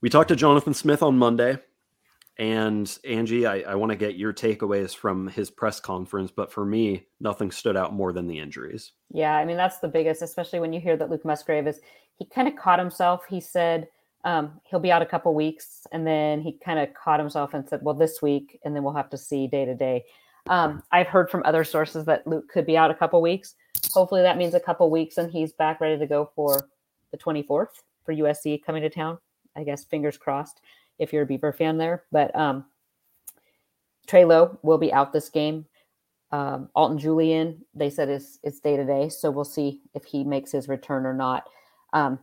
We 0.00 0.08
talked 0.08 0.28
to 0.28 0.36
Jonathan 0.36 0.74
Smith 0.74 1.02
on 1.02 1.18
Monday. 1.18 1.58
And 2.38 2.98
Angie, 3.06 3.46
I, 3.46 3.60
I 3.60 3.74
want 3.74 3.90
to 3.90 3.96
get 3.96 4.16
your 4.16 4.32
takeaways 4.32 4.96
from 4.96 5.28
his 5.28 5.50
press 5.50 5.78
conference, 5.78 6.30
but 6.30 6.50
for 6.50 6.64
me, 6.64 7.06
nothing 7.20 7.50
stood 7.50 7.76
out 7.76 7.92
more 7.92 8.14
than 8.14 8.26
the 8.26 8.38
injuries. 8.38 8.92
Yeah, 9.12 9.36
I 9.36 9.44
mean 9.44 9.58
that's 9.58 9.78
the 9.80 9.88
biggest, 9.88 10.22
especially 10.22 10.58
when 10.58 10.72
you 10.72 10.80
hear 10.80 10.96
that 10.96 11.10
Luke 11.10 11.24
Musgrave 11.26 11.66
is 11.66 11.80
he 12.16 12.24
kind 12.24 12.48
of 12.48 12.56
caught 12.56 12.78
himself. 12.78 13.26
He 13.28 13.40
said 13.40 13.88
um, 14.24 14.58
he'll 14.64 14.80
be 14.80 14.90
out 14.90 15.02
a 15.02 15.06
couple 15.06 15.34
weeks, 15.34 15.86
and 15.92 16.06
then 16.06 16.40
he 16.40 16.52
kind 16.64 16.78
of 16.78 16.94
caught 16.94 17.20
himself 17.20 17.52
and 17.52 17.68
said, 17.68 17.80
"Well, 17.82 17.94
this 17.94 18.22
week, 18.22 18.58
and 18.64 18.74
then 18.74 18.84
we'll 18.84 18.94
have 18.94 19.10
to 19.10 19.18
see 19.18 19.46
day 19.46 19.66
to 19.66 19.74
day." 19.74 20.04
Um, 20.48 20.82
I've 20.92 21.08
heard 21.08 21.28
from 21.30 21.42
other 21.44 21.64
sources 21.64 22.06
that 22.06 22.26
Luke 22.26 22.48
could 22.48 22.64
be 22.64 22.76
out 22.76 22.90
a 22.90 22.94
couple 22.94 23.20
weeks. 23.20 23.54
Hopefully, 23.92 24.22
that 24.22 24.38
means 24.38 24.54
a 24.54 24.60
couple 24.60 24.90
weeks, 24.90 25.18
and 25.18 25.30
he's 25.30 25.52
back 25.52 25.78
ready 25.78 25.98
to 25.98 26.06
go 26.06 26.30
for 26.34 26.68
the 27.10 27.18
24th 27.18 27.66
for 28.04 28.14
USC 28.14 28.62
coming 28.64 28.82
to 28.82 28.88
town. 28.88 29.18
I 29.56 29.64
guess 29.64 29.84
fingers 29.84 30.16
crossed 30.16 30.60
if 30.98 31.12
you're 31.12 31.22
a 31.22 31.26
Beaver 31.26 31.52
fan 31.52 31.78
there. 31.78 32.04
But 32.12 32.34
um, 32.36 32.64
Trey 34.06 34.24
Lowe 34.24 34.58
will 34.62 34.78
be 34.78 34.92
out 34.92 35.12
this 35.12 35.28
game. 35.28 35.66
Um, 36.32 36.68
Alton 36.74 36.98
Julian, 36.98 37.64
they 37.74 37.90
said 37.90 38.08
is 38.08 38.38
it's 38.44 38.60
day 38.60 38.76
to 38.76 38.84
day, 38.84 39.08
so 39.08 39.30
we'll 39.30 39.44
see 39.44 39.80
if 39.94 40.04
he 40.04 40.22
makes 40.22 40.52
his 40.52 40.68
return 40.68 41.04
or 41.04 41.14
not. 41.14 41.48
Um, 41.92 42.20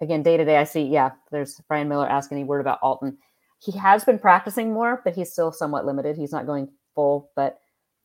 again, 0.00 0.22
day 0.22 0.36
to 0.36 0.44
day, 0.44 0.58
I 0.58 0.64
see. 0.64 0.82
Yeah, 0.82 1.12
there's 1.30 1.60
Brian 1.68 1.88
Miller 1.88 2.08
asking 2.08 2.38
any 2.38 2.44
word 2.44 2.60
about 2.60 2.80
Alton. 2.82 3.16
He 3.58 3.72
has 3.78 4.04
been 4.04 4.18
practicing 4.18 4.74
more, 4.74 5.00
but 5.04 5.14
he's 5.14 5.32
still 5.32 5.52
somewhat 5.52 5.86
limited. 5.86 6.16
He's 6.16 6.32
not 6.32 6.44
going 6.44 6.68
full, 6.94 7.30
but 7.34 7.58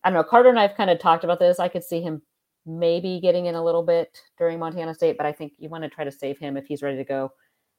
I 0.03 0.09
don't 0.09 0.15
know. 0.15 0.23
Carter 0.23 0.49
and 0.49 0.59
I've 0.59 0.77
kind 0.77 0.89
of 0.89 0.99
talked 0.99 1.25
about 1.25 1.39
this. 1.39 1.59
I 1.59 1.67
could 1.67 1.83
see 1.83 2.01
him 2.01 2.21
maybe 2.65 3.19
getting 3.19 3.47
in 3.47 3.55
a 3.55 3.63
little 3.63 3.83
bit 3.83 4.17
during 4.37 4.57
Montana 4.57 4.93
State, 4.93 5.17
but 5.17 5.25
I 5.25 5.33
think 5.33 5.53
you 5.57 5.67
want 5.67 5.83
to 5.83 5.89
try 5.89 6.05
to 6.05 6.11
save 6.11 6.37
him 6.37 6.55
if 6.55 6.65
he's 6.65 6.81
ready 6.81 6.97
to 6.97 7.03
go 7.03 7.33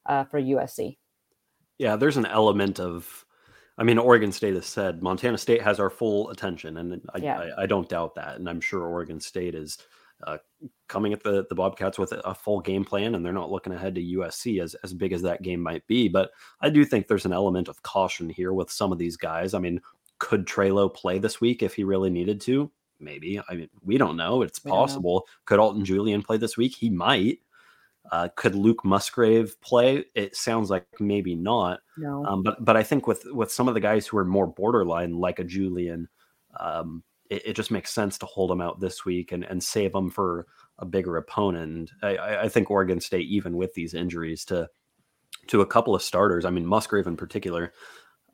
uh, 0.06 0.24
for 0.24 0.40
USC. 0.40 0.96
Yeah, 1.78 1.96
there's 1.96 2.16
an 2.16 2.26
element 2.26 2.78
of, 2.80 3.24
I 3.78 3.84
mean, 3.84 3.98
Oregon 3.98 4.30
State 4.32 4.54
has 4.54 4.66
said 4.66 5.02
Montana 5.02 5.38
State 5.38 5.62
has 5.62 5.80
our 5.80 5.90
full 5.90 6.30
attention, 6.30 6.76
and 6.76 7.00
I, 7.14 7.18
Yeah. 7.18 7.38
I, 7.56 7.62
I 7.62 7.66
don't 7.66 7.88
doubt 7.88 8.14
that. 8.16 8.36
And 8.36 8.48
I'm 8.48 8.60
sure 8.60 8.82
Oregon 8.86 9.18
State 9.20 9.54
is 9.54 9.78
uh, 10.26 10.38
coming 10.88 11.12
at 11.12 11.22
the, 11.24 11.46
the 11.48 11.54
Bobcats 11.54 11.98
with 11.98 12.12
a, 12.12 12.20
a 12.20 12.34
full 12.34 12.60
game 12.60 12.84
plan, 12.84 13.14
and 13.14 13.24
they're 13.24 13.32
not 13.32 13.50
looking 13.50 13.72
ahead 13.72 13.94
to 13.96 14.00
USC 14.02 14.62
as, 14.62 14.74
as 14.84 14.94
big 14.94 15.12
as 15.12 15.22
that 15.22 15.42
game 15.42 15.60
might 15.60 15.84
be. 15.88 16.08
But 16.08 16.30
I 16.60 16.70
do 16.70 16.84
think 16.84 17.08
there's 17.08 17.26
an 17.26 17.32
element 17.32 17.68
of 17.68 17.82
caution 17.82 18.28
here 18.28 18.52
with 18.52 18.70
some 18.70 18.92
of 18.92 18.98
these 18.98 19.16
guys. 19.16 19.54
I 19.54 19.58
mean, 19.58 19.80
could 20.18 20.46
Trey 20.46 20.70
Lowe 20.70 20.88
play 20.88 21.18
this 21.18 21.40
week 21.40 21.62
if 21.64 21.74
he 21.74 21.82
really 21.82 22.10
needed 22.10 22.40
to? 22.42 22.70
Maybe. 23.00 23.40
I 23.48 23.54
mean, 23.54 23.68
we 23.82 23.98
don't 23.98 24.16
know. 24.16 24.42
It's 24.42 24.62
We 24.64 24.68
don't 24.70 24.76
know. 24.76 24.82
possible. 24.82 25.26
Could 25.46 25.58
Alton 25.58 25.84
Julian 25.84 26.22
play 26.22 26.36
this 26.36 26.56
week? 26.56 26.76
He 26.76 26.88
might. 26.88 27.40
Uh, 28.10 28.28
could 28.34 28.54
Luke 28.54 28.84
Musgrave 28.84 29.60
play? 29.60 30.04
It 30.14 30.36
sounds 30.36 30.70
like 30.70 30.86
maybe 31.00 31.34
not. 31.34 31.80
No. 31.96 32.24
Um, 32.26 32.42
but 32.42 32.62
but 32.64 32.76
I 32.76 32.82
think 32.82 33.06
with 33.06 33.24
with 33.26 33.52
some 33.52 33.68
of 33.68 33.74
the 33.74 33.80
guys 33.80 34.06
who 34.06 34.18
are 34.18 34.24
more 34.24 34.46
borderline, 34.46 35.12
like 35.12 35.38
a 35.38 35.44
Julian, 35.44 36.08
um, 36.58 37.02
it, 37.30 37.46
it 37.46 37.52
just 37.54 37.70
makes 37.70 37.92
sense 37.92 38.18
to 38.18 38.26
hold 38.26 38.50
them 38.50 38.60
out 38.60 38.80
this 38.80 39.04
week 39.04 39.32
and, 39.32 39.44
and 39.44 39.62
save 39.62 39.92
them 39.92 40.10
for 40.10 40.46
a 40.78 40.84
bigger 40.84 41.16
opponent. 41.16 41.90
I, 42.02 42.16
I 42.16 42.42
I 42.42 42.48
think 42.48 42.70
Oregon 42.70 43.00
State, 43.00 43.28
even 43.28 43.56
with 43.56 43.72
these 43.74 43.94
injuries 43.94 44.44
to 44.46 44.68
to 45.46 45.60
a 45.60 45.66
couple 45.66 45.94
of 45.94 46.02
starters, 46.02 46.44
I 46.44 46.50
mean 46.50 46.66
Musgrave 46.66 47.06
in 47.06 47.16
particular, 47.16 47.72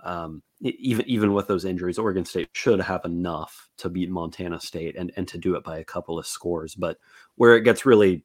um, 0.00 0.42
even 0.60 1.06
even 1.08 1.32
with 1.32 1.46
those 1.46 1.64
injuries, 1.64 1.98
Oregon 1.98 2.24
State 2.24 2.48
should 2.52 2.80
have 2.80 3.04
enough 3.04 3.68
to 3.78 3.88
beat 3.88 4.10
Montana 4.10 4.60
State 4.60 4.96
and 4.96 5.12
and 5.16 5.28
to 5.28 5.38
do 5.38 5.54
it 5.54 5.64
by 5.64 5.78
a 5.78 5.84
couple 5.84 6.18
of 6.18 6.26
scores. 6.26 6.74
But 6.74 6.98
where 7.36 7.56
it 7.56 7.62
gets 7.62 7.86
really 7.86 8.24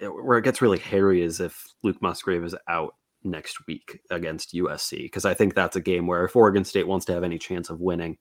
where 0.00 0.38
it 0.38 0.44
gets 0.44 0.62
really 0.62 0.78
hairy 0.78 1.22
is 1.22 1.40
if 1.40 1.66
Luke 1.82 2.00
Musgrave 2.00 2.44
is 2.44 2.54
out 2.68 2.94
next 3.22 3.66
week 3.66 4.00
against 4.10 4.54
USC 4.54 5.02
because 5.02 5.24
I 5.24 5.34
think 5.34 5.54
that's 5.54 5.76
a 5.76 5.80
game 5.80 6.06
where 6.06 6.24
if 6.24 6.36
Oregon 6.36 6.64
State 6.64 6.86
wants 6.86 7.06
to 7.06 7.12
have 7.12 7.24
any 7.24 7.38
chance 7.38 7.70
of 7.70 7.80
winning, 7.80 8.18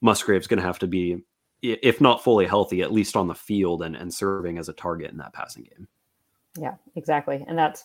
Musgrave's 0.00 0.46
going 0.46 0.60
to 0.60 0.66
have 0.66 0.78
to 0.80 0.86
be, 0.86 1.22
if 1.62 2.00
not 2.00 2.22
fully 2.22 2.46
healthy, 2.46 2.82
at 2.82 2.92
least 2.92 3.16
on 3.16 3.28
the 3.28 3.34
field 3.34 3.82
and, 3.82 3.96
and 3.96 4.12
serving 4.12 4.58
as 4.58 4.68
a 4.68 4.74
target 4.74 5.10
in 5.10 5.18
that 5.18 5.32
passing 5.32 5.64
game. 5.64 5.88
Yeah, 6.58 6.74
exactly. 6.94 7.44
And 7.48 7.58
that's 7.58 7.84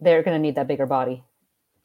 they're 0.00 0.22
going 0.22 0.36
to 0.36 0.42
need 0.42 0.56
that 0.56 0.68
bigger 0.68 0.86
body. 0.86 1.24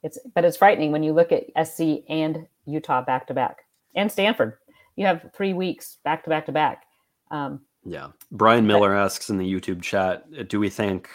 It's 0.03 0.19
but 0.33 0.45
it's 0.45 0.57
frightening 0.57 0.91
when 0.91 1.03
you 1.03 1.13
look 1.13 1.31
at 1.31 1.67
SC 1.67 2.03
and 2.09 2.47
Utah 2.65 3.01
back 3.01 3.27
to 3.27 3.33
back 3.33 3.65
and 3.95 4.11
Stanford. 4.11 4.53
You 4.95 5.05
have 5.05 5.29
three 5.36 5.53
weeks 5.53 5.97
back 6.03 6.23
to 6.23 6.29
back 6.29 6.45
to 6.45 6.51
back. 6.51 6.83
Um, 7.31 7.61
Yeah. 7.86 8.07
Brian 8.31 8.65
Miller 8.65 8.95
asks 8.95 9.29
in 9.29 9.38
the 9.38 9.51
YouTube 9.51 9.81
chat, 9.81 10.25
uh, 10.38 10.43
do 10.43 10.59
we 10.59 10.69
think 10.69 11.09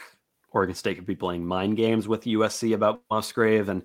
Oregon 0.53 0.75
State 0.75 0.97
could 0.97 1.07
be 1.07 1.17
playing 1.17 1.45
mind 1.45 1.77
games 1.77 2.07
with 2.09 2.25
USC 2.25 2.75
about 2.75 3.03
Musgrave? 3.11 3.69
And 3.69 3.83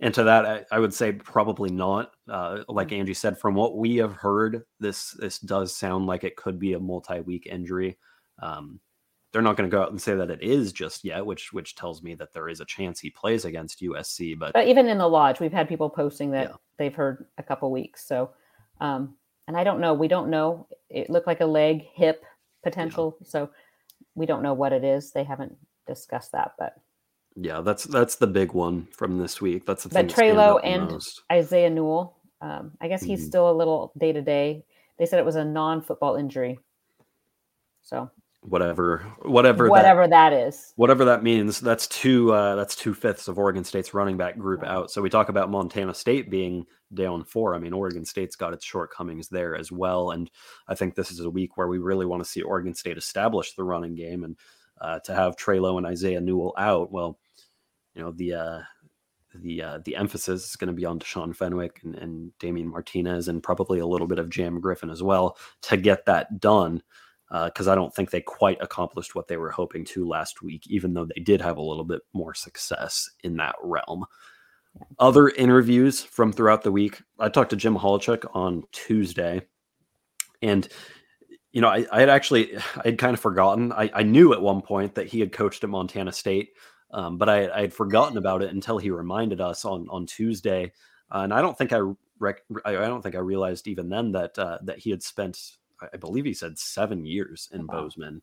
and 0.00 0.12
to 0.12 0.24
that, 0.24 0.44
I, 0.44 0.64
I 0.70 0.78
would 0.78 0.92
say 0.92 1.12
probably 1.12 1.70
not. 1.70 2.12
Uh, 2.28 2.64
like 2.68 2.92
Angie 2.92 3.14
said, 3.14 3.38
from 3.38 3.54
what 3.54 3.78
we 3.78 3.96
have 3.96 4.12
heard, 4.12 4.62
this 4.78 5.12
this 5.12 5.38
does 5.38 5.74
sound 5.74 6.06
like 6.06 6.22
it 6.22 6.36
could 6.36 6.58
be 6.58 6.74
a 6.74 6.78
multi-week 6.78 7.46
injury. 7.46 7.96
Um, 8.42 8.78
they're 9.32 9.40
not 9.40 9.56
going 9.56 9.68
to 9.68 9.74
go 9.74 9.82
out 9.82 9.90
and 9.90 10.00
say 10.00 10.14
that 10.14 10.30
it 10.30 10.42
is 10.42 10.72
just 10.72 11.02
yet, 11.02 11.24
which 11.24 11.52
which 11.54 11.74
tells 11.76 12.02
me 12.02 12.14
that 12.14 12.34
there 12.34 12.50
is 12.50 12.60
a 12.60 12.66
chance 12.66 13.00
he 13.00 13.08
plays 13.10 13.46
against 13.46 13.80
USC. 13.80 14.38
But 14.38 14.52
but 14.52 14.68
even 14.68 14.86
in 14.86 14.98
the 14.98 15.08
lodge, 15.08 15.40
we've 15.40 15.52
had 15.52 15.68
people 15.68 15.88
posting 15.88 16.30
that 16.32 16.50
Yeah. 16.50 16.56
they've 16.78 16.94
heard 16.94 17.26
a 17.38 17.42
couple 17.42 17.70
weeks. 17.70 18.06
So, 18.06 18.30
um, 18.80 19.16
and 19.46 19.56
I 19.56 19.64
don't 19.64 19.80
know. 19.80 19.94
We 19.94 20.08
don't 20.08 20.30
know. 20.30 20.68
It 20.90 21.10
looked 21.10 21.26
like 21.26 21.40
a 21.40 21.46
leg, 21.46 21.82
hip 21.94 22.24
potential. 22.62 23.16
So 23.24 23.50
we 24.14 24.26
don't 24.26 24.42
know 24.42 24.54
what 24.54 24.72
it 24.72 24.84
is. 24.84 25.12
They 25.12 25.24
haven't 25.24 25.56
discussed 25.86 26.32
that, 26.32 26.52
but 26.58 26.74
yeah, 27.36 27.60
that's 27.60 27.84
that's 27.84 28.16
the 28.16 28.26
big 28.26 28.52
one 28.52 28.86
from 28.92 29.18
this 29.18 29.40
week. 29.40 29.66
That's 29.66 29.82
the 29.84 29.90
but 29.90 30.06
thing. 30.06 30.08
Trey 30.08 30.32
Lowe 30.32 30.58
and 30.58 30.88
most. 30.88 31.22
Isaiah 31.30 31.70
Newell, 31.70 32.16
um, 32.40 32.72
I 32.80 32.88
guess 32.88 33.02
he's 33.02 33.20
Mhm. 33.22 33.28
still 33.28 33.50
a 33.50 33.52
little 33.52 33.92
day 33.98 34.12
to 34.12 34.22
day. 34.22 34.64
They 34.98 35.06
said 35.06 35.18
it 35.18 35.26
was 35.26 35.36
a 35.36 35.44
non 35.44 35.82
football 35.82 36.16
injury. 36.16 36.58
So 37.82 38.10
whatever 38.48 38.98
whatever 39.22 39.64
that- 39.64 39.70
whatever 39.70 40.08
that 40.08 40.32
is. 40.32 40.72
whatever 40.76 41.04
that 41.06 41.22
means 41.22 41.60
that's 41.60 41.86
two 41.88 42.32
uh, 42.32 42.54
that's 42.56 42.76
two 42.76 42.94
fifths 42.94 43.28
of 43.28 43.38
oregon 43.38 43.64
state's 43.64 43.94
running 43.94 44.16
back 44.16 44.38
group 44.38 44.62
out. 44.64 44.90
So 44.90 45.02
we 45.02 45.10
talk 45.10 45.28
about 45.28 45.50
montana 45.50 45.94
state 45.94 46.30
being 46.30 46.66
down 46.94 47.24
four. 47.24 47.54
I 47.54 47.58
mean 47.58 47.72
oregon 47.72 48.04
state's 48.04 48.36
got 48.36 48.52
its 48.52 48.64
shortcomings 48.64 49.28
there 49.28 49.56
as 49.56 49.72
well. 49.72 50.10
And 50.12 50.30
i 50.68 50.74
think 50.74 50.94
this 50.94 51.10
is 51.10 51.20
a 51.20 51.30
week 51.30 51.56
where 51.56 51.68
we 51.68 51.78
really 51.78 52.06
want 52.06 52.22
to 52.22 52.28
see 52.28 52.42
oregon 52.42 52.74
state 52.74 52.98
establish 52.98 53.54
the 53.54 53.64
running 53.64 53.94
game 53.94 54.24
and 54.24 54.36
uh, 54.80 54.98
to 55.00 55.14
have 55.14 55.36
Trey 55.36 55.58
Lowe 55.58 55.78
and 55.78 55.86
isaiah 55.86 56.20
newell 56.20 56.54
out 56.58 56.92
well 56.92 57.18
you 57.94 58.02
know 58.02 58.12
the 58.12 58.34
uh, 58.34 58.60
the 59.34 59.62
uh, 59.62 59.78
the 59.84 59.96
emphasis 59.96 60.50
is 60.50 60.56
going 60.56 60.68
to 60.68 60.74
be 60.74 60.84
on 60.84 60.98
Deshaun 60.98 61.34
Fenwick 61.34 61.80
and, 61.84 61.94
and 61.94 62.38
Damien 62.38 62.68
Martinez 62.68 63.28
and 63.28 63.42
probably 63.42 63.80
a 63.80 63.86
little 63.86 64.06
bit 64.06 64.18
of 64.18 64.30
Jam 64.30 64.60
Griffin 64.60 64.90
as 64.90 65.02
well 65.02 65.36
to 65.62 65.76
get 65.76 66.06
that 66.06 66.40
done 66.40 66.82
because 67.30 67.68
I 67.68 67.74
don't 67.74 67.94
think 67.94 68.10
they 68.10 68.20
quite 68.20 68.58
accomplished 68.60 69.14
what 69.14 69.28
they 69.28 69.36
were 69.36 69.50
hoping 69.50 69.84
to 69.86 70.06
last 70.06 70.42
week, 70.42 70.64
even 70.68 70.94
though 70.94 71.06
they 71.06 71.20
did 71.20 71.40
have 71.40 71.56
a 71.56 71.62
little 71.62 71.84
bit 71.84 72.02
more 72.12 72.34
success 72.34 73.10
in 73.24 73.36
that 73.38 73.56
realm. 73.62 74.04
Other 74.98 75.28
interviews 75.30 76.02
from 76.02 76.32
throughout 76.32 76.62
the 76.62 76.72
week. 76.72 77.02
I 77.18 77.28
talked 77.28 77.50
to 77.50 77.56
Jim 77.56 77.76
Michalczik 77.76 78.26
on 78.34 78.62
Tuesday, 78.72 79.42
and 80.42 80.68
you 81.52 81.62
know, 81.62 81.68
I, 81.68 81.86
I 81.90 82.00
had 82.00 82.10
actually 82.10 82.56
I 82.76 82.82
had 82.84 82.98
kind 82.98 83.14
of 83.14 83.20
forgotten. 83.20 83.72
I, 83.72 83.90
I 83.94 84.02
knew 84.02 84.32
at 84.32 84.42
one 84.42 84.60
point 84.60 84.94
that 84.94 85.06
he 85.06 85.20
had 85.20 85.32
coached 85.32 85.64
at 85.64 85.70
Montana 85.70 86.12
State, 86.12 86.50
um, 86.92 87.18
but 87.18 87.28
I, 87.28 87.50
I 87.50 87.60
had 87.62 87.74
forgotten 87.74 88.18
about 88.18 88.42
it 88.42 88.52
until 88.52 88.78
he 88.78 88.90
reminded 88.90 89.40
us 89.40 89.64
on 89.64 89.86
on 89.90 90.06
Tuesday. 90.06 90.72
Uh, 91.12 91.20
and 91.20 91.32
I 91.32 91.40
don't 91.40 91.56
think 91.56 91.72
I 91.72 91.80
rec- 92.18 92.44
I 92.64 92.76
I 92.76 92.86
don't 92.86 93.02
think 93.02 93.14
I 93.14 93.20
realized 93.20 93.68
even 93.68 93.88
then 93.88 94.12
that 94.12 94.38
uh, 94.38 94.58
that 94.64 94.78
he 94.78 94.90
had 94.90 95.02
spent 95.02 95.56
I 95.80 95.96
believe 95.96 96.24
he 96.24 96.34
said 96.34 96.58
seven 96.58 97.04
years 97.04 97.48
in 97.52 97.66
Bozeman. 97.66 98.22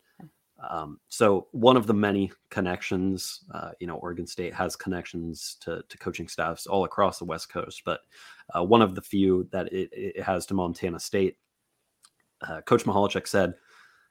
Um, 0.70 1.00
so 1.10 1.48
one 1.52 1.76
of 1.76 1.88
the 1.88 1.94
many 1.94 2.32
connections, 2.50 3.44
uh, 3.54 3.72
you 3.80 3.88
know, 3.88 3.96
Oregon 3.96 4.26
State 4.26 4.54
has 4.54 4.76
connections 4.76 5.58
to, 5.62 5.84
to 5.90 5.98
coaching 5.98 6.28
staffs 6.28 6.68
all 6.68 6.86
across 6.86 7.20
the 7.20 7.26
West 7.26 7.52
Coast, 7.52 7.82
but 7.86 8.02
uh, 8.56 8.64
one 8.64 8.82
of 8.82 8.96
the 8.96 9.02
few 9.02 9.48
that 9.52 9.72
it, 9.74 9.90
it 9.92 10.24
has 10.24 10.46
to 10.48 10.54
Montana 10.54 11.00
State. 11.00 11.38
Uh, 12.42 12.62
Coach 12.62 12.86
Michalczik 12.86 13.28
said 13.28 13.56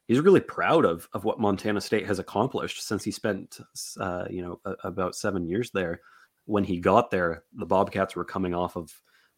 he's 0.07 0.21
really 0.21 0.41
proud 0.41 0.85
of 0.85 1.09
of 1.13 1.25
what 1.25 1.41
Montana 1.41 1.81
State 1.81 2.07
has 2.07 2.19
accomplished 2.19 2.87
since 2.87 3.05
he 3.05 3.11
spent, 3.11 3.61
uh, 3.99 4.25
you 4.29 4.43
know, 4.43 4.61
a, 4.65 4.75
about 4.85 5.15
seven 5.15 5.47
years 5.47 5.71
there. 5.71 6.01
When 6.45 6.65
he 6.65 6.79
got 6.81 7.11
there, 7.11 7.45
the 7.55 7.67
Bobcats 7.67 8.17
were 8.17 8.25
coming 8.25 8.55
off 8.55 8.77
of 8.77 8.93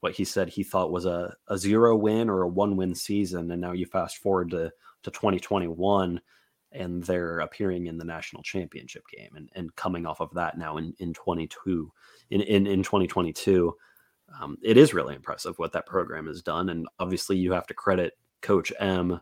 what 0.05 0.13
he 0.13 0.23
said 0.23 0.51
he 0.51 0.63
thought 0.63 0.93
was 0.93 1.07
a, 1.07 1.35
a 1.49 1.57
zero 1.57 1.97
win 1.97 2.29
or 2.29 2.43
a 2.43 2.49
one 2.49 2.77
win 2.77 2.95
season. 2.95 3.51
And 3.51 3.59
now 3.59 3.73
you 3.73 3.87
fast 3.87 4.19
forward 4.19 4.51
to, 4.51 4.71
to 5.03 5.11
2021 5.11 6.21
and 6.73 7.03
they're 7.05 7.39
appearing 7.39 7.87
in 7.87 7.97
the 7.97 8.05
national 8.05 8.43
championship 8.43 9.03
game 9.11 9.31
and, 9.35 9.49
and 9.55 9.75
coming 9.77 10.05
off 10.05 10.21
of 10.21 10.29
that 10.35 10.59
now 10.59 10.77
in, 10.77 10.93
in 10.99 11.15
22 11.15 11.91
in, 12.29 12.43
in, 12.43 12.67
in 12.67 12.83
2022. 12.83 13.75
Um, 14.39 14.59
it 14.63 14.77
is 14.77 14.93
really 14.93 15.15
impressive 15.15 15.59
what 15.59 15.73
that 15.73 15.87
program 15.87 16.27
has 16.27 16.43
done. 16.43 16.69
And 16.69 16.87
obviously 16.99 17.39
you 17.39 17.53
have 17.53 17.67
to 17.69 17.75
credit 17.75 18.13
coach 18.43 18.71
M 18.79 19.19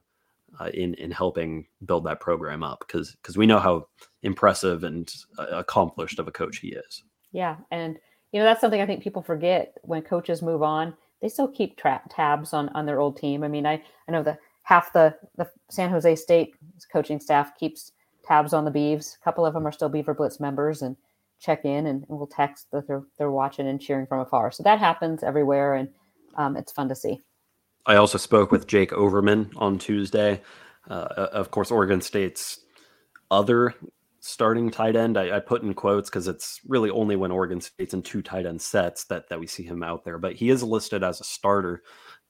uh, 0.58 0.70
in, 0.74 0.94
in 0.94 1.12
helping 1.12 1.68
build 1.86 2.06
that 2.06 2.18
program 2.18 2.64
up 2.64 2.82
because, 2.84 3.14
because 3.22 3.36
we 3.36 3.46
know 3.46 3.60
how 3.60 3.86
impressive 4.24 4.82
and 4.82 5.14
uh, 5.38 5.46
accomplished 5.52 6.18
of 6.18 6.26
a 6.26 6.32
coach 6.32 6.58
he 6.58 6.70
is. 6.70 7.04
Yeah, 7.30 7.58
and 7.70 8.00
you 8.32 8.38
know 8.38 8.44
that's 8.44 8.60
something 8.60 8.80
I 8.80 8.86
think 8.86 9.02
people 9.02 9.22
forget 9.22 9.76
when 9.82 10.02
coaches 10.02 10.42
move 10.42 10.62
on. 10.62 10.94
They 11.20 11.28
still 11.28 11.48
keep 11.48 11.76
tra- 11.76 12.02
tabs 12.10 12.52
on 12.52 12.68
on 12.70 12.86
their 12.86 13.00
old 13.00 13.16
team. 13.16 13.44
I 13.44 13.48
mean, 13.48 13.66
I 13.66 13.82
I 14.08 14.12
know 14.12 14.22
the 14.22 14.38
half 14.62 14.92
the 14.92 15.14
the 15.36 15.48
San 15.70 15.90
Jose 15.90 16.16
State 16.16 16.54
coaching 16.90 17.20
staff 17.20 17.56
keeps 17.58 17.92
tabs 18.24 18.52
on 18.52 18.64
the 18.64 18.70
Beavs. 18.70 19.16
A 19.16 19.24
couple 19.24 19.46
of 19.46 19.54
them 19.54 19.66
are 19.66 19.72
still 19.72 19.88
Beaver 19.88 20.14
Blitz 20.14 20.40
members 20.40 20.82
and 20.82 20.96
check 21.38 21.64
in 21.64 21.86
and, 21.86 22.06
and 22.08 22.18
will 22.18 22.26
text 22.26 22.70
that 22.72 22.86
they're 22.86 23.02
they're 23.18 23.30
watching 23.30 23.68
and 23.68 23.80
cheering 23.80 24.06
from 24.06 24.20
afar. 24.20 24.50
So 24.50 24.62
that 24.62 24.78
happens 24.78 25.22
everywhere, 25.22 25.74
and 25.74 25.88
um, 26.36 26.56
it's 26.56 26.72
fun 26.72 26.88
to 26.88 26.94
see. 26.94 27.20
I 27.84 27.96
also 27.96 28.18
spoke 28.18 28.52
with 28.52 28.66
Jake 28.66 28.92
Overman 28.92 29.50
on 29.56 29.78
Tuesday. 29.78 30.40
Uh, 30.88 31.28
of 31.32 31.50
course, 31.50 31.70
Oregon 31.70 32.00
State's 32.00 32.60
other 33.30 33.74
starting 34.24 34.70
tight 34.70 34.94
end. 34.94 35.18
I, 35.18 35.36
I 35.36 35.40
put 35.40 35.62
in 35.62 35.74
quotes 35.74 36.08
because 36.08 36.28
it's 36.28 36.60
really 36.66 36.90
only 36.90 37.16
when 37.16 37.32
Oregon 37.32 37.60
State's 37.60 37.92
in 37.92 38.02
two 38.02 38.22
tight 38.22 38.46
end 38.46 38.62
sets 38.62 39.04
that 39.04 39.28
that 39.28 39.40
we 39.40 39.46
see 39.48 39.64
him 39.64 39.82
out 39.82 40.04
there. 40.04 40.16
But 40.16 40.34
he 40.34 40.48
is 40.48 40.62
listed 40.62 41.02
as 41.02 41.20
a 41.20 41.24
starter, 41.24 41.82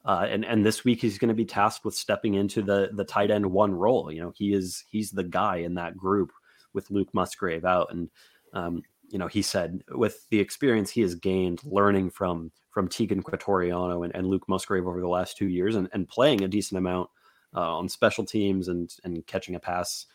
uh, 0.04 0.26
and 0.28 0.44
and 0.44 0.64
this 0.64 0.84
week 0.84 1.02
he's 1.02 1.18
going 1.18 1.28
to 1.28 1.34
be 1.34 1.44
tasked 1.44 1.84
with 1.84 1.94
stepping 1.94 2.34
into 2.34 2.62
the 2.62 2.90
the 2.94 3.04
tight 3.04 3.30
end 3.30 3.46
one 3.46 3.74
role. 3.74 4.10
You 4.10 4.22
know, 4.22 4.32
he 4.34 4.54
is 4.54 4.84
he's 4.90 5.10
the 5.10 5.22
guy 5.22 5.56
in 5.56 5.74
that 5.74 5.96
group 5.96 6.32
with 6.72 6.90
Luke 6.90 7.10
Musgrave 7.12 7.66
out, 7.66 7.88
and 7.92 8.10
um, 8.54 8.82
you 9.10 9.18
know 9.18 9.28
he 9.28 9.42
said 9.42 9.82
with 9.90 10.26
the 10.30 10.40
experience 10.40 10.90
he 10.90 11.02
has 11.02 11.14
gained 11.14 11.60
learning 11.62 12.10
from 12.10 12.50
from 12.70 12.88
Teagan 12.88 13.22
Quitoriano 13.22 14.02
and, 14.02 14.16
and 14.16 14.26
Luke 14.26 14.48
Musgrave 14.48 14.86
over 14.86 15.00
the 15.00 15.08
last 15.08 15.36
two 15.36 15.48
years, 15.48 15.76
and, 15.76 15.90
and 15.92 16.08
playing 16.08 16.42
a 16.42 16.48
decent 16.48 16.78
amount 16.78 17.10
uh, 17.54 17.76
on 17.76 17.86
special 17.86 18.24
teams 18.24 18.68
and 18.68 18.94
and 19.04 19.26
catching 19.26 19.56
a 19.56 19.60
pass 19.60 20.06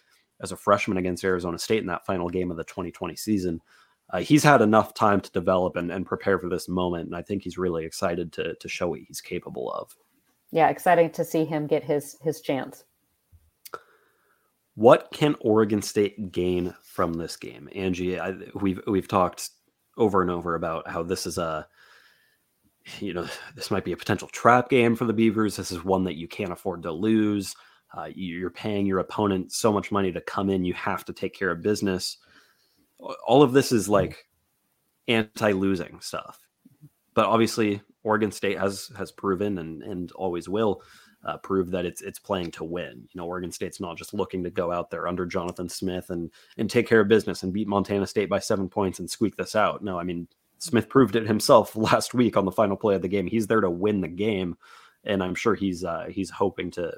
as 0.41 0.51
a 0.51 0.57
freshman 0.57 0.97
against 0.97 1.23
Arizona 1.23 1.57
State 1.57 1.79
in 1.81 1.87
that 1.87 2.05
final 2.05 2.29
game 2.29 2.51
of 2.51 2.57
the 2.57 2.63
2020 2.63 3.15
season. 3.15 3.61
Uh, 4.09 4.19
he's 4.19 4.43
had 4.43 4.61
enough 4.61 4.93
time 4.93 5.19
to 5.19 5.31
develop 5.31 5.75
and, 5.75 5.91
and 5.91 6.05
prepare 6.05 6.39
for 6.39 6.47
this 6.47 6.69
moment, 6.69 7.07
and 7.07 7.15
I 7.15 7.21
think 7.21 7.43
he's 7.43 7.57
really 7.57 7.85
excited 7.85 8.31
to 8.33 8.55
to 8.55 8.69
show 8.69 8.89
what 8.89 9.01
he's 9.05 9.19
capable 9.19 9.71
of. 9.71 9.95
Yeah, 10.51 10.69
exciting 10.69 11.09
to 11.11 11.25
see 11.25 11.43
him 11.43 11.67
get 11.67 11.83
his 11.83 12.17
his 12.21 12.39
chance. 12.41 12.85
What 14.75 15.09
can 15.11 15.35
Oregon 15.41 15.81
State 15.81 16.31
gain 16.31 16.73
from 16.83 17.15
this 17.15 17.35
game, 17.35 17.67
Angie? 17.75 18.19
I, 18.19 18.35
we've 18.53 18.79
we've 18.87 19.07
talked 19.07 19.49
over 19.97 20.21
and 20.21 20.31
over 20.31 20.55
about 20.55 20.87
how 20.87 21.03
this 21.03 21.25
is 21.25 21.37
a 21.37 21.67
you 22.99 23.13
know 23.13 23.27
this 23.55 23.71
might 23.71 23.83
be 23.83 23.91
a 23.91 23.97
potential 23.97 24.29
trap 24.29 24.69
game 24.69 24.95
for 24.95 25.05
the 25.05 25.13
Beavers. 25.13 25.57
This 25.57 25.71
is 25.71 25.83
one 25.83 26.05
that 26.05 26.15
you 26.15 26.27
can't 26.27 26.53
afford 26.53 26.83
to 26.83 26.91
lose. 26.91 27.55
Uh, 27.95 28.09
you're 28.13 28.49
paying 28.49 28.85
your 28.85 28.99
opponent 28.99 29.51
so 29.51 29.71
much 29.71 29.91
money 29.91 30.11
to 30.11 30.21
come 30.21 30.49
in. 30.49 30.65
You 30.65 30.73
have 30.73 31.05
to 31.05 31.13
take 31.13 31.33
care 31.33 31.51
of 31.51 31.61
business. 31.61 32.17
All 33.27 33.43
of 33.43 33.53
this 33.53 33.71
is 33.71 33.87
like 33.87 34.25
anti-losing 35.07 35.99
stuff. 36.01 36.39
But 37.13 37.25
obviously, 37.25 37.81
Oregon 38.03 38.31
State 38.31 38.59
has 38.59 38.91
has 38.97 39.11
proven 39.11 39.57
and 39.57 39.81
and 39.83 40.11
always 40.13 40.47
will 40.47 40.81
uh, 41.25 41.37
prove 41.37 41.71
that 41.71 41.85
it's 41.85 42.01
it's 42.01 42.19
playing 42.19 42.51
to 42.51 42.63
win. 42.63 43.07
You 43.11 43.19
know, 43.19 43.25
Oregon 43.25 43.51
State's 43.51 43.79
not 43.79 43.97
just 43.97 44.13
looking 44.13 44.43
to 44.43 44.49
go 44.49 44.71
out 44.71 44.89
there 44.89 45.07
under 45.07 45.25
Jonathan 45.25 45.69
Smith 45.69 46.09
and 46.09 46.31
and 46.57 46.69
take 46.69 46.87
care 46.87 47.01
of 47.01 47.07
business 47.07 47.43
and 47.43 47.53
beat 47.53 47.67
Montana 47.67 48.07
State 48.07 48.29
by 48.29 48.39
seven 48.39 48.69
points 48.69 48.99
and 48.99 49.09
squeak 49.09 49.35
this 49.35 49.55
out. 49.55 49.83
No, 49.83 49.99
I 49.99 50.03
mean 50.03 50.27
Smith 50.59 50.89
proved 50.89 51.15
it 51.15 51.27
himself 51.27 51.75
last 51.75 52.13
week 52.13 52.37
on 52.37 52.45
the 52.45 52.51
final 52.51 52.77
play 52.77 52.95
of 52.95 53.01
the 53.01 53.07
game. 53.07 53.27
He's 53.27 53.47
there 53.47 53.61
to 53.61 53.69
win 53.69 54.01
the 54.01 54.07
game, 54.07 54.57
and 55.03 55.23
I'm 55.23 55.35
sure 55.35 55.55
he's 55.55 55.83
uh, 55.83 56.05
he's 56.09 56.29
hoping 56.29 56.71
to 56.71 56.93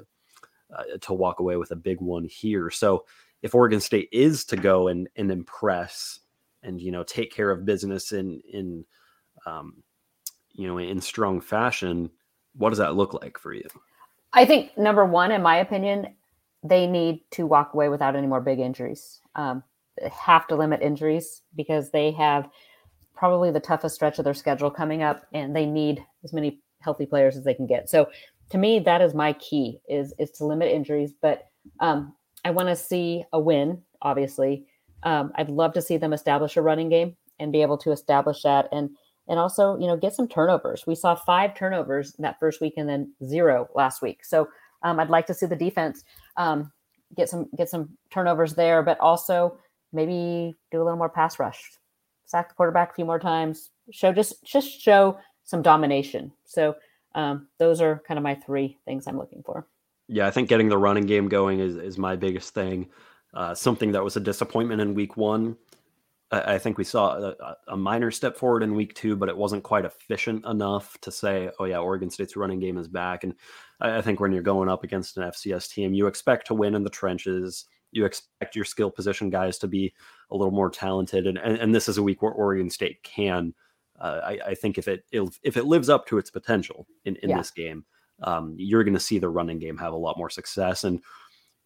uh, 0.76 0.84
to 1.00 1.12
walk 1.12 1.40
away 1.40 1.56
with 1.56 1.70
a 1.70 1.76
big 1.76 2.00
one 2.00 2.24
here. 2.24 2.70
So 2.70 3.04
if 3.42 3.54
Oregon 3.54 3.80
State 3.80 4.08
is 4.12 4.44
to 4.46 4.56
go 4.56 4.88
and 4.88 5.08
and 5.16 5.30
impress 5.30 6.20
and 6.62 6.80
you 6.80 6.92
know 6.92 7.02
take 7.02 7.32
care 7.32 7.50
of 7.50 7.64
business 7.64 8.12
in 8.12 8.40
in 8.52 8.84
um, 9.46 9.82
you 10.52 10.66
know 10.66 10.78
in 10.78 11.00
strong 11.00 11.40
fashion, 11.40 12.10
what 12.56 12.70
does 12.70 12.78
that 12.78 12.96
look 12.96 13.14
like 13.14 13.38
for 13.38 13.52
you? 13.52 13.66
I 14.32 14.44
think 14.44 14.76
number 14.78 15.04
one, 15.04 15.32
in 15.32 15.42
my 15.42 15.56
opinion, 15.56 16.14
they 16.62 16.86
need 16.86 17.22
to 17.32 17.46
walk 17.46 17.74
away 17.74 17.88
without 17.88 18.16
any 18.16 18.26
more 18.26 18.40
big 18.40 18.60
injuries. 18.60 19.20
Um, 19.34 19.62
have 20.12 20.46
to 20.48 20.56
limit 20.56 20.82
injuries 20.82 21.42
because 21.56 21.90
they 21.90 22.12
have 22.12 22.48
probably 23.14 23.50
the 23.50 23.60
toughest 23.60 23.94
stretch 23.94 24.18
of 24.18 24.24
their 24.24 24.34
schedule 24.34 24.70
coming 24.70 25.02
up, 25.02 25.26
and 25.34 25.54
they 25.54 25.66
need 25.66 26.04
as 26.24 26.32
many 26.32 26.60
healthy 26.80 27.06
players 27.06 27.36
as 27.36 27.44
they 27.44 27.54
can 27.54 27.66
get. 27.66 27.90
So, 27.90 28.08
to 28.50 28.58
me, 28.58 28.80
that 28.80 29.00
is 29.00 29.14
my 29.14 29.32
key 29.34 29.80
is 29.88 30.12
is 30.18 30.30
to 30.32 30.44
limit 30.44 30.72
injuries. 30.72 31.12
But 31.20 31.48
um, 31.80 32.14
I 32.44 32.50
want 32.50 32.68
to 32.68 32.76
see 32.76 33.24
a 33.32 33.40
win. 33.40 33.82
Obviously, 34.02 34.66
um, 35.02 35.32
I'd 35.36 35.48
love 35.48 35.72
to 35.74 35.82
see 35.82 35.96
them 35.96 36.12
establish 36.12 36.56
a 36.56 36.62
running 36.62 36.88
game 36.88 37.16
and 37.38 37.52
be 37.52 37.62
able 37.62 37.78
to 37.78 37.92
establish 37.92 38.42
that, 38.42 38.68
and 38.72 38.90
and 39.28 39.38
also 39.38 39.78
you 39.78 39.86
know 39.86 39.96
get 39.96 40.14
some 40.14 40.28
turnovers. 40.28 40.86
We 40.86 40.94
saw 40.94 41.14
five 41.14 41.54
turnovers 41.54 42.14
that 42.18 42.38
first 42.40 42.60
week, 42.60 42.74
and 42.76 42.88
then 42.88 43.12
zero 43.24 43.68
last 43.74 44.02
week. 44.02 44.24
So 44.24 44.48
um, 44.82 44.98
I'd 44.98 45.10
like 45.10 45.26
to 45.26 45.34
see 45.34 45.46
the 45.46 45.56
defense 45.56 46.04
um, 46.36 46.72
get 47.16 47.28
some 47.28 47.48
get 47.56 47.68
some 47.68 47.90
turnovers 48.10 48.54
there, 48.54 48.82
but 48.82 48.98
also 49.00 49.58
maybe 49.92 50.56
do 50.70 50.82
a 50.82 50.84
little 50.84 50.98
more 50.98 51.08
pass 51.08 51.38
rush, 51.38 51.70
sack 52.26 52.48
the 52.48 52.54
quarterback 52.54 52.90
a 52.90 52.94
few 52.94 53.04
more 53.04 53.18
times, 53.18 53.70
show 53.92 54.12
just 54.12 54.42
just 54.44 54.80
show 54.80 55.18
some 55.44 55.62
domination. 55.62 56.32
So 56.44 56.74
um, 57.14 57.48
those 57.58 57.80
are 57.80 58.02
kind 58.06 58.18
of 58.18 58.24
my 58.24 58.34
three 58.34 58.78
things 58.84 59.06
I'm 59.06 59.18
looking 59.18 59.42
for. 59.42 59.66
Yeah, 60.08 60.26
I 60.26 60.30
think 60.30 60.48
getting 60.48 60.68
the 60.68 60.78
running 60.78 61.06
game 61.06 61.28
going 61.28 61.60
is 61.60 61.76
is 61.76 61.98
my 61.98 62.16
biggest 62.16 62.54
thing. 62.54 62.88
Uh, 63.32 63.54
something 63.54 63.92
that 63.92 64.02
was 64.02 64.16
a 64.16 64.20
disappointment 64.20 64.80
in 64.80 64.94
week 64.94 65.16
one. 65.16 65.56
I, 66.30 66.54
I 66.54 66.58
think 66.58 66.78
we 66.78 66.84
saw 66.84 67.16
a, 67.16 67.56
a, 67.68 67.76
minor 67.76 68.10
step 68.10 68.36
forward 68.36 68.64
in 68.64 68.74
week 68.74 68.94
two, 68.94 69.14
but 69.14 69.28
it 69.28 69.36
wasn't 69.36 69.62
quite 69.62 69.84
efficient 69.84 70.44
enough 70.46 70.98
to 71.02 71.12
say, 71.12 71.50
"Oh 71.58 71.64
yeah, 71.64 71.78
Oregon 71.78 72.10
State's 72.10 72.36
running 72.36 72.60
game 72.60 72.76
is 72.76 72.88
back." 72.88 73.24
And 73.24 73.34
I, 73.80 73.98
I 73.98 74.02
think 74.02 74.20
when 74.20 74.32
you're 74.32 74.42
going 74.42 74.68
up 74.68 74.84
against 74.84 75.16
an 75.16 75.24
FCS 75.24 75.70
team, 75.70 75.94
you 75.94 76.06
expect 76.06 76.46
to 76.48 76.54
win 76.54 76.74
in 76.74 76.82
the 76.82 76.90
trenches. 76.90 77.66
You 77.92 78.04
expect 78.04 78.56
your 78.56 78.64
skill 78.64 78.90
position 78.90 79.30
guys 79.30 79.58
to 79.58 79.68
be 79.68 79.92
a 80.30 80.36
little 80.36 80.52
more 80.52 80.70
talented, 80.70 81.26
and 81.26 81.38
and, 81.38 81.56
and 81.58 81.74
this 81.74 81.88
is 81.88 81.98
a 81.98 82.02
week 82.02 82.22
where 82.22 82.32
Oregon 82.32 82.70
State 82.70 83.02
can. 83.02 83.54
Uh, 84.00 84.20
I, 84.24 84.38
I, 84.46 84.54
think 84.54 84.78
if 84.78 84.88
it 84.88 85.04
if 85.12 85.56
it 85.56 85.66
lives 85.66 85.90
up 85.90 86.06
to 86.06 86.18
its 86.18 86.30
potential 86.30 86.86
in, 87.04 87.16
in 87.16 87.30
yeah. 87.30 87.38
this 87.38 87.50
game, 87.50 87.84
um, 88.22 88.54
you're 88.56 88.84
going 88.84 88.94
to 88.94 89.00
see 89.00 89.18
the 89.18 89.28
running 89.28 89.58
game 89.58 89.76
have 89.76 89.92
a 89.92 89.96
lot 89.96 90.16
more 90.16 90.30
success. 90.30 90.84
And 90.84 91.02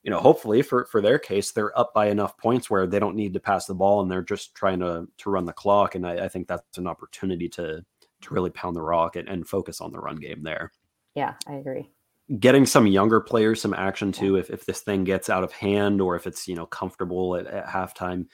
you 0.02 0.10
know, 0.10 0.20
hopefully 0.20 0.60
for 0.62 0.84
for 0.86 1.00
their 1.00 1.18
case, 1.18 1.52
they're 1.52 1.76
up 1.78 1.94
by 1.94 2.08
enough 2.08 2.36
points 2.36 2.68
where 2.68 2.86
they 2.86 2.98
don't 2.98 3.16
need 3.16 3.34
to 3.34 3.40
pass 3.40 3.66
the 3.66 3.74
ball 3.74 4.02
and 4.02 4.10
they're 4.10 4.22
just 4.22 4.54
trying 4.54 4.80
to 4.80 5.06
to 5.18 5.30
run 5.30 5.44
the 5.44 5.52
clock. 5.52 5.94
And 5.94 6.06
I, 6.06 6.24
I 6.24 6.28
think 6.28 6.48
that's 6.48 6.78
an 6.78 6.86
opportunity 6.86 7.48
to 7.50 7.84
to 8.22 8.34
really 8.34 8.50
pound 8.50 8.76
the 8.76 8.82
rock 8.82 9.16
and, 9.16 9.28
and 9.28 9.46
focus 9.46 9.80
on 9.80 9.92
the 9.92 10.00
run 10.00 10.16
game 10.16 10.42
there. 10.42 10.72
Yeah, 11.14 11.34
I 11.46 11.54
agree. 11.54 11.90
Getting 12.38 12.66
some 12.66 12.86
younger 12.86 13.20
players 13.20 13.60
some 13.60 13.74
action 13.74 14.12
too, 14.12 14.36
if 14.36 14.50
if 14.50 14.66
this 14.66 14.80
thing 14.80 15.04
gets 15.04 15.30
out 15.30 15.44
of 15.44 15.52
hand 15.52 16.00
or 16.00 16.16
if 16.16 16.26
it's 16.26 16.48
you 16.48 16.54
know 16.54 16.66
comfortable 16.66 17.36
at, 17.36 17.46
at 17.46 17.66
halftime 17.66 18.26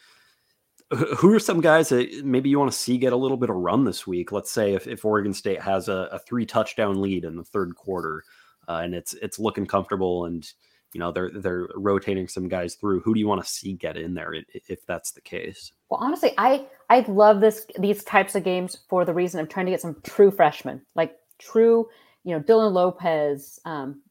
who 0.90 1.32
are 1.32 1.40
some 1.40 1.60
guys 1.60 1.88
that 1.90 2.24
maybe 2.24 2.50
you 2.50 2.58
want 2.58 2.70
to 2.70 2.76
see 2.76 2.98
get 2.98 3.12
a 3.12 3.16
little 3.16 3.36
bit 3.36 3.50
of 3.50 3.56
run 3.56 3.84
this 3.84 4.06
week? 4.06 4.32
Let's 4.32 4.50
say 4.50 4.74
if, 4.74 4.88
if 4.88 5.04
Oregon 5.04 5.32
State 5.32 5.60
has 5.60 5.88
a, 5.88 6.08
a 6.12 6.18
three 6.18 6.44
touchdown 6.44 7.00
lead 7.00 7.24
in 7.24 7.36
the 7.36 7.44
third 7.44 7.76
quarter, 7.76 8.24
uh, 8.68 8.80
and 8.82 8.94
it's 8.94 9.14
it's 9.14 9.38
looking 9.38 9.66
comfortable, 9.66 10.24
and 10.24 10.50
you 10.92 10.98
know 10.98 11.12
they're 11.12 11.30
they're 11.30 11.68
rotating 11.76 12.26
some 12.26 12.48
guys 12.48 12.74
through. 12.74 13.00
Who 13.00 13.14
do 13.14 13.20
you 13.20 13.28
want 13.28 13.42
to 13.42 13.48
see 13.48 13.74
get 13.74 13.96
in 13.96 14.14
there 14.14 14.34
if 14.52 14.84
that's 14.86 15.12
the 15.12 15.20
case? 15.20 15.72
Well, 15.90 16.00
honestly, 16.02 16.32
I 16.38 16.66
I 16.88 17.00
love 17.00 17.40
this 17.40 17.66
these 17.78 18.02
types 18.02 18.34
of 18.34 18.42
games 18.42 18.76
for 18.88 19.04
the 19.04 19.14
reason 19.14 19.38
of 19.40 19.48
trying 19.48 19.66
to 19.66 19.72
get 19.72 19.80
some 19.80 19.96
true 20.02 20.32
freshmen, 20.32 20.82
like 20.96 21.16
true, 21.38 21.88
you 22.24 22.34
know, 22.34 22.42
Dylan 22.42 22.72
Lopez, 22.72 23.60
um, 23.64 24.02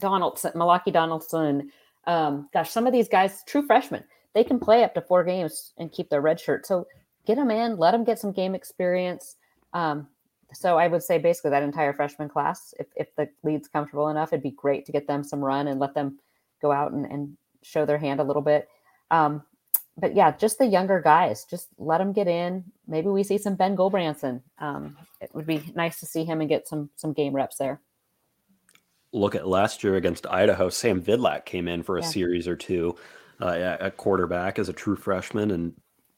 Donaldson, 0.00 0.52
Malaki 0.52 0.92
Donaldson. 0.92 1.70
Um, 2.06 2.50
gosh, 2.52 2.70
some 2.70 2.86
of 2.86 2.92
these 2.92 3.08
guys, 3.08 3.42
true 3.46 3.66
freshmen 3.66 4.04
they 4.34 4.44
can 4.44 4.58
play 4.58 4.84
up 4.84 4.94
to 4.94 5.00
four 5.00 5.24
games 5.24 5.72
and 5.78 5.92
keep 5.92 6.10
their 6.10 6.20
red 6.20 6.38
shirt. 6.38 6.66
So 6.66 6.86
get 7.26 7.36
them 7.36 7.50
in, 7.50 7.76
let 7.76 7.92
them 7.92 8.04
get 8.04 8.18
some 8.18 8.32
game 8.32 8.54
experience. 8.54 9.36
Um, 9.72 10.08
so 10.52 10.78
I 10.78 10.88
would 10.88 11.02
say 11.02 11.18
basically 11.18 11.50
that 11.50 11.62
entire 11.62 11.92
freshman 11.92 12.28
class, 12.28 12.74
if, 12.78 12.86
if 12.96 13.14
the 13.16 13.28
lead's 13.42 13.68
comfortable 13.68 14.08
enough, 14.08 14.32
it'd 14.32 14.42
be 14.42 14.50
great 14.50 14.86
to 14.86 14.92
get 14.92 15.06
them 15.06 15.24
some 15.24 15.40
run 15.40 15.68
and 15.68 15.80
let 15.80 15.94
them 15.94 16.18
go 16.60 16.70
out 16.72 16.92
and, 16.92 17.06
and 17.06 17.36
show 17.62 17.86
their 17.86 17.98
hand 17.98 18.20
a 18.20 18.24
little 18.24 18.42
bit. 18.42 18.68
Um, 19.10 19.42
but 19.96 20.14
yeah, 20.16 20.32
just 20.36 20.58
the 20.58 20.66
younger 20.66 21.00
guys, 21.00 21.44
just 21.44 21.68
let 21.78 21.98
them 21.98 22.12
get 22.12 22.26
in. 22.26 22.64
Maybe 22.86 23.08
we 23.08 23.22
see 23.22 23.38
some 23.38 23.54
Ben 23.54 23.76
Gulbranson. 23.76 24.42
Um, 24.58 24.96
it 25.20 25.30
would 25.34 25.46
be 25.46 25.62
nice 25.74 26.00
to 26.00 26.06
see 26.06 26.24
him 26.24 26.40
and 26.40 26.48
get 26.48 26.66
some 26.66 26.90
some 26.96 27.12
game 27.12 27.32
reps 27.32 27.56
there. 27.56 27.80
Look 29.12 29.36
at 29.36 29.46
last 29.46 29.84
year 29.84 29.94
against 29.94 30.26
Idaho. 30.26 30.68
Sam 30.68 31.00
Vidlak 31.00 31.44
came 31.44 31.68
in 31.68 31.84
for 31.84 31.96
a 31.96 32.02
yeah. 32.02 32.08
series 32.08 32.48
or 32.48 32.56
two 32.56 32.96
uh, 33.40 33.76
at 33.80 33.96
quarterback 33.96 34.58
as 34.58 34.68
a 34.68 34.72
true 34.72 34.96
freshman, 34.96 35.50
and 35.50 35.72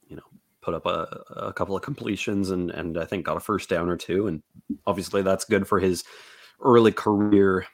you 0.09 0.17
know 0.17 0.23
put 0.61 0.75
up 0.75 0.87
a, 0.87 1.23
a 1.37 1.53
couple 1.53 1.77
of 1.77 1.83
completions 1.83 2.51
and 2.51 2.71
and 2.71 2.99
I 2.99 3.05
think 3.05 3.27
got 3.27 3.37
a 3.37 3.41
first 3.41 3.69
down 3.69 3.89
or 3.89 3.97
two, 3.97 4.27
and 4.27 4.43
obviously 4.87 5.23
that's 5.23 5.45
good 5.45 5.67
for 5.67 5.79
his 5.79 6.05
early 6.61 6.93
career 6.93 7.67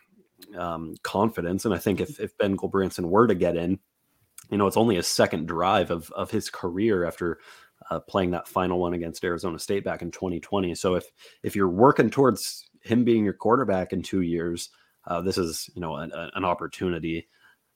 um, 0.57 0.95
confidence. 1.03 1.65
And 1.65 1.75
I 1.75 1.79
think 1.79 2.01
if 2.01 2.21
if 2.21 2.37
Ben 2.39 2.57
Gulbranson 2.57 3.07
were 3.07 3.27
to 3.27 3.35
get 3.35 3.57
in, 3.57 3.79
you 4.51 4.59
know, 4.59 4.67
it's 4.67 4.77
only 4.77 4.97
a 4.97 5.03
second 5.03 5.47
drive 5.47 5.91
of 5.91 6.11
of 6.13 6.31
his 6.31 6.51
career 6.51 7.05
after 7.05 7.39
uh, 7.91 8.01
playing 8.01 8.31
that 8.33 8.49
final 8.49 8.79
one 8.79 8.95
against 8.95 9.25
Arizona 9.25 9.59
State 9.59 9.85
back 9.85 10.03
in 10.03 10.11
2020. 10.11 10.75
So 10.75 10.95
if 10.95 11.05
if 11.43 11.57
you're 11.57 11.69
working 11.69 12.11
towards 12.11 12.69
him 12.83 13.05
being 13.05 13.25
your 13.25 13.35
quarterback 13.35 13.93
in 13.93 14.03
two 14.03 14.23
years, 14.23 14.71
uh, 15.07 15.21
this 15.21 15.39
is 15.39 15.71
you 15.75 15.81
know 15.81 15.97
an, 15.97 16.13
an 16.13 16.45
opportunity 16.45 17.29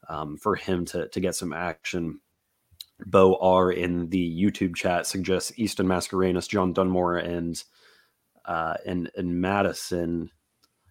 um, 0.09 0.37
for 0.37 0.55
him 0.55 0.85
to 0.87 1.09
to 1.09 1.21
get 1.21 1.35
some 1.35 1.53
action. 1.53 2.21
Bo 3.05 3.37
R 3.41 3.71
in 3.71 4.09
the 4.09 4.43
YouTube 4.43 4.75
chat 4.75 5.07
suggests 5.07 5.53
Easton 5.57 5.87
Mascarenas, 5.87 6.49
John 6.49 6.73
Dunmore, 6.73 7.19
and 7.19 7.63
uh, 8.45 8.75
and 8.87 9.11
and 9.17 9.41
Madison. 9.41 10.31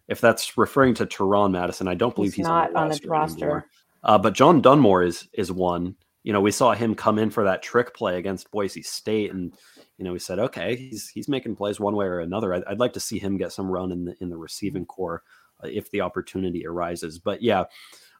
If 0.08 0.20
that's 0.20 0.56
referring 0.56 0.94
to 0.94 1.06
Teron 1.06 1.50
Madison, 1.50 1.88
I 1.88 1.94
don't 1.94 2.14
believe 2.14 2.32
he's, 2.32 2.36
he's 2.36 2.46
not 2.46 2.74
on 2.76 2.88
the 2.88 3.00
roster. 3.06 3.48
roster. 3.48 3.66
Uh, 4.04 4.18
but 4.18 4.34
John 4.34 4.60
Dunmore 4.60 5.02
is 5.02 5.28
is 5.32 5.50
one. 5.50 5.96
You 6.22 6.32
know, 6.32 6.40
we 6.40 6.50
saw 6.52 6.74
him 6.74 6.94
come 6.94 7.18
in 7.18 7.30
for 7.30 7.44
that 7.44 7.62
trick 7.62 7.94
play 7.94 8.18
against 8.18 8.50
Boise 8.50 8.82
State, 8.82 9.32
and 9.32 9.52
you 9.98 10.04
know, 10.04 10.12
we 10.12 10.18
said, 10.18 10.38
okay, 10.38 10.76
he's 10.76 11.08
he's 11.08 11.28
making 11.28 11.56
plays 11.56 11.80
one 11.80 11.96
way 11.96 12.06
or 12.06 12.20
another. 12.20 12.54
I'd, 12.54 12.64
I'd 12.64 12.80
like 12.80 12.92
to 12.94 13.00
see 13.00 13.18
him 13.18 13.36
get 13.36 13.52
some 13.52 13.70
run 13.70 13.90
in 13.90 14.04
the 14.04 14.14
in 14.20 14.28
the 14.28 14.36
receiving 14.36 14.86
corps 14.86 15.22
uh, 15.62 15.68
if 15.68 15.90
the 15.90 16.02
opportunity 16.02 16.66
arises. 16.66 17.18
But 17.18 17.42
yeah, 17.42 17.64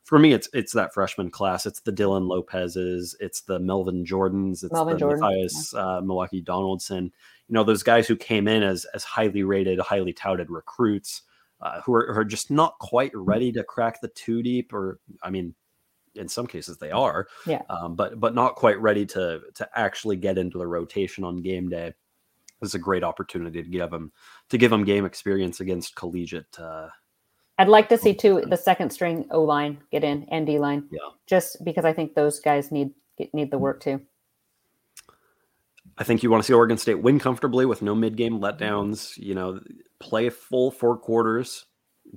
for 0.06 0.20
me, 0.20 0.32
it's 0.32 0.48
it's 0.54 0.72
that 0.74 0.94
freshman 0.94 1.32
class. 1.32 1.66
It's 1.66 1.80
the 1.80 1.92
Dylan 1.92 2.28
Lopez's, 2.28 3.16
it's 3.18 3.40
the 3.40 3.58
Melvin 3.58 4.04
Jordans, 4.04 4.62
it's 4.62 4.72
Melvin 4.72 4.94
the 4.94 5.00
Jordan, 5.00 5.20
Matthias 5.20 5.72
yeah. 5.74 5.80
uh, 5.80 6.00
Malaki 6.00 6.44
Donaldson. 6.44 7.12
You 7.48 7.52
know 7.52 7.64
those 7.64 7.82
guys 7.82 8.06
who 8.06 8.14
came 8.14 8.46
in 8.46 8.62
as 8.62 8.84
as 8.94 9.02
highly 9.02 9.42
rated, 9.42 9.80
highly 9.80 10.12
touted 10.12 10.48
recruits, 10.48 11.22
uh, 11.60 11.80
who, 11.80 11.92
are, 11.92 12.12
who 12.12 12.20
are 12.20 12.24
just 12.24 12.52
not 12.52 12.78
quite 12.78 13.10
ready 13.14 13.50
to 13.50 13.64
crack 13.64 14.00
the 14.00 14.06
two 14.06 14.44
deep, 14.44 14.72
or 14.72 15.00
I 15.24 15.30
mean, 15.30 15.56
in 16.14 16.28
some 16.28 16.46
cases 16.46 16.78
they 16.78 16.92
are, 16.92 17.26
yeah. 17.44 17.62
Um, 17.68 17.96
but 17.96 18.20
but 18.20 18.32
not 18.32 18.54
quite 18.54 18.80
ready 18.80 19.06
to 19.06 19.40
to 19.54 19.68
actually 19.74 20.16
get 20.16 20.38
into 20.38 20.58
the 20.58 20.68
rotation 20.68 21.24
on 21.24 21.42
game 21.42 21.68
day. 21.68 21.94
This 22.60 22.70
is 22.70 22.74
a 22.76 22.78
great 22.78 23.02
opportunity 23.02 23.60
to 23.60 23.68
give 23.68 23.90
them 23.90 24.12
to 24.50 24.56
give 24.56 24.70
them 24.70 24.84
game 24.84 25.04
experience 25.04 25.58
against 25.58 25.96
collegiate 25.96 26.56
uh, 26.60 26.90
I'd 27.58 27.68
like 27.68 27.88
to 27.88 27.98
see 27.98 28.14
too 28.14 28.44
the 28.46 28.56
second 28.56 28.90
string 28.90 29.26
O 29.30 29.42
line 29.42 29.78
get 29.90 30.04
in 30.04 30.26
and 30.30 30.46
D 30.46 30.58
line. 30.58 30.84
Yeah. 30.90 31.00
Just 31.26 31.64
because 31.64 31.84
I 31.84 31.92
think 31.92 32.14
those 32.14 32.40
guys 32.40 32.70
need 32.70 32.90
need 33.32 33.50
the 33.50 33.58
work 33.58 33.80
too. 33.80 34.00
I 35.98 36.04
think 36.04 36.22
you 36.22 36.30
want 36.30 36.42
to 36.42 36.46
see 36.46 36.52
Oregon 36.52 36.76
State 36.76 37.00
win 37.00 37.18
comfortably 37.18 37.64
with 37.64 37.80
no 37.80 37.94
mid 37.94 38.16
game 38.16 38.40
letdowns. 38.40 39.16
You 39.16 39.34
know, 39.34 39.60
play 39.98 40.28
full 40.28 40.70
four 40.70 40.98
quarters, 40.98 41.64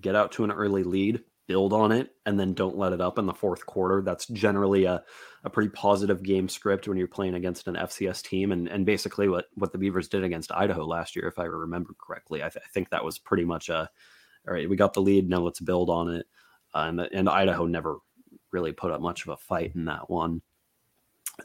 get 0.01 0.15
out 0.15 0.33
to 0.33 0.43
an 0.43 0.51
early 0.51 0.83
lead, 0.83 1.21
build 1.47 1.71
on 1.71 1.91
it, 1.91 2.11
and 2.25 2.39
then 2.39 2.53
don't 2.53 2.77
let 2.77 2.93
it 2.93 2.99
up 2.99 3.17
in 3.17 3.25
the 3.25 3.33
fourth 3.33 3.65
quarter. 3.65 4.01
That's 4.01 4.27
generally 4.27 4.83
a, 4.83 5.01
a 5.45 5.49
pretty 5.49 5.69
positive 5.69 6.21
game 6.21 6.49
script 6.49 6.87
when 6.87 6.97
you're 6.97 7.07
playing 7.07 7.35
against 7.35 7.67
an 7.67 7.75
FCS 7.75 8.21
team. 8.21 8.51
And, 8.51 8.67
and 8.67 8.85
basically 8.85 9.29
what, 9.29 9.45
what 9.55 9.71
the 9.71 9.77
Beavers 9.77 10.09
did 10.09 10.23
against 10.23 10.51
Idaho 10.51 10.85
last 10.85 11.15
year, 11.15 11.27
if 11.27 11.39
I 11.39 11.45
remember 11.45 11.95
correctly. 11.99 12.43
I, 12.43 12.49
th- 12.49 12.63
I 12.63 12.69
think 12.69 12.89
that 12.89 13.03
was 13.03 13.17
pretty 13.17 13.45
much 13.45 13.69
a 13.69 13.89
all 14.47 14.53
right, 14.53 14.69
we 14.69 14.75
got 14.75 14.93
the 14.93 15.01
lead. 15.01 15.29
Now 15.29 15.39
let's 15.39 15.59
build 15.59 15.89
on 15.89 16.09
it. 16.09 16.25
Uh, 16.73 16.85
and, 16.89 17.01
and 17.01 17.29
Idaho 17.29 17.65
never 17.65 17.97
really 18.51 18.71
put 18.71 18.91
up 18.91 19.01
much 19.01 19.23
of 19.23 19.29
a 19.29 19.37
fight 19.37 19.73
in 19.75 19.85
that 19.85 20.09
one. 20.09 20.41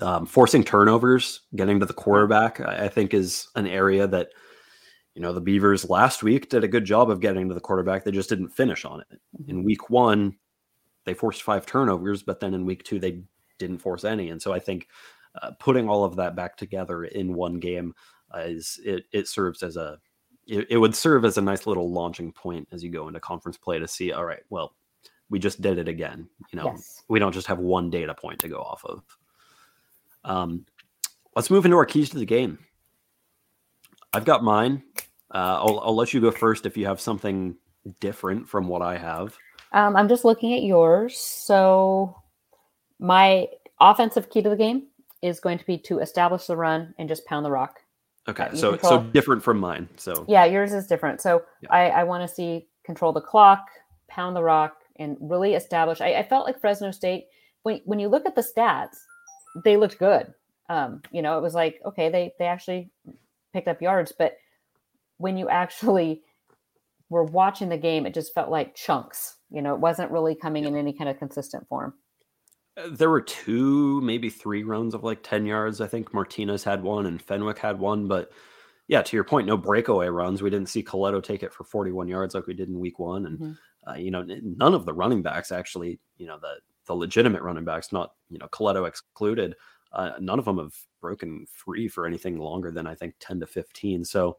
Um, 0.01 0.27
forcing 0.27 0.65
turnovers, 0.65 1.43
getting 1.55 1.79
to 1.81 1.87
the 1.87 1.93
quarterback, 1.93 2.61
I, 2.61 2.87
I, 2.87 2.89
think 2.89 3.15
is 3.15 3.47
an 3.55 3.69
area 3.69 4.09
that, 4.09 4.31
you 5.15 5.23
know, 5.23 5.33
the 5.33 5.41
Beavers 5.41 5.89
last 5.89 6.25
week 6.25 6.49
did 6.49 6.65
a 6.65 6.69
good 6.69 6.85
job 6.85 7.11
of 7.11 7.21
getting 7.21 7.49
to 7.49 7.55
the 7.55 7.61
quarterback. 7.61 8.03
They 8.03 8.11
just 8.11 8.29
didn't 8.29 8.49
finish 8.49 8.85
on 8.85 9.01
it. 9.03 9.21
Mm-hmm. 9.39 9.51
In 9.51 9.63
week 9.63 9.91
one, 9.91 10.37
they 11.05 11.15
forced 11.15 11.45
five 11.45 11.65
turnovers, 11.65 12.25
but 12.25 12.41
then 12.41 12.55
in 12.55 12.67
week 12.67 12.83
two, 12.83 12.99
they 12.99 13.23
didn't 13.59 13.79
force 13.79 14.03
any. 14.03 14.31
And 14.31 14.43
so 14.43 14.53
I 14.53 14.59
think 14.59 14.89
uh, 15.41 15.53
putting 15.61 15.89
all 15.89 16.05
of 16.05 16.17
that 16.17 16.35
back 16.35 16.57
together 16.57 17.05
in 17.05 17.35
one 17.35 17.61
game 17.61 17.95
uh, 18.35 18.41
is 18.41 18.81
it, 18.85 19.05
it 19.13 19.29
serves 19.29 19.63
as 19.63 19.77
a 19.77 19.99
it, 20.47 20.67
it 20.71 20.77
would 20.79 20.95
serve 20.95 21.25
as 21.25 21.39
a 21.39 21.43
nice 21.43 21.67
little 21.67 21.91
launching 21.91 22.33
point 22.33 22.69
as 22.73 22.83
you 22.85 22.91
go 22.91 23.09
into 23.09 23.21
conference 23.21 23.57
play 23.57 23.79
to 23.79 23.89
see 23.89 24.13
all 24.13 24.25
right 24.25 24.43
well 24.51 24.75
we 25.31 25.39
just 25.39 25.61
did 25.63 25.79
it 25.79 25.89
again 25.89 26.29
you 26.53 26.59
know 26.59 26.67
Yes. 26.67 27.03
we 27.09 27.19
don't 27.19 27.33
just 27.33 27.47
have 27.47 27.59
one 27.59 27.91
data 27.91 28.15
point 28.15 28.39
to 28.41 28.49
go 28.49 28.59
off 28.61 28.85
of 28.85 29.03
um 30.25 30.65
let's 31.35 31.51
move 31.51 31.65
into 31.65 31.77
our 31.77 31.87
keys 31.87 32.11
to 32.11 32.19
the 32.19 32.27
game 32.27 32.59
i've 34.13 34.25
got 34.25 34.43
mine 34.45 34.83
uh, 35.35 35.59
I'll, 35.61 35.81
I'll 35.81 35.97
let 35.97 36.13
you 36.15 36.21
go 36.21 36.31
first 36.31 36.65
if 36.67 36.77
you 36.77 36.87
have 36.87 37.01
something 37.01 37.57
different 38.01 38.49
from 38.49 38.69
what 38.69 38.83
i 38.83 38.97
have 38.97 39.37
Um, 39.73 39.97
I'm 39.97 40.09
just 40.09 40.25
looking 40.25 40.55
at 40.55 40.63
yours. 40.63 41.17
So 41.19 42.15
my 43.01 43.49
offensive 43.81 44.31
key 44.31 44.41
to 44.43 44.49
the 44.51 44.57
game 44.57 44.87
is 45.21 45.41
going 45.41 45.59
to 45.59 45.67
be 45.67 45.77
to 45.79 45.99
establish 45.99 46.47
the 46.47 46.57
run 46.57 46.95
and 46.99 47.09
just 47.09 47.25
pound 47.27 47.45
the 47.45 47.51
rock. 47.51 47.81
Okay 48.29 48.49
so 48.55 48.71
control- 48.73 49.01
so 49.01 49.07
different 49.11 49.43
from 49.43 49.59
mine 49.59 49.89
so 49.97 50.25
Yeah, 50.29 50.45
yours 50.45 50.73
is 50.73 50.87
different. 50.87 51.21
So 51.21 51.43
I, 51.71 51.91
I 51.91 52.05
want 52.05 52.29
to 52.29 52.35
see 52.35 52.67
control 52.85 53.13
the 53.13 53.21
clock, 53.21 53.67
pound 54.09 54.37
the 54.37 54.43
rock, 54.43 54.77
and 54.97 55.17
really 55.21 55.55
establish. 55.55 56.01
I, 56.01 56.15
I 56.15 56.23
felt 56.23 56.47
like 56.47 56.61
Fresno 56.61 56.91
State 56.91 57.25
when 57.63 57.81
when 57.85 57.99
you 57.99 58.09
look 58.09 58.27
at 58.27 58.35
the 58.35 58.43
stats, 58.43 58.97
they 59.65 59.77
looked 59.77 59.99
good. 59.99 60.33
Um, 60.69 61.03
you 61.13 61.23
know, 61.23 61.39
it 61.39 61.43
was 61.43 61.55
like 61.55 61.81
okay, 61.85 62.09
they 62.09 62.33
they 62.39 62.47
actually 62.47 62.91
picked 63.53 63.69
up 63.69 63.83
yards, 63.83 64.13
but 64.17 64.37
when 65.19 65.37
you 65.37 65.49
actually 65.63 66.23
were 67.11 67.25
watching 67.25 67.69
the 67.69 67.79
game, 67.79 68.07
it 68.07 68.15
just 68.15 68.35
felt 68.35 68.51
like 68.51 68.75
chunks. 68.75 69.37
You 69.51 69.63
know, 69.63 69.75
it 69.75 69.81
wasn't 69.81 70.11
really 70.11 70.35
coming 70.35 70.65
in 70.65 70.77
any 70.77 70.93
kind 70.93 71.11
of 71.11 71.19
consistent 71.19 71.69
form. 71.69 71.95
Uh, 72.77 72.89
There 72.91 73.11
were 73.11 73.21
two, 73.21 74.01
maybe 74.01 74.31
three 74.31 74.65
runs 74.65 74.95
of 74.95 75.05
like 75.05 75.23
10 75.23 75.47
yards. 75.47 75.81
I 75.81 75.87
think 75.87 76.13
Martinez 76.15 76.65
had 76.65 76.83
one 76.83 77.07
and 77.07 77.21
Fenwick 77.21 77.59
had 77.59 77.79
one. 77.79 78.09
But 78.09 78.33
yeah, 78.89 79.03
to 79.03 79.17
your 79.17 79.25
point, 79.25 79.47
no 79.47 79.57
breakaway 79.57 80.09
runs. 80.09 80.43
We 80.43 80.51
didn't 80.51 80.69
see 80.69 80.83
Colletto 80.83 81.23
take 81.23 81.43
it 81.43 81.53
for 81.53 81.65
41 81.65 82.09
yards 82.09 82.35
like 82.35 82.47
we 82.47 82.55
did 82.55 82.69
in 82.69 82.79
week 82.79 82.99
one. 82.99 83.27
And, 83.27 83.39
Mhm. 83.39 83.59
uh, 83.89 83.95
you 83.95 84.11
know, 84.11 84.23
none 84.23 84.75
of 84.75 84.85
the 84.87 84.93
running 84.95 85.23
backs 85.23 85.53
actually, 85.53 86.01
you 86.17 86.27
know, 86.27 86.39
the, 86.39 86.61
the 86.87 86.95
legitimate 86.95 87.43
running 87.43 87.65
backs, 87.65 87.93
not, 87.93 88.15
you 88.29 88.39
know, 88.39 88.49
Colletto 88.49 88.87
excluded, 88.87 89.55
uh, 89.93 90.13
none 90.21 90.39
of 90.39 90.45
them 90.45 90.59
have 90.59 90.75
broken 91.01 91.47
free 91.47 91.89
for 91.89 92.07
anything 92.07 92.39
longer 92.39 92.71
than 92.71 92.87
I 92.87 92.95
think 92.95 93.15
10 93.21 93.41
to 93.41 93.47
15. 93.47 94.05
So, 94.05 94.39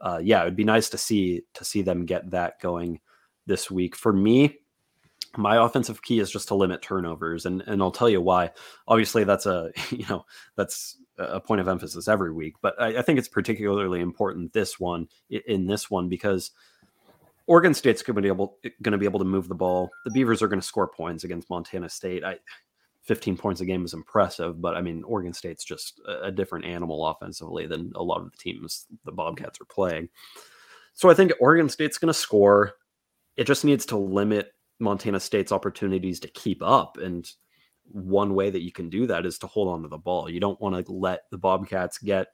uh, 0.00 0.20
yeah, 0.22 0.42
it'd 0.42 0.56
be 0.56 0.64
nice 0.64 0.88
to 0.90 0.98
see 0.98 1.42
to 1.54 1.64
see 1.64 1.82
them 1.82 2.06
get 2.06 2.30
that 2.30 2.60
going 2.60 3.00
this 3.46 3.70
week. 3.70 3.96
For 3.96 4.12
me, 4.12 4.60
my 5.36 5.64
offensive 5.64 6.02
key 6.02 6.18
is 6.18 6.30
just 6.30 6.48
to 6.48 6.54
limit 6.54 6.82
turnovers, 6.82 7.46
and 7.46 7.62
and 7.66 7.82
I'll 7.82 7.90
tell 7.90 8.08
you 8.08 8.20
why. 8.20 8.50
Obviously, 8.88 9.24
that's 9.24 9.46
a 9.46 9.70
you 9.90 10.06
know 10.08 10.24
that's 10.56 10.96
a 11.18 11.40
point 11.40 11.60
of 11.60 11.68
emphasis 11.68 12.08
every 12.08 12.32
week, 12.32 12.54
but 12.60 12.80
I, 12.80 12.98
I 12.98 13.02
think 13.02 13.18
it's 13.18 13.28
particularly 13.28 14.00
important 14.00 14.52
this 14.52 14.78
one 14.78 15.08
in 15.30 15.66
this 15.66 15.90
one 15.90 16.08
because 16.08 16.50
Oregon 17.46 17.74
State's 17.74 18.02
going 18.02 18.16
to 18.16 18.22
be 18.22 18.28
able 18.28 18.58
going 18.82 18.92
to 18.92 18.98
be 18.98 19.06
able 19.06 19.20
to 19.20 19.24
move 19.24 19.48
the 19.48 19.54
ball. 19.54 19.90
The 20.04 20.10
Beavers 20.10 20.42
are 20.42 20.48
going 20.48 20.60
to 20.60 20.66
score 20.66 20.88
points 20.88 21.24
against 21.24 21.50
Montana 21.50 21.88
State. 21.88 22.24
I 22.24 22.38
15 23.04 23.36
points 23.36 23.60
a 23.60 23.64
game 23.64 23.84
is 23.84 23.94
impressive, 23.94 24.60
but 24.60 24.76
I 24.76 24.82
mean 24.82 25.04
Oregon 25.04 25.32
State's 25.32 25.64
just 25.64 26.00
a, 26.06 26.24
a 26.24 26.32
different 26.32 26.64
animal 26.64 27.06
offensively 27.06 27.66
than 27.66 27.92
a 27.94 28.02
lot 28.02 28.20
of 28.20 28.30
the 28.30 28.36
teams 28.36 28.86
the 29.04 29.12
Bobcats 29.12 29.60
are 29.60 29.66
playing. 29.66 30.08
So 30.94 31.08
I 31.08 31.14
think 31.14 31.32
Oregon 31.40 31.68
State's 31.68 31.98
going 31.98 32.12
to 32.12 32.18
score. 32.18 32.72
It 33.36 33.46
just 33.46 33.64
needs 33.64 33.86
to 33.86 33.96
limit 33.96 34.52
Montana 34.78 35.20
State's 35.20 35.52
opportunities 35.52 36.20
to 36.20 36.28
keep 36.28 36.62
up. 36.62 36.98
And 36.98 37.28
one 37.84 38.34
way 38.34 38.50
that 38.50 38.62
you 38.62 38.72
can 38.72 38.90
do 38.90 39.06
that 39.06 39.26
is 39.26 39.38
to 39.38 39.46
hold 39.46 39.68
on 39.68 39.82
to 39.82 39.88
the 39.88 39.98
ball. 39.98 40.28
You 40.28 40.40
don't 40.40 40.60
want 40.60 40.84
to 40.84 40.92
let 40.92 41.22
the 41.30 41.38
Bobcats 41.38 41.98
get 41.98 42.28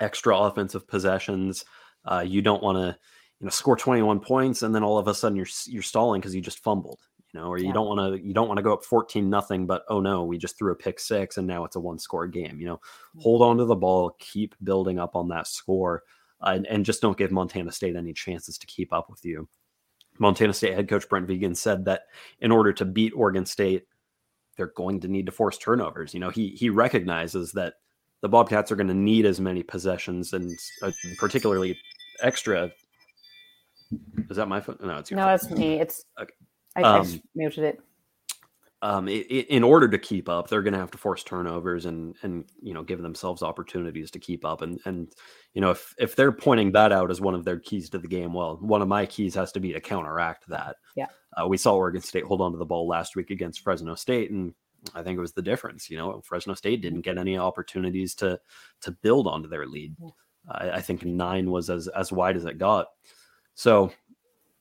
extra 0.00 0.36
offensive 0.36 0.86
possessions. 0.86 1.64
Uh, 2.04 2.24
you 2.26 2.42
don't 2.42 2.62
want 2.62 2.76
to, 2.76 2.98
you 3.40 3.44
know, 3.46 3.50
score 3.50 3.76
21 3.76 4.20
points 4.20 4.62
and 4.62 4.74
then 4.74 4.82
all 4.82 4.98
of 4.98 5.08
a 5.08 5.14
sudden 5.14 5.36
you're 5.36 5.46
you're 5.66 5.82
stalling 5.82 6.20
because 6.20 6.34
you 6.34 6.40
just 6.40 6.58
fumbled, 6.62 7.00
you 7.32 7.40
know, 7.40 7.46
or 7.46 7.58
you 7.58 7.66
Yeah. 7.66 7.72
don't 7.74 7.86
want 7.86 8.14
to 8.20 8.26
you 8.26 8.34
don't 8.34 8.48
want 8.48 8.58
to 8.58 8.62
go 8.62 8.74
up 8.74 8.84
14 8.84 9.28
nothing, 9.30 9.66
but 9.66 9.84
oh 9.88 10.00
no, 10.00 10.24
we 10.24 10.38
just 10.38 10.58
threw 10.58 10.72
a 10.72 10.76
pick 10.76 11.00
six 11.00 11.38
and 11.38 11.46
now 11.46 11.64
it's 11.64 11.76
a 11.76 11.80
one 11.80 11.98
score 11.98 12.26
game. 12.26 12.60
You 12.60 12.66
know, 12.66 12.80
hold 13.18 13.42
on 13.42 13.56
to 13.58 13.64
the 13.64 13.76
ball, 13.76 14.16
keep 14.18 14.54
building 14.62 14.98
up 14.98 15.16
on 15.16 15.28
that 15.28 15.46
score, 15.46 16.02
uh, 16.40 16.52
and, 16.56 16.66
and 16.66 16.84
just 16.84 17.00
don't 17.00 17.16
give 17.16 17.30
Montana 17.30 17.72
State 17.72 17.96
any 17.96 18.12
chances 18.12 18.58
to 18.58 18.66
keep 18.66 18.92
up 18.92 19.08
with 19.08 19.24
you. 19.24 19.48
Montana 20.18 20.52
State 20.52 20.74
head 20.74 20.88
coach 20.88 21.08
Brent 21.08 21.26
Vigen 21.26 21.56
said 21.56 21.84
that 21.86 22.02
in 22.40 22.52
order 22.52 22.72
to 22.72 22.84
beat 22.84 23.12
Oregon 23.16 23.46
State, 23.46 23.86
they're 24.56 24.72
going 24.76 25.00
to 25.00 25.08
need 25.08 25.26
to 25.26 25.32
force 25.32 25.58
turnovers. 25.58 26.14
You 26.14 26.20
know, 26.20 26.30
he 26.30 26.50
he 26.50 26.70
recognizes 26.70 27.52
that 27.52 27.74
the 28.20 28.28
Bobcats 28.28 28.70
are 28.72 28.76
going 28.76 28.88
to 28.88 28.94
need 28.94 29.26
as 29.26 29.40
many 29.40 29.62
possessions 29.62 30.32
and 30.32 30.56
uh, 30.82 30.92
particularly 31.18 31.76
extra. 32.22 32.70
Is 34.30 34.36
that 34.36 34.46
my 34.46 34.60
phone? 34.60 34.78
No, 34.82 34.98
it's 34.98 35.10
your 35.10 35.18
No, 35.18 35.26
phone. 35.26 35.34
it's 35.34 35.50
me. 35.50 35.80
It's 35.80 36.04
Okay. 36.20 36.32
I, 36.76 36.80
I 36.80 36.98
Um, 36.98 37.04
just 37.04 37.20
muted 37.34 37.64
it. 37.64 37.80
Um, 38.84 39.08
i- 39.08 39.26
i- 39.30 39.46
in 39.48 39.64
order 39.64 39.88
to 39.88 39.98
keep 39.98 40.28
up, 40.28 40.48
they're 40.48 40.62
going 40.62 40.74
to 40.74 40.78
have 40.78 40.90
to 40.90 40.98
force 40.98 41.24
turnovers 41.24 41.86
and 41.86 42.14
and 42.22 42.44
you 42.62 42.74
know 42.74 42.82
give 42.82 43.00
themselves 43.02 43.42
opportunities 43.42 44.10
to 44.12 44.18
keep 44.18 44.44
up. 44.44 44.60
And 44.62 44.78
and 44.84 45.10
you 45.54 45.60
know 45.62 45.70
if 45.70 45.94
if 45.98 46.14
they're 46.14 46.32
pointing 46.32 46.72
that 46.72 46.92
out 46.92 47.10
as 47.10 47.20
one 47.20 47.34
of 47.34 47.44
their 47.44 47.58
keys 47.58 47.88
to 47.90 47.98
the 47.98 48.06
game, 48.08 48.34
well, 48.34 48.58
one 48.60 48.82
of 48.82 48.88
my 48.88 49.06
keys 49.06 49.34
has 49.34 49.52
to 49.52 49.60
be 49.60 49.72
to 49.72 49.80
counteract 49.80 50.46
that. 50.48 50.76
Yeah. 50.96 51.06
Uh, 51.36 51.48
we 51.48 51.56
saw 51.56 51.74
Oregon 51.74 52.02
State 52.02 52.24
hold 52.24 52.40
on 52.42 52.52
to 52.52 52.58
the 52.58 52.66
ball 52.66 52.86
last 52.86 53.16
week 53.16 53.30
against 53.30 53.60
Fresno 53.62 53.94
State, 53.94 54.30
and 54.30 54.54
I 54.94 55.02
think 55.02 55.16
it 55.16 55.20
was 55.20 55.32
the 55.32 55.42
difference. 55.42 55.88
You 55.90 55.96
know, 55.96 56.20
Fresno 56.22 56.52
State 56.54 56.82
didn't 56.82 57.00
get 57.00 57.16
any 57.18 57.38
opportunities 57.38 58.14
to 58.16 58.38
to 58.82 58.90
build 58.92 59.26
onto 59.26 59.48
their 59.48 59.66
lead. 59.66 59.96
I, 60.48 60.72
I 60.72 60.80
think 60.82 61.04
nine 61.04 61.50
was 61.50 61.70
as 61.70 61.88
as 61.88 62.12
wide 62.12 62.36
as 62.36 62.44
it 62.44 62.58
got. 62.58 62.88
So 63.54 63.92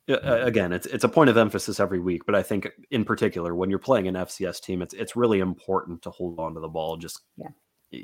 again, 0.07 0.73
it's 0.73 0.85
it's 0.87 1.03
a 1.03 1.09
point 1.09 1.29
of 1.29 1.37
emphasis 1.37 1.79
every 1.79 1.99
week, 1.99 2.25
but 2.25 2.35
I 2.35 2.43
think 2.43 2.69
in 2.91 3.05
particular 3.05 3.55
when 3.55 3.69
you're 3.69 3.79
playing 3.79 4.07
an 4.07 4.15
FCS 4.15 4.61
team, 4.61 4.81
it's 4.81 4.93
it's 4.93 5.15
really 5.15 5.39
important 5.39 6.01
to 6.03 6.09
hold 6.09 6.39
on 6.39 6.53
to 6.55 6.59
the 6.59 6.67
ball. 6.67 6.97
Just 6.97 7.21
Yeah. 7.37 7.49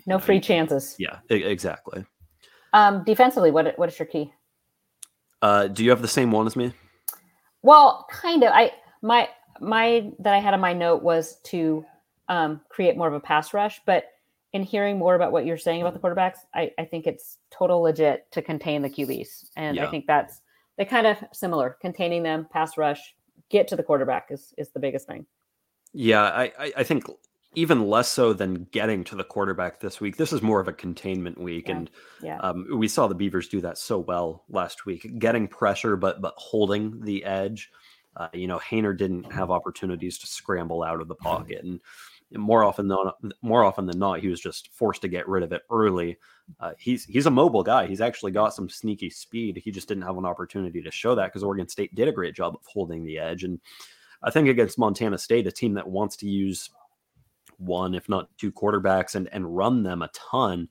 No 0.06 0.16
know, 0.16 0.20
free 0.20 0.40
chances. 0.40 0.96
Yeah, 1.00 1.18
exactly. 1.30 2.06
Um, 2.74 3.04
defensively, 3.04 3.52
what 3.52 3.78
what 3.78 3.90
is 3.90 3.98
your 3.98 4.06
key? 4.06 4.32
Uh, 5.42 5.68
do 5.68 5.84
you 5.84 5.90
have 5.90 6.02
the 6.02 6.08
same 6.08 6.32
one 6.32 6.46
as 6.46 6.56
me? 6.56 6.74
Well, 7.62 8.06
kind 8.12 8.44
of. 8.44 8.52
I 8.54 8.72
my 9.02 9.30
my 9.60 10.12
that 10.20 10.34
I 10.34 10.40
had 10.40 10.54
on 10.54 10.60
my 10.60 10.74
note 10.74 11.02
was 11.02 11.40
to 11.46 11.86
um, 12.28 12.62
create 12.70 12.98
more 12.98 13.08
of 13.08 13.14
a 13.14 13.20
pass 13.20 13.54
rush, 13.54 13.82
but 13.86 14.06
in 14.54 14.64
hearing 14.64 14.98
more 14.98 15.16
about 15.16 15.32
what 15.32 15.46
you're 15.46 15.58
saying 15.58 15.82
about 15.82 15.94
the 15.94 16.00
quarterbacks, 16.00 16.40
I, 16.54 16.72
I 16.78 16.86
think 16.86 17.06
it's 17.06 17.38
total 17.52 17.82
legit 17.82 18.32
to 18.32 18.42
contain 18.42 18.82
the 18.82 18.90
QBs, 18.90 19.50
and 19.56 19.80
I 19.80 19.90
think 19.90 20.06
that's 20.08 20.42
they 20.80 20.86
kind 20.86 21.06
of 21.06 21.18
similar. 21.34 21.78
Containing 21.82 22.24
them, 22.24 22.48
pass 22.50 22.78
rush, 22.78 23.16
get 23.50 23.68
to 23.68 23.76
the 23.76 23.84
quarterback 23.84 24.30
is 24.32 24.54
is 24.58 24.72
the 24.72 24.80
biggest 24.80 25.06
thing. 25.06 25.28
Yeah, 25.94 26.24
I, 26.24 26.44
I, 26.58 26.74
I 26.78 26.84
think 26.84 27.04
even 27.56 27.88
less 27.88 28.08
so 28.08 28.32
than 28.32 28.68
getting 28.72 29.04
to 29.04 29.16
the 29.16 29.24
quarterback 29.24 29.80
this 29.80 30.00
week. 30.00 30.18
This 30.18 30.32
is 30.32 30.42
more 30.42 30.60
of 30.60 30.68
a 30.68 30.74
containment 30.74 31.40
week, 31.40 31.68
Yeah. 31.68 31.76
and 31.76 31.92
Yeah. 32.22 32.38
um, 32.40 32.68
we 32.78 32.88
saw 32.88 33.08
the 33.08 33.16
Beavers 33.16 33.50
do 33.50 33.60
that 33.62 33.78
so 33.78 34.00
well 34.00 34.46
last 34.50 34.86
week, 34.86 35.20
getting 35.20 35.48
pressure 35.48 35.96
but 35.98 36.22
but 36.22 36.34
holding 36.38 37.02
the 37.02 37.24
edge. 37.26 37.70
Uh, 38.16 38.28
you 38.34 38.48
know, 38.48 38.60
Haener 38.60 38.98
didn't 38.98 39.32
have 39.32 39.52
opportunities 39.52 40.18
to 40.20 40.28
scramble 40.28 40.84
out 40.84 41.02
of 41.02 41.08
the 41.08 41.16
pocket, 41.16 41.64
and 41.64 41.80
more 42.36 42.64
often 42.64 42.88
than 42.88 42.98
more 43.42 43.64
often 43.64 43.86
than 43.86 44.00
not, 44.00 44.20
he 44.20 44.28
was 44.28 44.40
just 44.40 44.70
forced 44.74 45.02
to 45.02 45.08
get 45.08 45.28
rid 45.28 45.44
of 45.44 45.52
it 45.52 45.64
early. 45.72 46.18
Uh, 46.60 46.72
he's 46.78 47.06
he's 47.06 47.26
a 47.26 47.32
mobile 47.32 47.64
guy. 47.64 47.88
He's 47.88 48.02
actually 48.02 48.32
got 48.32 48.54
some 48.54 48.70
sneaky 48.70 49.10
speed. 49.10 49.62
He 49.64 49.72
just 49.72 49.88
didn't 49.88 50.04
have 50.04 50.18
an 50.18 50.26
opportunity 50.26 50.82
to 50.82 50.92
show 50.92 51.16
that 51.16 51.28
because 51.28 51.44
Oregon 51.44 51.68
State 51.68 51.96
did 51.96 52.08
a 52.08 52.14
great 52.14 52.36
job 52.36 52.56
of 52.56 52.62
holding 52.66 53.04
the 53.04 53.18
edge. 53.18 53.44
And 53.44 53.60
I 54.22 54.32
think 54.32 54.48
against 54.48 54.78
Montana 54.78 55.18
State, 55.18 55.48
a 55.48 55.52
team 55.52 55.74
that 55.74 55.88
wants 55.88 56.16
to 56.18 56.28
use 56.28 56.70
one, 57.58 57.94
if 57.96 58.08
not 58.10 58.30
two 58.38 58.52
quarterbacks 58.52 59.16
and 59.16 59.28
and 59.32 59.56
run 59.56 59.84
them 59.84 60.02
a 60.02 60.10
ton, 60.10 60.70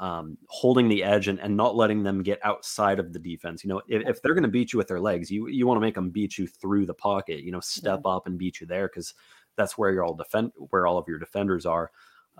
um, 0.00 0.36
holding 0.48 0.88
the 0.88 1.02
edge 1.02 1.28
and, 1.28 1.38
and 1.40 1.56
not 1.56 1.76
letting 1.76 2.02
them 2.02 2.22
get 2.22 2.38
outside 2.44 2.98
of 2.98 3.12
the 3.12 3.18
defense. 3.18 3.64
You 3.64 3.70
know, 3.70 3.82
if, 3.88 4.08
if 4.08 4.22
they're 4.22 4.34
going 4.34 4.42
to 4.42 4.48
beat 4.48 4.72
you 4.72 4.78
with 4.78 4.88
their 4.88 5.00
legs, 5.00 5.30
you 5.30 5.48
you 5.48 5.66
want 5.66 5.76
to 5.76 5.82
make 5.82 5.94
them 5.94 6.10
beat 6.10 6.38
you 6.38 6.46
through 6.46 6.86
the 6.86 6.94
pocket. 6.94 7.42
You 7.42 7.52
know, 7.52 7.60
step 7.60 8.02
up 8.04 8.26
and 8.26 8.38
beat 8.38 8.60
you 8.60 8.66
there 8.66 8.88
because 8.88 9.14
that's 9.56 9.76
where 9.78 9.92
you're 9.92 10.04
all 10.04 10.14
defend 10.14 10.52
where 10.70 10.86
all 10.86 10.98
of 10.98 11.06
your 11.08 11.18
defenders 11.18 11.66
are. 11.66 11.90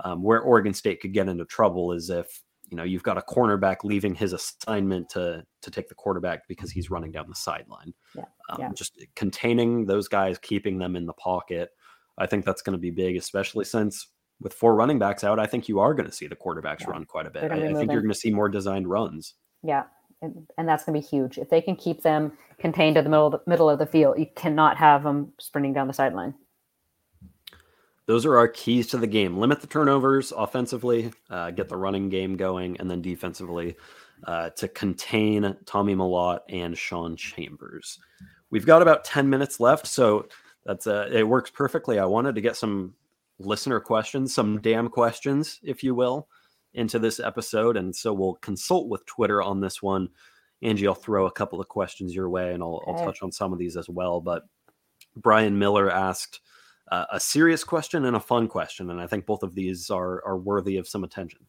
Um, 0.05 0.23
where 0.23 0.41
Oregon 0.41 0.73
State 0.73 1.01
could 1.01 1.13
get 1.13 1.29
into 1.29 1.45
trouble 1.45 1.93
is 1.93 2.09
if 2.09 2.43
you 2.69 2.77
know 2.77 2.83
you've 2.85 3.03
got 3.03 3.19
a 3.19 3.23
cornerback 3.23 3.85
leaving 3.85 4.15
his 4.15 4.33
assignment 4.33 5.11
to 5.11 5.45
to 5.61 5.71
take 5.71 5.89
the 5.89 5.95
quarterback 5.95 6.49
because 6.49 6.71
he's 6.71 6.91
running 6.91 7.13
down 7.13 7.29
the 7.29 7.35
sideline. 7.35 7.93
Yeah, 8.17 8.25
Um, 8.49 8.57
yeah. 8.61 8.71
Just 8.75 8.99
containing 9.17 9.85
those 9.85 10.09
guys, 10.09 10.39
keeping 10.39 10.79
them 10.79 10.97
in 10.97 11.05
the 11.07 11.13
pocket. 11.15 11.71
I 12.19 12.27
think 12.27 12.45
that's 12.45 12.63
going 12.63 12.73
to 12.75 12.81
be 12.81 12.91
big, 12.91 13.17
especially 13.17 13.65
since 13.65 14.09
with 14.41 14.55
four 14.55 14.75
running 14.75 14.99
backs 14.99 15.25
out, 15.25 15.39
I 15.39 15.47
think 15.47 15.69
you 15.69 15.79
are 15.79 15.95
going 15.95 16.09
to 16.09 16.15
see 16.15 16.27
the 16.27 16.37
quarterbacks 16.37 16.81
Yeah. 16.81 16.91
run 16.91 17.05
quite 17.05 17.27
a 17.27 17.31
bit. 17.31 17.51
I, 17.53 17.57
I 17.57 17.75
think 17.75 17.93
you're 17.93 18.01
going 18.03 18.13
to 18.13 18.19
see 18.19 18.31
more 18.31 18.49
designed 18.49 18.89
runs. 18.89 19.35
Yeah, 19.63 19.85
and, 20.21 20.47
and 20.59 20.69
that's 20.69 20.85
going 20.85 21.01
to 21.01 21.01
be 21.01 21.07
huge. 21.07 21.39
If 21.39 21.49
they 21.49 21.61
can 21.61 21.77
keep 21.77 22.03
them 22.03 22.33
contained 22.59 22.97
to 22.97 23.03
the 23.03 23.09
middle 23.09 23.27
of 23.27 23.33
the, 23.33 23.41
middle 23.47 23.71
of 23.71 23.79
the 23.79 23.87
field, 23.87 24.19
you 24.19 24.27
cannot 24.35 24.77
have 24.77 25.05
them 25.05 25.33
sprinting 25.39 25.73
down 25.75 25.87
the 25.87 25.93
sideline. 25.93 26.35
Those 28.07 28.27
are 28.27 28.37
our 28.37 28.49
keys 28.49 28.89
to 28.89 28.99
the 28.99 29.07
game. 29.07 29.39
Limit 29.39 29.61
the 29.61 29.67
turnovers 29.67 30.33
offensively, 30.33 31.13
uh, 31.31 31.53
get 31.53 31.69
the 31.69 31.77
running 31.77 32.09
game 32.09 32.37
going, 32.37 32.77
and 32.79 32.91
then 32.91 33.01
defensively 33.01 33.77
uh, 34.27 34.51
to 34.51 34.69
contain 34.69 35.57
Tommy 35.67 35.95
Mellott 35.95 36.41
and 36.49 36.77
Sean 36.77 37.17
Chambers. 37.17 37.99
We've 38.51 38.67
got 38.67 38.83
about 38.83 39.05
10 39.05 39.31
minutes 39.31 39.61
left, 39.61 39.87
so 39.87 40.27
that's 40.65 40.87
uh, 40.87 41.09
it 41.13 41.27
works 41.27 41.51
perfectly. 41.51 41.99
I 41.99 42.05
wanted 42.05 42.35
to 42.35 42.41
get 42.41 42.57
some 42.57 42.95
listener 43.39 43.81
questions, 43.81 44.35
some 44.35 44.61
damn 44.61 44.89
questions, 44.89 45.61
if 45.63 45.83
you 45.83 45.95
will, 45.95 46.29
into 46.75 46.99
this 46.99 47.21
episode. 47.21 47.77
And 47.77 47.95
so 47.95 48.13
we'll 48.13 48.35
consult 48.35 48.89
with 48.89 49.05
Twitter 49.07 49.43
on 49.43 49.61
this 49.61 49.83
one. 49.83 50.09
Angie, 50.63 50.87
I'll 50.87 50.95
throw 50.95 51.27
a 51.27 51.33
couple 51.33 51.61
of 51.61 51.69
questions 51.69 52.15
your 52.15 52.31
way 52.31 52.55
and 52.55 52.63
I'll, 52.63 52.83
I'll 52.87 53.05
touch 53.05 53.23
on 53.23 53.33
some 53.33 53.53
of 53.53 53.59
these 53.59 53.77
as 53.77 53.89
well. 53.89 54.21
But 54.21 54.45
Brian 55.17 55.59
Miller 55.59 55.91
asked 55.91 56.41
uh, 56.93 57.07
a 57.11 57.19
serious 57.19 57.65
question 57.65 58.05
and 58.05 58.15
a 58.15 58.21
fun 58.21 58.47
question. 58.47 58.91
And 58.91 59.01
I 59.01 59.07
think 59.07 59.25
both 59.25 59.43
of 59.43 59.55
these 59.55 59.89
are, 59.89 60.23
are 60.27 60.37
worthy 60.37 60.77
of 60.77 60.87
some 60.87 61.05
attention. 61.05 61.41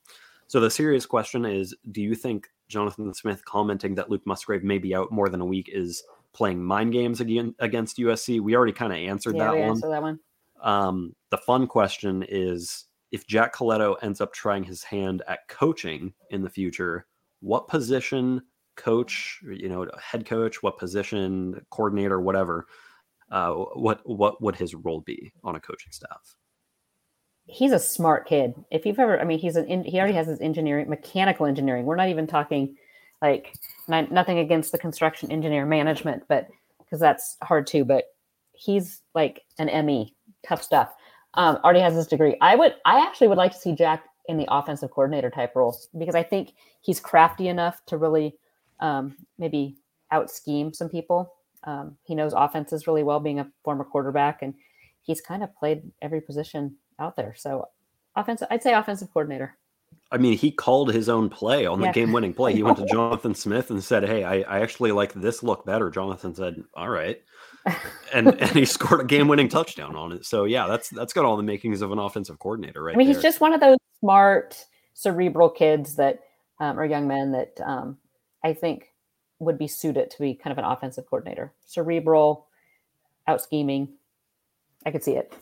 So 0.48 0.62
the 0.62 0.72
serious 0.72 1.06
question 1.06 1.46
is 1.46 1.76
Do 1.92 2.02
you 2.02 2.16
think 2.16 2.48
Jonathan 2.70 3.14
Smith 3.14 3.44
commenting 3.44 3.94
that 3.96 4.10
Luke 4.10 4.26
Musgrave 4.26 4.64
may 4.64 4.78
be 4.78 4.96
out 4.96 5.12
more 5.12 5.28
than 5.28 5.42
a 5.42 5.46
week 5.46 5.70
is 5.72 6.02
playing 6.32 6.64
mind 6.64 6.94
games 6.94 7.20
again 7.20 7.54
against 7.60 7.98
USC? 7.98 8.40
We 8.40 8.56
already 8.56 8.72
kind 8.72 8.94
of 8.94 9.00
answered 9.00 9.36
yeah, 9.36 9.46
that 9.46 9.52
one. 9.52 9.70
answered 9.70 9.92
that 9.92 10.02
one. 10.02 10.20
Um, 10.62 11.14
the 11.30 11.38
fun 11.40 11.68
question 11.68 12.24
is 12.30 12.86
if 13.12 13.28
Jack 13.28 13.54
Colletto 13.54 13.98
ends 14.02 14.22
up 14.22 14.32
trying 14.32 14.64
his 14.64 14.82
hand 14.82 15.24
at 15.28 15.46
coaching 15.50 16.14
in 16.30 16.42
the 16.42 16.50
future, 16.50 17.06
what 17.42 17.68
position, 17.68 18.42
coach, 18.78 19.42
you 19.44 19.68
know, 19.68 19.88
head 20.02 20.26
coach, 20.26 20.64
what 20.64 20.78
position, 20.78 21.66
coordinator, 21.70 22.22
whatever, 22.22 22.66
uh, 23.34 23.52
what 23.52 24.00
what 24.06 24.42
would 24.42 24.56
his 24.56 24.76
role 24.76 25.02
be 25.02 25.34
on 25.44 25.56
a 25.56 25.60
coaching 25.60 25.92
staff? 25.92 26.36
He's 27.46 27.72
a 27.72 27.80
smart 27.80 28.28
kid. 28.28 28.54
If 28.72 28.86
you've 28.86 29.00
ever, 29.00 29.20
I 29.20 29.26
mean, 29.26 29.40
he's 29.40 29.56
an 29.58 29.66
in, 29.66 29.84
he 29.84 29.98
already 29.98 30.14
has 30.14 30.28
his 30.28 30.40
engineering, 30.40 30.88
mechanical 30.88 31.48
engineering. 31.48 31.86
We're 31.86 31.96
not 31.96 32.10
even 32.10 32.28
talking 32.28 32.78
like 33.22 33.56
not, 33.88 34.12
nothing 34.12 34.38
against 34.38 34.72
the 34.72 34.78
construction 34.78 35.32
engineer 35.32 35.66
management, 35.66 36.24
but 36.30 36.48
because 36.78 37.00
that's 37.00 37.38
hard 37.42 37.66
too. 37.66 37.84
But 37.84 38.06
he's 38.54 39.02
like 39.16 39.42
an 39.58 39.86
ME, 39.86 40.16
tough 40.48 40.62
stuff. 40.62 40.94
Um, 41.34 41.58
already 41.64 41.80
has 41.80 41.96
his 41.96 42.06
degree. 42.06 42.38
I 42.40 42.56
would, 42.56 42.76
I 42.86 43.00
actually 43.00 43.30
would 43.30 43.40
like 43.40 43.54
to 43.54 43.58
see 43.58 43.74
Jack 43.74 44.06
in 44.28 44.38
the 44.38 44.48
offensive 44.48 44.92
coordinator 44.92 45.32
type 45.32 45.56
role 45.56 45.76
because 45.98 46.14
I 46.14 46.22
think 46.22 46.54
he's 46.82 47.00
crafty 47.00 47.48
enough 47.48 47.84
to 47.88 47.98
really 47.98 48.36
um, 48.80 49.16
maybe 49.40 49.76
out 50.12 50.30
scheme 50.30 50.72
some 50.72 50.88
people. 50.88 51.34
Um, 51.66 51.98
he 52.04 52.16
knows 52.16 52.34
offenses 52.34 52.88
really 52.88 53.04
well, 53.04 53.20
being 53.20 53.40
a 53.40 53.50
former 53.64 53.84
quarterback, 53.84 54.42
and 54.42 54.54
he's 55.02 55.22
kind 55.22 55.44
of 55.44 55.56
played 55.56 55.84
every 56.02 56.22
position 56.22 56.76
out 57.00 57.16
there. 57.16 57.34
So, 57.38 57.66
offensive, 58.16 58.48
I'd 58.52 58.64
say 58.64 58.74
offensive 58.74 59.10
coordinator. 59.14 59.58
I 60.12 60.18
mean, 60.18 60.38
he 60.38 60.52
called 60.52 60.94
his 60.94 61.10
own 61.10 61.30
play 61.30 61.66
on 61.66 61.80
the 61.80 61.88
Yeah. 61.88 61.92
game-winning 61.92 62.34
play. 62.34 62.54
He 62.54 62.64
went 62.64 62.78
to 62.78 62.86
Jonathan 62.92 63.34
Smith 63.34 63.72
and 63.72 63.84
said, 63.84 64.04
"Hey, 64.08 64.24
I, 64.24 64.42
I 64.42 64.60
actually 64.62 64.92
like 64.92 65.14
this 65.14 65.42
look 65.44 65.66
better." 65.66 65.90
Jonathan 65.90 66.36
said, 66.36 66.64
"All 66.76 66.90
right," 66.90 67.22
and 68.14 68.28
and 68.40 68.52
he 68.52 68.66
scored 68.66 69.02
a 69.02 69.06
game-winning 69.06 69.50
touchdown 69.50 69.96
on 69.96 70.12
it. 70.12 70.26
So 70.26 70.44
yeah, 70.44 70.68
that's 70.68 70.90
that's 70.90 71.14
got 71.14 71.26
all 71.26 71.38
the 71.38 71.44
makings 71.44 71.82
of 71.82 71.92
an 71.92 72.00
offensive 72.00 72.40
coordinator, 72.40 72.84
right? 72.84 72.96
I 72.96 72.98
mean, 72.98 73.08
he's 73.08 73.22
just 73.22 73.42
one 73.42 73.54
of 73.54 73.62
those 73.62 73.78
smart, 74.02 74.66
cerebral 74.94 75.50
kids 75.50 75.96
that, 75.96 76.20
um, 76.60 76.80
or 76.80 76.86
young 76.86 77.08
men 77.08 77.32
that 77.32 77.60
um, 77.64 77.98
I 78.44 78.54
think 78.54 78.93
would 79.44 79.58
be 79.58 79.68
suited 79.68 80.10
to 80.12 80.20
be 80.20 80.34
kind 80.34 80.52
of 80.52 80.58
an 80.58 80.66
offensive 80.70 81.06
coordinator. 81.06 81.54
Cerebral, 81.66 82.48
out 83.28 83.42
scheming. 83.42 83.90
I 84.86 84.92
could 84.92 85.04
see 85.04 85.14
it. 85.14 85.34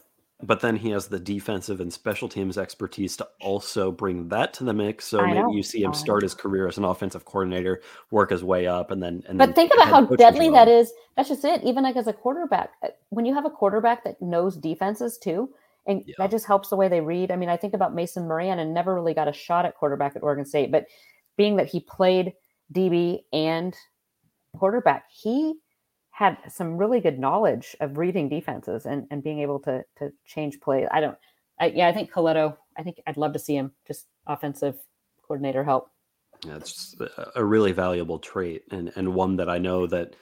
but 0.43 0.59
then 0.59 0.75
he 0.75 0.89
has 0.89 1.07
the 1.07 1.19
defensive 1.19 1.79
and 1.81 1.91
special 1.93 2.27
teams 2.27 2.57
expertise 2.57 3.15
to 3.17 3.27
also 3.41 3.91
bring 3.91 4.27
that 4.29 4.53
to 4.55 4.63
the 4.63 4.73
mix. 4.73 5.05
So 5.05 5.19
I 5.21 5.27
maybe 5.27 5.39
know. 5.41 5.51
you 5.53 5.61
see 5.63 5.83
him 5.83 5.93
start 5.93 6.23
his 6.23 6.33
career 6.33 6.67
as 6.67 6.77
an 6.79 6.83
offensive 6.83 7.25
coordinator, 7.25 7.81
work 8.11 8.31
his 8.31 8.43
way 8.43 8.65
up, 8.67 8.89
and 8.91 9.01
then 9.03 9.23
and 9.27 9.37
But 9.37 9.47
then 9.47 9.53
think 9.55 9.73
about 9.73 9.87
how 9.87 10.05
deadly 10.15 10.49
that 10.49 10.67
is. 10.67 10.91
That's 11.15 11.29
just 11.29 11.45
it. 11.45 11.63
Even 11.63 11.83
like 11.83 11.95
as 11.95 12.07
a 12.07 12.13
quarterback, 12.13 12.71
uh, 12.83 12.87
when 13.09 13.25
you 13.25 13.33
have 13.35 13.45
a 13.45 13.49
quarterback 13.51 14.03
that 14.03 14.21
knows 14.21 14.57
defenses 14.57 15.17
too, 15.17 15.49
and 15.85 16.03
Yeah. 16.07 16.15
that 16.19 16.31
just 16.31 16.45
helps 16.47 16.69
the 16.69 16.75
way 16.75 16.87
they 16.87 17.01
read. 17.01 17.31
I 17.31 17.35
mean, 17.35 17.49
I 17.49 17.57
think 17.57 17.73
about 17.75 17.93
Mason 17.95 18.27
Moran 18.27 18.59
and 18.59 18.73
never 18.73 18.93
really 18.95 19.13
got 19.13 19.27
a 19.27 19.33
shot 19.33 19.65
at 19.65 19.75
quarterback 19.75 20.15
at 20.15 20.23
Oregon 20.23 20.45
State, 20.45 20.71
but 20.71 20.85
being 21.37 21.55
that 21.57 21.67
he 21.67 21.79
played 21.81 22.33
DB 22.73 23.25
and 23.33 23.75
quarterback, 24.61 25.05
he 25.11 25.55
had 26.11 26.37
some 26.49 26.77
really 26.77 26.99
good 26.99 27.19
knowledge 27.19 27.75
of 27.79 27.97
reading 27.97 28.29
defenses 28.29 28.85
and, 28.85 29.07
and 29.11 29.23
being 29.23 29.39
able 29.39 29.59
to 29.59 29.83
to 29.97 30.11
change 30.25 30.59
plays. 30.59 30.87
I 30.91 30.99
don't, 30.99 31.17
I, 31.59 31.67
yeah, 31.67 31.87
I 31.87 31.93
think 31.93 32.11
Colletto. 32.11 32.57
I 32.77 32.83
think 32.83 33.01
I'd 33.07 33.17
love 33.17 33.33
to 33.33 33.39
see 33.39 33.55
him 33.55 33.71
just 33.87 34.07
offensive 34.27 34.75
coordinator 35.25 35.63
help. 35.63 35.89
Yeah, 36.45 36.55
it's 36.55 36.95
a- 36.99 37.31
a 37.37 37.43
really 37.45 37.71
valuable 37.71 38.19
trait 38.19 38.63
and 38.71 38.91
and 38.95 39.13
one 39.13 39.35
that 39.37 39.49
I 39.49 39.57
know 39.57 39.87
that 39.87 40.15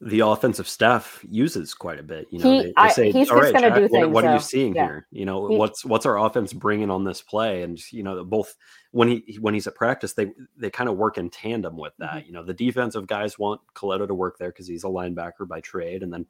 the 0.00 0.20
offensive 0.20 0.68
staff 0.68 1.24
uses 1.28 1.72
quite 1.72 1.98
a 1.98 2.02
bit. 2.02 2.26
You 2.30 2.38
know, 2.38 2.50
He- 2.52 2.58
they, 2.58 2.66
they 2.66 2.72
I- 2.76 2.88
he's 3.12 3.30
"All 3.30 3.40
just 3.40 3.52
right, 3.52 3.62
gonna 3.62 3.74
do 3.74 3.82
what, 3.82 3.90
things, 3.90 4.08
what 4.08 4.24
are 4.24 4.34
you 4.34 4.40
seeing 4.40 4.74
yeah. 4.74 4.84
here? 4.86 5.06
You 5.10 5.24
know, 5.24 5.48
He- 5.48 5.56
what's 5.56 5.84
what's 5.84 6.04
our 6.06 6.18
offense 6.18 6.52
bringing 6.52 6.90
on 6.90 7.04
this 7.04 7.22
play?" 7.22 7.62
And 7.62 7.80
you 7.92 8.02
know, 8.02 8.22
both 8.24 8.54
when 8.92 9.08
he 9.08 9.38
when 9.40 9.54
he's 9.54 9.66
at 9.66 9.74
practice, 9.74 10.12
they 10.12 10.32
they 10.56 10.70
kind 10.70 10.90
of 10.90 10.96
work 10.96 11.16
in 11.18 11.30
tandem 11.30 11.76
with 11.76 11.94
that. 11.98 12.10
Mm-hmm. 12.10 12.26
You 12.26 12.32
know, 12.32 12.42
the 12.42 12.54
defensive 12.54 13.06
guys 13.06 13.38
want 13.38 13.60
Colletto 13.74 14.06
to 14.06 14.14
work 14.14 14.38
there 14.38 14.50
because 14.50 14.66
he's 14.66 14.84
a 14.84 14.88
linebacker 14.88 15.48
by 15.48 15.60
trade, 15.60 16.02
and 16.02 16.12
then 16.12 16.26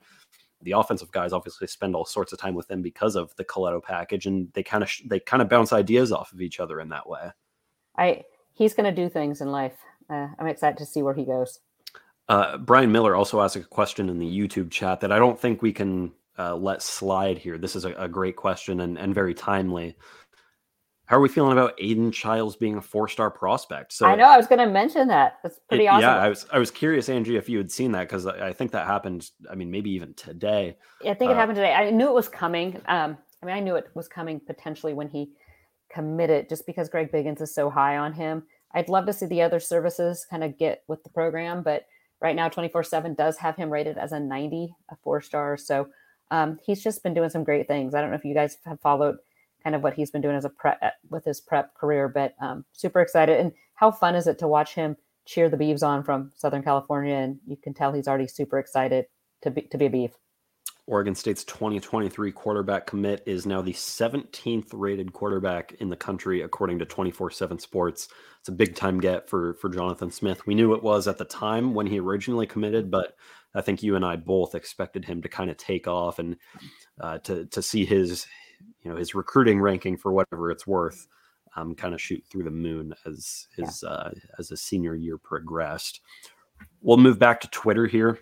the 0.63 0.73
offensive 0.73 1.11
guys 1.11 1.33
obviously 1.33 1.67
spend 1.67 1.95
all 1.95 2.05
sorts 2.07 2.33
of 2.33 2.39
time 2.39 2.55
with 2.55 2.71
him 2.71 2.83
because 2.83 3.15
of 3.17 3.35
the 3.37 3.45
Colletto 3.45 3.83
package, 3.83 4.27
and 4.27 4.51
they 4.55 4.63
kind 4.63 4.83
of 4.83 4.91
sh- 4.91 5.03
they 5.07 5.21
kind 5.21 5.43
of 5.43 5.49
bounce 5.49 5.73
ideas 5.73 6.13
off 6.13 6.33
of 6.33 6.41
each 6.41 6.61
other 6.61 6.81
in 6.81 6.89
that 6.91 7.09
way. 7.09 7.31
I 7.99 8.23
he's 8.55 8.75
going 8.75 8.93
to 8.95 9.03
do 9.03 9.09
things 9.11 9.41
in 9.41 9.51
life. 9.51 9.77
Uh, 10.09 10.29
I'm 10.39 10.47
excited 10.47 10.79
to 10.79 10.87
see 10.87 11.03
where 11.03 11.15
he 11.15 11.25
goes. 11.25 11.59
Uh, 12.29 12.59
Brian 12.59 12.91
Miller 12.91 13.15
also 13.15 13.41
asked 13.41 13.57
a 13.57 13.61
question 13.61 14.09
in 14.09 14.19
the 14.19 14.27
YouTube 14.27 14.71
chat 14.71 15.01
that 15.01 15.13
I 15.13 15.19
don't 15.19 15.39
think 15.39 15.63
we 15.63 15.73
can 15.73 16.13
uh, 16.39 16.57
let 16.57 16.83
slide 16.83 17.39
here. 17.39 17.57
This 17.57 17.77
is 17.77 17.85
a, 17.85 17.93
a 17.95 18.09
great 18.09 18.37
question 18.37 18.81
and, 18.81 18.99
and 18.99 19.15
very 19.15 19.33
timely. 19.35 19.97
How 21.07 21.19
are 21.19 21.21
we 21.21 21.29
feeling 21.29 21.53
about 21.53 21.75
Aidan 21.79 22.11
Chiles 22.11 22.57
being 22.57 22.79
a 22.79 22.83
four 22.83 23.07
star 23.07 23.31
prospect? 23.31 23.93
So 23.93 24.07
I 24.07 24.17
know 24.17 24.25
I 24.25 24.37
was 24.37 24.49
going 24.49 24.59
to 24.59 24.67
mention 24.67 25.07
that. 25.07 25.39
That's 25.45 25.61
pretty 25.69 25.85
it- 25.85 25.89
awesome. 25.89 26.01
Yeah, 26.03 26.17
I 26.17 26.29
was 26.29 26.47
I 26.53 26.59
was 26.59 26.73
curious, 26.73 27.09
Angie, 27.09 27.37
if 27.37 27.49
you 27.49 27.59
had 27.59 27.71
seen 27.71 27.93
that 27.93 28.09
because 28.09 28.27
I, 28.27 28.49
I 28.49 28.53
think 28.53 28.73
that 28.73 28.87
happened. 28.89 29.31
I 29.49 29.55
mean, 29.55 29.71
maybe 29.71 29.91
even 29.91 30.15
today. 30.15 30.77
Yeah, 31.03 31.13
I 31.13 31.15
think 31.15 31.31
it 31.31 31.35
Uh, 31.35 31.37
happened 31.37 31.57
today. 31.57 31.73
I 31.73 31.91
knew 31.91 32.09
it 32.09 32.15
was 32.15 32.29
coming. 32.29 32.83
Um, 32.87 33.17
I 33.41 33.47
mean, 33.47 33.55
I 33.55 33.61
knew 33.61 33.77
it 33.77 33.89
was 33.95 34.09
coming 34.09 34.41
potentially 34.41 34.95
when 34.95 35.09
he 35.09 35.31
committed, 35.89 36.49
just 36.49 36.67
because 36.67 36.89
Greg 36.89 37.13
Biggins 37.13 37.41
is 37.41 37.55
so 37.55 37.71
high 37.71 37.99
on 37.99 38.13
him. 38.13 38.43
I'd 38.75 38.89
love 38.89 39.07
to 39.07 39.13
see 39.13 39.27
the 39.27 39.43
other 39.43 39.61
services 39.61 40.27
kind 40.29 40.43
of 40.43 40.59
get 40.59 40.83
with 40.89 41.05
the 41.05 41.11
program, 41.11 41.63
but 41.63 41.87
right 42.21 42.37
now, 42.37 42.49
twenty 42.49 42.69
four 42.69 42.83
seven 42.83 43.15
does 43.15 43.37
have 43.39 43.57
him 43.57 43.71
rated 43.71 43.99
as 43.99 44.13
a 44.13 44.21
ninety, 44.21 44.75
a 44.91 44.97
four 45.03 45.21
star. 45.21 45.57
So 45.57 45.89
um, 46.31 46.59
he's 46.65 46.83
just 46.83 47.03
been 47.03 47.15
doing 47.15 47.31
some 47.31 47.45
great 47.45 47.69
things. 47.69 47.95
I 47.95 48.01
don't 48.01 48.11
know 48.11 48.17
if 48.17 48.25
you 48.25 48.35
guys 48.35 48.59
have 48.65 48.81
followed 48.81 49.17
kind 49.63 49.77
of 49.77 49.83
what 49.83 49.95
he's 49.95 50.11
been 50.11 50.23
doing 50.23 50.37
as 50.37 50.45
a 50.45 50.51
prep 50.51 50.81
with 51.11 51.25
his 51.25 51.41
prep 51.41 51.75
career, 51.75 52.09
but 52.09 52.35
um, 52.41 52.65
super 52.73 53.01
excited. 53.01 53.41
And 53.41 53.53
how 53.75 53.91
fun 53.91 54.15
is 54.15 54.27
it 54.27 54.39
to 54.39 54.49
watch 54.49 54.75
him 54.75 54.97
cheer 55.25 55.49
the 55.49 55.57
Beavs 55.57 55.83
on 55.83 56.05
from 56.05 56.33
Southern 56.37 56.63
California? 56.63 57.15
And 57.15 57.39
you 57.47 57.57
can 57.57 57.75
tell 57.75 57.93
he's 57.93 58.09
already 58.09 58.29
super 58.29 58.59
excited 58.59 59.07
to 59.43 59.51
be 59.51 59.63
to 59.63 59.79
be 59.79 59.87
a 59.87 59.91
Beav. 59.91 60.13
Oregon 60.89 61.17
State's 61.17 61.43
2023 61.45 62.31
quarterback 62.31 62.87
commit 62.87 63.23
is 63.27 63.45
now 63.45 63.61
the 63.61 63.73
17th 63.73 64.69
rated 64.73 65.13
quarterback 65.13 65.73
in 65.81 65.89
the 65.89 65.97
country, 65.97 66.43
according 66.43 66.79
to 66.79 66.85
24 66.85 67.33
7 67.33 67.59
Sports. 67.59 68.09
It's 68.39 68.49
a 68.49 68.53
big 68.53 68.77
time 68.77 69.01
get 69.01 69.29
for, 69.29 69.55
for 69.55 69.69
Jonathan 69.69 70.13
Smith. 70.13 70.47
We 70.47 70.55
knew 70.55 70.75
it 70.75 70.83
was 70.83 71.09
at 71.09 71.19
the 71.19 71.25
time 71.25 71.75
when 71.75 71.89
he 71.89 71.99
originally 71.99 72.47
committed, 72.47 72.89
but 72.89 73.17
I 73.53 73.63
think 73.63 73.83
you 73.83 73.97
and 73.97 74.05
I 74.05 74.15
both 74.15 74.55
expected 74.55 75.05
him 75.05 75.23
to 75.23 75.29
kind 75.29 75.51
of 75.51 75.57
take 75.57 75.89
off 75.89 76.21
and 76.21 76.37
uh, 77.01 77.19
to, 77.19 77.47
to 77.47 77.63
see 77.63 77.85
his, 77.85 78.27
you 78.83 78.91
know, 78.91 78.97
his 78.97 79.15
recruiting 79.15 79.61
ranking 79.61 79.97
for 79.97 80.13
whatever 80.13 80.53
it's 80.53 80.67
worth. 80.67 81.09
Um, 81.57 81.75
kind 81.75 81.95
of 81.95 82.03
shoot 82.03 82.23
through 82.31 82.45
the 82.45 82.51
moon 82.51 82.95
as 83.07 83.49
his 83.57 83.83
uh, 83.83 84.11
as 84.39 84.51
his 84.51 84.61
senior 84.61 84.95
year 84.95 85.17
progressed. 85.17 86.03
We'll 86.83 86.99
move 86.99 87.19
back 87.19 87.41
to 87.41 87.49
Twitter 87.49 87.87
here 87.87 88.19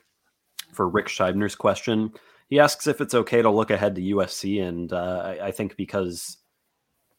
for 0.72 0.88
Rick 0.88 1.08
Scheibner's 1.08 1.56
question. 1.56 2.12
He 2.48 2.60
asks 2.60 2.86
if 2.86 3.00
it's 3.00 3.14
okay 3.14 3.42
to 3.42 3.50
look 3.50 3.70
ahead 3.70 3.94
to 3.94 4.02
USC, 4.02 4.62
and 4.62 4.92
uh, 4.92 5.22
I, 5.24 5.46
I 5.46 5.50
think 5.50 5.76
because 5.76 6.38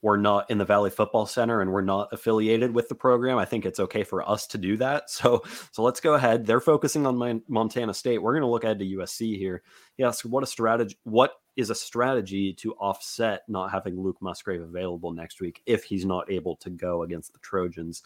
we're 0.05 0.17
not 0.17 0.47
in 0.51 0.59
the 0.59 0.65
Valley 0.65 0.91
Football 0.91 1.25
Center 1.25 1.61
and 1.61 1.71
we're 1.71 1.81
not 1.81 2.09
affiliated 2.11 2.75
with 2.75 2.87
the 2.89 2.93
program, 2.95 3.39
I 3.39 3.45
think 3.45 3.65
it's 3.65 3.79
okay 3.79 4.03
for 4.03 4.27
us 4.29 4.45
to 4.47 4.59
do 4.59 4.77
that. 4.77 5.05
So, 5.15 5.41
so 5.71 5.81
let's 5.81 5.99
go 5.99 6.13
ahead. 6.13 6.45
They're 6.45 6.59
focusing 6.59 7.07
on 7.07 7.17
Mon- 7.17 7.41
Montana 7.47 7.93
State. 7.93 8.21
We're 8.21 8.33
going 8.33 8.43
to 8.43 8.49
look 8.49 8.63
ahead 8.63 8.77
to 8.79 8.85
USC 8.85 9.37
here. 9.37 9.63
He 9.97 10.03
asks, 10.03 10.23
what 10.23 10.43
a 10.43 10.47
strategy? 10.47 10.95
What 11.05 11.31
is 11.55 11.71
a 11.71 11.75
strategy 11.75 12.53
to 12.53 12.73
offset 12.73 13.43
not 13.47 13.71
having 13.71 13.99
Luke 13.99 14.17
Musgrave 14.21 14.61
available 14.61 15.11
next 15.11 15.41
week 15.41 15.63
if 15.65 15.83
he's 15.85 16.05
not 16.05 16.29
able 16.29 16.57
to 16.57 16.69
go 16.69 17.01
against 17.01 17.33
the 17.33 17.39
Trojans? 17.39 18.03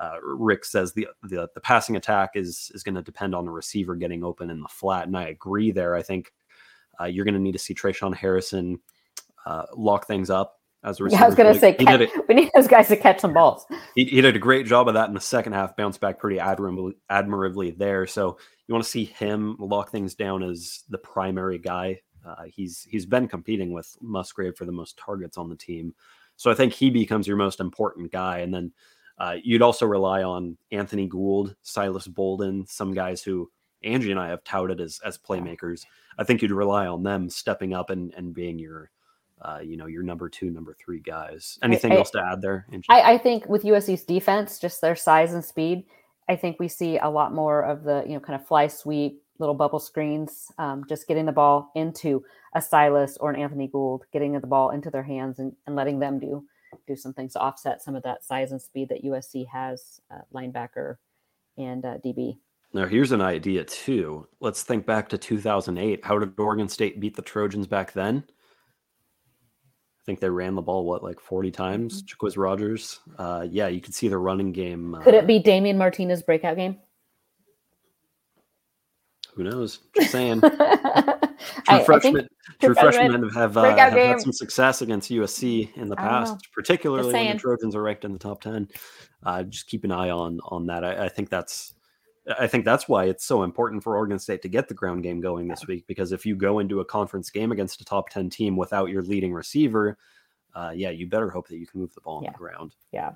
Uh, 0.00 0.16
Rick 0.22 0.64
says 0.64 0.94
the, 0.94 1.08
the 1.22 1.48
the 1.54 1.60
passing 1.60 1.96
attack 1.96 2.30
is 2.34 2.70
is 2.74 2.82
going 2.82 2.94
to 2.94 3.02
depend 3.02 3.34
on 3.34 3.44
the 3.44 3.50
receiver 3.50 3.94
getting 3.94 4.24
open 4.24 4.48
in 4.48 4.62
the 4.62 4.68
flat, 4.68 5.06
and 5.06 5.16
I 5.16 5.24
agree 5.24 5.70
there. 5.70 5.94
I 5.94 6.02
think 6.02 6.32
uh, 7.02 7.06
you're 7.06 7.24
going 7.24 7.34
to 7.34 7.40
need 7.40 7.52
to 7.52 7.58
see 7.58 7.74
Tre'Shaun 7.74 8.14
Harrison 8.14 8.78
uh, 9.44 9.66
lock 9.74 10.06
things 10.06 10.30
up 10.30 10.60
as 10.84 11.00
a 11.00 11.02
Yeah, 11.02 11.04
receiver. 11.04 11.22
I 11.22 11.26
was 11.26 11.34
gonna 11.34 11.54
say 11.58 11.74
catch- 11.74 12.10
we 12.28 12.34
need 12.34 12.50
those 12.54 12.66
guys 12.68 12.88
to 12.88 12.96
catch 12.96 13.20
some 13.20 13.32
balls. 13.32 13.64
He, 13.94 14.04
he 14.04 14.20
did 14.20 14.34
a 14.36 14.38
great 14.38 14.66
job 14.66 14.88
of 14.88 14.94
that 14.94 15.08
in 15.08 15.14
the 15.14 15.20
second 15.20 15.52
half. 15.52 15.76
Bounced 15.76 16.00
back 16.00 16.18
pretty 16.18 16.38
admirably, 16.40 16.94
admirably 17.08 17.70
there. 17.70 18.06
So 18.06 18.36
you 18.66 18.72
want 18.72 18.84
to 18.84 18.90
see 18.90 19.04
him 19.04 19.56
lock 19.58 19.90
things 19.90 20.14
down 20.14 20.42
as 20.42 20.82
the 20.88 20.98
primary 20.98 21.58
guy. 21.58 22.00
Uh, 22.26 22.44
he's 22.46 22.86
he's 22.88 23.06
been 23.06 23.28
competing 23.28 23.72
with 23.72 23.96
Musgrave 24.00 24.56
for 24.56 24.64
the 24.64 24.72
most 24.72 24.96
targets 24.96 25.36
on 25.38 25.48
the 25.48 25.56
team. 25.56 25.94
So 26.36 26.50
I 26.50 26.54
think 26.54 26.72
he 26.72 26.90
becomes 26.90 27.26
your 27.26 27.36
most 27.36 27.60
important 27.60 28.10
guy, 28.10 28.38
and 28.38 28.52
then 28.52 28.72
uh, 29.18 29.36
you'd 29.42 29.62
also 29.62 29.86
rely 29.86 30.22
on 30.22 30.56
Anthony 30.72 31.06
Gould, 31.06 31.54
Silas 31.62 32.08
Bolden, 32.08 32.66
some 32.66 32.94
guys 32.94 33.22
who 33.22 33.50
Angie 33.84 34.10
and 34.10 34.20
I 34.20 34.28
have 34.28 34.44
touted 34.44 34.80
as 34.80 35.00
as 35.04 35.18
playmakers. 35.18 35.84
I 36.18 36.24
think 36.24 36.42
you'd 36.42 36.50
rely 36.50 36.86
on 36.86 37.02
them 37.02 37.28
stepping 37.28 37.74
up 37.74 37.90
and 37.90 38.12
and 38.14 38.34
being 38.34 38.58
your, 38.58 38.90
uh, 39.40 39.60
you 39.62 39.76
know, 39.76 39.86
your 39.86 40.02
number 40.02 40.28
two, 40.28 40.50
number 40.50 40.74
three 40.74 41.00
guys. 41.00 41.58
Anything 41.62 41.92
I- 41.92 41.96
else 41.96 42.10
to 42.10 42.22
add 42.22 42.42
there? 42.42 42.66
I, 42.88 43.14
I 43.14 43.18
think 43.18 43.48
with 43.48 43.64
USC's 43.64 44.04
defense, 44.04 44.58
just 44.58 44.80
their 44.80 44.96
size 44.96 45.34
and 45.34 45.44
speed, 45.44 45.84
I 46.28 46.36
think 46.36 46.58
we 46.58 46.68
see 46.68 46.98
a 46.98 47.08
lot 47.08 47.34
more 47.34 47.62
of 47.62 47.84
the 47.84 48.04
you 48.06 48.14
know 48.14 48.20
kind 48.20 48.40
of 48.40 48.46
fly 48.46 48.66
sweep, 48.68 49.22
little 49.38 49.54
bubble 49.54 49.80
screens, 49.80 50.50
um, 50.58 50.84
just 50.88 51.08
getting 51.08 51.26
the 51.26 51.32
ball 51.32 51.72
into 51.74 52.24
a 52.54 52.62
Silas 52.62 53.16
or 53.18 53.30
an 53.30 53.40
Anthony 53.40 53.68
Gould, 53.68 54.04
getting 54.12 54.38
the 54.38 54.46
ball 54.46 54.70
into 54.70 54.90
their 54.90 55.02
hands 55.02 55.38
and, 55.38 55.52
and 55.66 55.74
letting 55.76 55.98
them 55.98 56.18
do 56.18 56.44
do 56.86 56.96
some 56.96 57.12
things 57.12 57.32
to 57.34 57.38
offset 57.40 57.82
some 57.82 57.94
of 57.94 58.02
that 58.02 58.24
size 58.24 58.52
and 58.52 58.60
speed 58.60 58.88
that 58.88 59.04
USC 59.04 59.46
has, 59.48 60.00
uh, 60.10 60.20
linebacker 60.34 60.96
and 61.58 61.84
uh, 61.84 61.98
DB. 62.04 62.38
Now, 62.74 62.86
here's 62.86 63.12
an 63.12 63.20
idea 63.20 63.64
too. 63.64 64.26
Let's 64.40 64.62
think 64.62 64.86
back 64.86 65.08
to 65.10 65.18
2008. 65.18 66.04
How 66.04 66.18
did 66.18 66.38
Oregon 66.38 66.68
State 66.68 67.00
beat 67.00 67.14
the 67.16 67.22
Trojans 67.22 67.66
back 67.66 67.92
then? 67.92 68.24
I 68.26 70.02
think 70.04 70.20
they 70.20 70.30
ran 70.30 70.54
the 70.54 70.62
ball 70.62 70.84
what 70.84 71.02
like 71.04 71.20
40 71.20 71.50
times. 71.50 72.02
Jacquizz 72.02 72.36
Rodgers. 72.36 73.00
Uh, 73.18 73.46
yeah, 73.48 73.68
you 73.68 73.80
could 73.80 73.94
see 73.94 74.08
the 74.08 74.18
running 74.18 74.52
game. 74.52 74.94
Uh, 74.94 75.02
Could 75.02 75.14
it 75.14 75.26
be 75.26 75.38
Damien 75.38 75.78
Martinez 75.78 76.22
breakout 76.22 76.56
game? 76.56 76.78
Who 79.34 79.44
knows? 79.44 79.80
Just 79.96 80.10
saying. 80.10 80.40
I- 80.44 81.18
True 81.66 81.76
I 81.78 81.84
freshmen, 81.84 82.28
true 82.60 82.74
freshmen 82.74 83.28
have, 83.30 83.56
uh, 83.56 83.76
have 83.76 83.92
had 83.94 84.20
some 84.20 84.32
success 84.32 84.80
against 84.80 85.10
USC 85.10 85.76
in 85.76 85.88
the 85.88 85.96
I 85.98 86.02
past, 86.02 86.48
particularly 86.54 87.12
when 87.12 87.32
the 87.36 87.40
Trojans 87.40 87.74
are 87.74 87.82
ranked 87.82 88.04
in 88.04 88.12
the 88.12 88.18
top 88.18 88.42
ten. 88.42 88.68
Uh, 89.24 89.42
just 89.42 89.66
keep 89.66 89.82
an 89.82 89.90
eye 89.90 90.10
on 90.10 90.38
on 90.44 90.66
that. 90.66 90.84
I, 90.84 91.06
I 91.06 91.08
think 91.08 91.30
that's 91.30 91.74
I 92.38 92.46
think 92.46 92.64
that's 92.64 92.88
why 92.88 93.06
it's 93.06 93.24
so 93.24 93.42
important 93.42 93.82
for 93.82 93.96
Oregon 93.96 94.18
State 94.18 94.42
to 94.42 94.48
get 94.48 94.68
the 94.68 94.74
ground 94.74 95.02
game 95.02 95.20
going 95.20 95.48
this 95.48 95.66
week 95.66 95.86
because 95.88 96.12
if 96.12 96.24
you 96.24 96.36
go 96.36 96.60
into 96.60 96.80
a 96.80 96.84
conference 96.84 97.30
game 97.30 97.50
against 97.50 97.80
a 97.80 97.84
top 97.84 98.10
ten 98.10 98.30
team 98.30 98.56
without 98.56 98.90
your 98.90 99.02
leading 99.02 99.32
receiver, 99.32 99.98
uh, 100.54 100.72
yeah, 100.74 100.90
you 100.90 101.08
better 101.08 101.30
hope 101.30 101.48
that 101.48 101.56
you 101.58 101.66
can 101.66 101.80
move 101.80 101.92
the 101.94 102.00
ball 102.00 102.18
on 102.18 102.24
Yeah. 102.24 102.30
the 102.32 102.38
ground. 102.38 102.74
Yeah. 102.92 103.12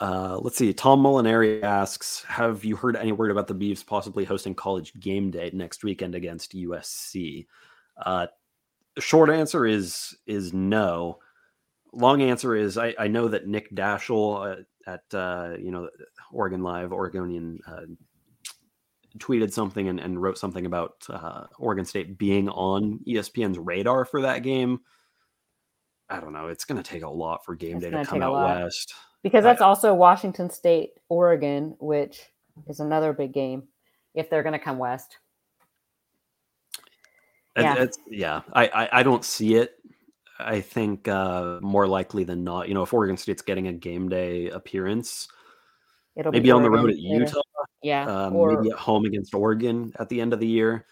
Uh, 0.00 0.38
let's 0.40 0.56
see. 0.56 0.72
Tom 0.72 1.02
Molinari 1.02 1.62
asks, 1.62 2.22
"Have 2.24 2.64
you 2.64 2.74
heard 2.76 2.96
any 2.96 3.12
word 3.12 3.30
about 3.30 3.46
the 3.46 3.54
Beavs 3.54 3.84
possibly 3.84 4.24
hosting 4.24 4.54
College 4.54 4.98
Game 4.98 5.30
Day 5.30 5.50
next 5.52 5.84
weekend 5.84 6.14
against 6.14 6.54
USC?" 6.54 7.46
Uh, 7.98 8.26
short 8.98 9.28
answer 9.30 9.66
is 9.66 10.16
is 10.26 10.52
no. 10.54 11.18
Long 11.92 12.22
answer 12.22 12.54
is 12.54 12.78
I, 12.78 12.94
I 12.98 13.08
know 13.08 13.28
that 13.28 13.46
Nick 13.46 13.74
Daschel 13.74 14.60
uh, 14.60 14.62
at 14.94 15.14
uh, 15.14 15.54
you 15.58 15.70
know 15.70 15.88
Oregon 16.32 16.62
Live, 16.62 16.92
Oregonian, 16.92 17.60
uh, 17.66 17.82
tweeted 19.18 19.52
something 19.52 19.88
and, 19.88 20.00
and 20.00 20.20
wrote 20.20 20.38
something 20.38 20.66
about 20.66 20.94
uh, 21.08 21.44
Oregon 21.58 21.84
State 21.84 22.18
being 22.18 22.48
on 22.48 23.00
ESPN's 23.06 23.58
radar 23.58 24.04
for 24.04 24.22
that 24.22 24.42
game. 24.42 24.80
I 26.08 26.20
don't 26.20 26.32
know. 26.32 26.48
It's 26.48 26.64
going 26.64 26.82
to 26.82 26.88
take 26.88 27.02
a 27.02 27.08
lot 27.08 27.44
for 27.44 27.54
game 27.54 27.76
It's 27.76 27.84
day 27.84 27.90
to 27.90 28.04
come 28.04 28.22
out 28.22 28.32
west. 28.62 28.94
because 29.22 29.44
I- 29.44 29.50
that's 29.50 29.62
also 29.62 29.94
Washington 29.94 30.50
State, 30.50 30.90
Oregon, 31.08 31.76
which 31.78 32.20
is 32.68 32.80
another 32.80 33.12
big 33.12 33.32
game 33.32 33.64
if 34.14 34.28
they're 34.28 34.42
going 34.42 34.54
to 34.54 34.58
come 34.58 34.78
west. 34.78 35.18
Yeah. 37.56 37.86
Yeah, 38.08 38.40
I, 38.52 38.66
I 38.68 38.88
I 39.00 39.02
don't 39.02 39.24
see 39.24 39.56
it. 39.56 39.74
I 40.46 40.60
think 40.60 41.08
uh, 41.08 41.58
more 41.62 41.86
likely 41.86 42.24
than 42.24 42.44
not, 42.44 42.68
you 42.68 42.74
know, 42.74 42.82
if 42.82 42.92
Oregon 42.92 43.16
State's 43.16 43.42
getting 43.42 43.68
a 43.68 43.72
game 43.72 44.08
day 44.08 44.48
appearance, 44.50 45.28
It'll 46.16 46.32
be 46.32 46.38
maybe 46.38 46.50
on 46.50 46.62
the 46.62 46.70
road 46.70 46.90
at 46.90 46.96
later. 46.96 47.24
Utah, 47.24 47.40
Yeah, 47.82 48.04
um, 48.06 48.36
or- 48.36 48.56
maybe 48.60 48.70
at 48.72 48.78
home 48.78 49.04
against 49.04 49.34
Oregon 49.34 49.92
at 49.98 50.08
the 50.08 50.20
end 50.20 50.32
of 50.32 50.40
the 50.40 50.46
year. 50.46 50.86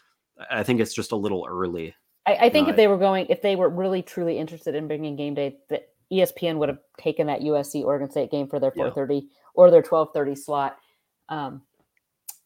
I 0.51 0.63
think 0.63 0.81
it's 0.81 0.95
just 0.95 1.13
a 1.13 1.17
little 1.17 1.47
early. 1.49 1.95
I, 2.27 2.35
I 2.47 2.49
think 2.51 2.69
if 2.69 2.77
they 2.77 2.87
were 2.87 2.99
going, 2.99 3.27
if 3.29 3.43
they 3.43 3.57
were 3.57 3.69
really 3.69 4.03
truly 4.03 4.39
interested 4.39 4.75
in 4.75 4.87
bringing 4.87 5.17
game 5.17 5.35
day, 5.35 5.59
that 5.71 5.89
E 6.11 6.21
ESPN 6.21 6.59
would 6.59 6.69
have 6.69 6.79
taken 6.99 7.27
that 7.27 7.41
USC 7.41 7.85
Oregon 7.85 8.11
State 8.11 8.31
game 8.31 8.49
for 8.49 8.61
their 8.61 8.73
Yeah. 8.77 8.91
4:30 8.91 9.29
or 9.55 9.71
their 9.71 9.83
12:30 9.83 10.37
slot, 10.37 10.79
um, 11.29 11.63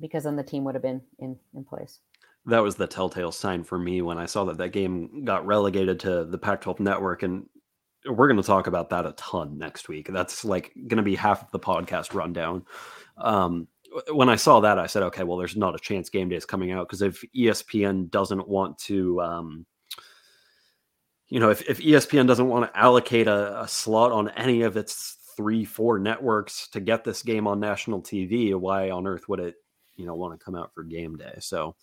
because 0.01 0.25
then 0.25 0.37
the 0.37 0.43
team 0.43 0.65
would 0.65 0.75
have 0.75 0.83
been 0.83 1.03
in 1.19 1.39
in 1.55 1.65
place. 1.65 2.01
That 2.47 2.63
was 2.63 2.77
the 2.77 2.87
telltale 2.87 3.33
sign 3.33 3.65
for 3.65 3.79
me 3.79 4.03
when 4.03 4.19
I 4.19 4.27
saw 4.27 4.45
that 4.45 4.59
that 4.59 4.73
game 4.73 5.25
got 5.25 5.47
relegated 5.47 6.01
to 6.01 6.25
the 6.25 6.39
Pac-12 6.39 6.81
network, 6.81 7.23
and 7.23 7.47
we're 8.07 8.29
going 8.29 8.41
to 8.41 8.47
talk 8.47 8.67
about 8.67 8.91
that 8.91 9.07
a 9.07 9.13
ton 9.13 9.59
next 9.59 9.89
week. 9.89 10.09
That's 10.09 10.45
like 10.45 10.73
going 10.75 10.97
to 10.97 11.03
be 11.03 11.15
half 11.15 11.43
of 11.43 11.51
the 11.53 11.61
podcast 11.61 12.15
rundown. 12.15 12.65
Um, 13.17 13.69
when 14.11 14.29
I 14.29 14.37
saw 14.37 14.61
that, 14.61 14.79
I 14.79 14.87
said, 14.87 15.03
okay, 15.05 15.23
well, 15.23 15.37
there's 15.37 15.57
not 15.57 15.75
a 15.75 15.79
chance 15.79 16.09
game 16.09 16.29
day 16.29 16.37
is 16.37 16.45
coming 16.45 16.73
out 16.73 16.89
because 16.89 17.03
if 17.03 17.23
ESPN 17.37 18.11
doesn't 18.11 18.49
want 18.49 18.79
to, 18.79 19.21
um, 19.21 19.67
you 21.29 21.39
know, 21.39 21.51
if, 21.51 21.69
if 21.69 21.79
ESPN 21.79 22.27
doesn't 22.27 22.49
want 22.49 22.73
to 22.73 22.79
allocate 22.79 23.29
a, 23.29 23.63
a 23.63 23.69
slot 23.69 24.11
on 24.13 24.31
any 24.31 24.63
of 24.63 24.77
its 24.77 25.19
three, 25.37 25.65
four 25.65 25.99
networks 25.99 26.69
to 26.69 26.81
get 26.81 27.05
this 27.05 27.23
game 27.23 27.47
on 27.47 27.61
national 27.61 28.03
TV, 28.03 28.55
why 28.55 28.91
on 28.91 29.07
earth 29.07 29.29
would 29.29 29.41
it, 29.41 29.55
you 29.97 30.07
know, 30.07 30.15
want 30.15 30.39
to 30.39 30.45
come 30.45 30.55
out 30.55 30.73
for 30.75 30.83
game 30.83 31.17
day? 31.17 31.37
So, 31.39 31.77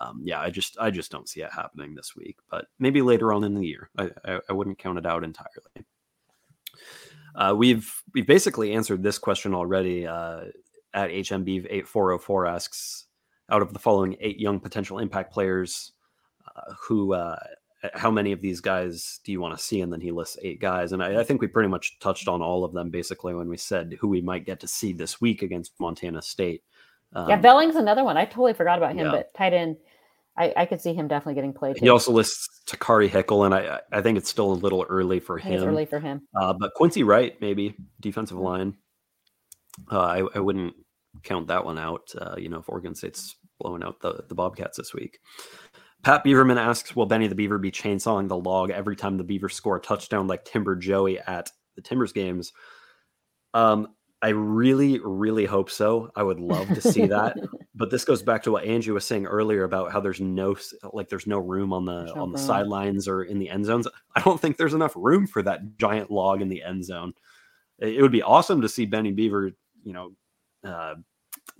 um, 0.00 0.22
yeah, 0.24 0.40
I 0.40 0.50
just 0.50 0.76
I 0.80 0.90
just 0.90 1.10
don't 1.10 1.28
see 1.28 1.42
it 1.42 1.52
happening 1.52 1.94
this 1.94 2.16
week, 2.16 2.38
but 2.50 2.66
maybe 2.78 3.02
later 3.02 3.32
on 3.32 3.44
in 3.44 3.54
the 3.54 3.66
year. 3.66 3.90
I, 3.98 4.10
I, 4.24 4.40
I 4.48 4.52
wouldn't 4.52 4.78
count 4.78 4.98
it 4.98 5.06
out 5.06 5.24
entirely. 5.24 5.84
Uh, 7.34 7.54
we've 7.56 7.90
we've 8.14 8.26
basically 8.26 8.72
answered 8.72 9.02
this 9.02 9.18
question 9.18 9.54
already. 9.54 10.06
Uh, 10.06 10.44
at 10.94 11.10
HMB 11.10 11.66
eight 11.70 11.86
four 11.86 12.08
zero 12.08 12.18
four 12.18 12.46
asks, 12.46 13.06
out 13.50 13.62
of 13.62 13.72
the 13.72 13.78
following 13.78 14.16
eight 14.20 14.38
young 14.38 14.60
potential 14.60 14.98
impact 14.98 15.32
players, 15.32 15.92
uh, 16.56 16.74
who 16.80 17.14
uh, 17.14 17.38
how 17.94 18.10
many 18.10 18.32
of 18.32 18.40
these 18.40 18.60
guys 18.60 19.20
do 19.24 19.32
you 19.32 19.40
want 19.40 19.56
to 19.56 19.62
see? 19.62 19.80
And 19.80 19.92
then 19.92 20.00
he 20.00 20.10
lists 20.10 20.36
eight 20.42 20.60
guys, 20.60 20.92
and 20.92 21.02
I, 21.02 21.20
I 21.20 21.24
think 21.24 21.40
we 21.40 21.46
pretty 21.46 21.68
much 21.68 21.98
touched 21.98 22.28
on 22.28 22.42
all 22.42 22.64
of 22.64 22.72
them 22.72 22.90
basically 22.90 23.34
when 23.34 23.48
we 23.48 23.56
said 23.56 23.96
who 24.00 24.08
we 24.08 24.20
might 24.20 24.46
get 24.46 24.60
to 24.60 24.68
see 24.68 24.92
this 24.92 25.20
week 25.20 25.42
against 25.42 25.78
Montana 25.78 26.22
State. 26.22 26.62
yeah, 27.14 27.34
Um, 27.34 27.40
Belling's 27.40 27.76
another 27.76 28.04
one. 28.04 28.16
I 28.16 28.24
totally 28.24 28.54
forgot 28.54 28.78
about 28.78 28.94
him, 28.94 29.06
yeah. 29.06 29.12
but 29.12 29.34
tight 29.34 29.52
end, 29.52 29.76
I, 30.40 30.54
I 30.56 30.64
could 30.64 30.80
see 30.80 30.94
him 30.94 31.06
definitely 31.06 31.34
getting 31.34 31.52
played. 31.52 31.76
He 31.76 31.86
too. 31.86 31.92
also 31.92 32.12
lists 32.12 32.48
Takari 32.66 33.10
Hickel, 33.10 33.44
and 33.44 33.54
I 33.54 33.80
I 33.92 34.00
think 34.00 34.16
it's 34.16 34.30
still 34.30 34.50
a 34.50 34.54
little 34.54 34.86
early 34.88 35.20
for 35.20 35.36
him. 35.36 35.62
early 35.62 35.84
for 35.84 36.00
him. 36.00 36.22
Uh, 36.34 36.54
but 36.54 36.72
Quincy 36.74 37.02
Wright, 37.02 37.38
maybe 37.42 37.76
defensive 38.00 38.38
line. 38.38 38.76
Uh, 39.92 40.00
I, 40.00 40.22
I 40.34 40.40
wouldn't 40.40 40.74
count 41.22 41.48
that 41.48 41.66
one 41.66 41.78
out. 41.78 42.08
Uh, 42.18 42.36
you 42.38 42.48
know, 42.48 42.60
if 42.60 42.68
Oregon 42.70 42.94
State's 42.94 43.36
blowing 43.58 43.82
out 43.82 44.00
the, 44.00 44.24
the 44.28 44.34
Bobcats 44.34 44.78
this 44.78 44.94
week. 44.94 45.18
Pat 46.02 46.24
Beaverman 46.24 46.56
asks, 46.56 46.96
"Will 46.96 47.04
Benny 47.04 47.26
the 47.26 47.34
Beaver 47.34 47.58
be 47.58 47.70
chainsawing 47.70 48.28
the 48.28 48.36
log 48.36 48.70
every 48.70 48.96
time 48.96 49.18
the 49.18 49.24
Beavers 49.24 49.54
score 49.54 49.76
a 49.76 49.80
touchdown 49.80 50.26
like 50.26 50.46
Timber 50.46 50.74
Joey 50.74 51.18
at 51.18 51.50
the 51.76 51.82
Timbers 51.82 52.14
games?" 52.14 52.52
Um, 53.52 53.88
I 54.22 54.28
really, 54.30 55.00
really 55.02 55.46
hope 55.46 55.70
so. 55.70 56.10
I 56.14 56.22
would 56.22 56.40
love 56.40 56.68
to 56.68 56.80
see 56.80 57.06
that. 57.06 57.36
but 57.74 57.90
this 57.90 58.04
goes 58.04 58.22
back 58.22 58.42
to 58.42 58.52
what 58.52 58.64
Angie 58.64 58.90
was 58.90 59.06
saying 59.06 59.24
earlier 59.24 59.64
about 59.64 59.92
how 59.92 60.00
there's 60.00 60.20
no 60.20 60.56
like 60.92 61.08
there's 61.08 61.26
no 61.26 61.38
room 61.38 61.72
on 61.72 61.86
the 61.86 62.12
on 62.14 62.30
the 62.30 62.38
sidelines 62.38 63.08
or 63.08 63.22
in 63.22 63.38
the 63.38 63.48
end 63.48 63.64
zones. 63.64 63.88
I 64.14 64.20
don't 64.20 64.38
think 64.38 64.56
there's 64.56 64.74
enough 64.74 64.92
room 64.94 65.26
for 65.26 65.42
that 65.42 65.78
giant 65.78 66.10
log 66.10 66.42
in 66.42 66.48
the 66.48 66.62
end 66.62 66.84
zone. 66.84 67.14
It 67.78 68.02
would 68.02 68.12
be 68.12 68.22
awesome 68.22 68.60
to 68.60 68.68
see 68.68 68.84
Benny 68.84 69.10
Beaver, 69.10 69.52
you 69.84 69.94
know, 69.94 70.12
uh, 70.64 70.96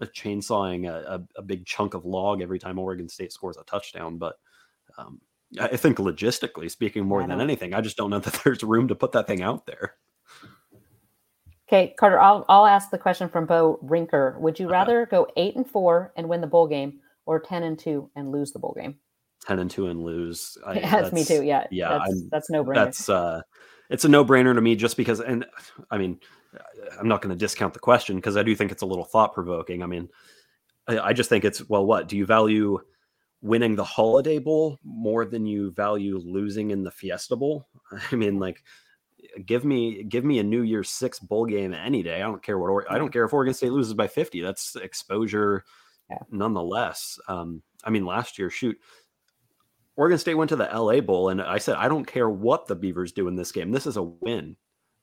chainsawing 0.05 0.87
a, 0.87 1.15
a, 1.15 1.41
a 1.41 1.43
big 1.43 1.65
chunk 1.65 1.95
of 1.95 2.05
log 2.05 2.43
every 2.43 2.59
time 2.59 2.79
Oregon 2.79 3.09
State 3.09 3.33
scores 3.33 3.57
a 3.57 3.65
touchdown. 3.65 4.19
But 4.19 4.37
um, 4.99 5.23
I 5.59 5.77
think 5.77 5.97
logistically 5.97 6.71
speaking, 6.71 7.07
more 7.07 7.27
than 7.27 7.41
anything, 7.41 7.75
I 7.75 7.81
just 7.81 7.97
don't 7.97 8.11
know 8.11 8.19
that 8.19 8.41
there's 8.45 8.63
room 8.63 8.89
to 8.89 8.95
put 8.95 9.13
that 9.13 9.27
thing 9.27 9.41
out 9.43 9.65
there. 9.65 9.95
Okay, 11.73 11.95
Carter, 11.97 12.18
I'll 12.18 12.45
I'll 12.49 12.66
ask 12.66 12.91
the 12.91 12.99
question 12.99 13.29
from 13.29 13.47
Bo 13.47 13.79
Rinker. 13.85 14.37
Would 14.41 14.59
you 14.59 14.68
rather 14.68 15.07
go 15.07 15.29
eight 15.37 15.55
and 15.55 15.68
four 15.68 16.12
and 16.16 16.29
win 16.29 16.41
the 16.41 16.49
bowl 16.49 16.66
game, 16.66 16.99
or 17.27 17.39
ten 17.39 17.62
and 17.62 17.79
two 17.79 18.11
and 18.16 18.33
lose 18.33 18.51
the 18.51 18.59
bowl 18.59 18.75
game? 18.77 18.97
Ten 19.47 19.61
and 19.61 19.71
two 19.71 19.87
and 19.87 20.03
lose. 20.03 20.59
I, 20.66 20.75
Yes, 20.81 21.12
me 21.12 21.25
too. 21.25 21.45
Yeah, 21.45 21.68
yeah. 21.71 22.01
that's, 22.05 22.25
that's 22.31 22.51
no 22.51 22.64
brainer. 22.64 22.75
that's 22.75 23.09
uh 23.09 23.43
it's 23.89 24.05
a 24.05 24.09
no-brainer 24.09 24.55
to 24.55 24.61
me 24.61 24.77
just 24.77 24.97
because 24.97 25.21
and 25.21 25.45
i 25.91 25.99
mean 25.99 26.21
i'm 27.01 27.09
not 27.09 27.21
going 27.21 27.31
to 27.31 27.37
discount 27.37 27.75
the 27.75 27.81
question 27.81 28.14
because 28.14 28.37
i 28.37 28.43
do 28.45 28.55
think 28.55 28.71
it's 28.71 28.83
a 28.83 28.87
little 28.87 29.05
thought-provoking 29.05 29.83
i 29.83 29.87
mean 29.87 30.09
I, 30.87 30.99
I 31.01 31.12
just 31.12 31.29
think 31.29 31.45
it's 31.45 31.68
well 31.68 31.85
what 31.85 32.07
do 32.07 32.16
you 32.16 32.25
value 32.25 32.79
winning 33.43 33.75
the 33.75 33.85
Holiday 33.85 34.39
Bowl 34.39 34.79
more 34.85 35.25
than 35.25 35.47
you 35.47 35.71
value 35.73 36.18
losing 36.18 36.71
in 36.71 36.83
the 36.83 36.91
Fiesta 36.91 37.37
Bowl. 37.37 37.66
I 38.12 38.16
mean, 38.16 38.39
like, 38.39 38.62
give 39.47 39.64
me 39.64 40.03
give 40.05 40.24
me 40.24 40.39
a 40.39 40.43
New 40.45 40.62
Year's 40.62 40.89
Six 40.91 41.18
bowl 41.18 41.47
game 41.47 41.72
any 41.72 42.03
day. 42.03 42.16
I 42.16 42.26
don't 42.26 42.43
care 42.43 42.59
what. 42.59 42.68
Or- 42.68 42.93
I 42.93 42.99
don't 42.99 43.12
care 43.12 43.24
if 43.24 43.33
Oregon 43.33 43.55
State 43.55 43.72
loses 43.72 43.95
by 43.95 44.07
fifty. 44.09 44.41
That's 44.41 44.76
exposure, 44.76 45.64
Yeah. 46.11 46.18
nonetheless. 46.31 47.18
Um, 47.28 47.62
I 47.85 47.91
mean, 47.91 48.05
last 48.05 48.39
year, 48.39 48.51
shoot, 48.51 48.78
Oregon 49.97 50.18
State 50.18 50.35
went 50.35 50.49
to 50.51 50.57
the 50.57 50.68
LA 50.72 51.01
Bowl, 51.01 51.28
and 51.28 51.41
I 51.43 51.59
said, 51.59 51.76
I 51.76 51.89
don't 51.89 52.07
care 52.07 52.28
what 52.31 52.66
the 52.66 52.76
Beavers 52.76 53.12
do 53.12 53.28
in 53.28 53.37
this 53.37 53.53
game. 53.53 53.70
This 53.70 53.87
is 53.87 53.97
a 53.97 54.03
win. 54.03 54.57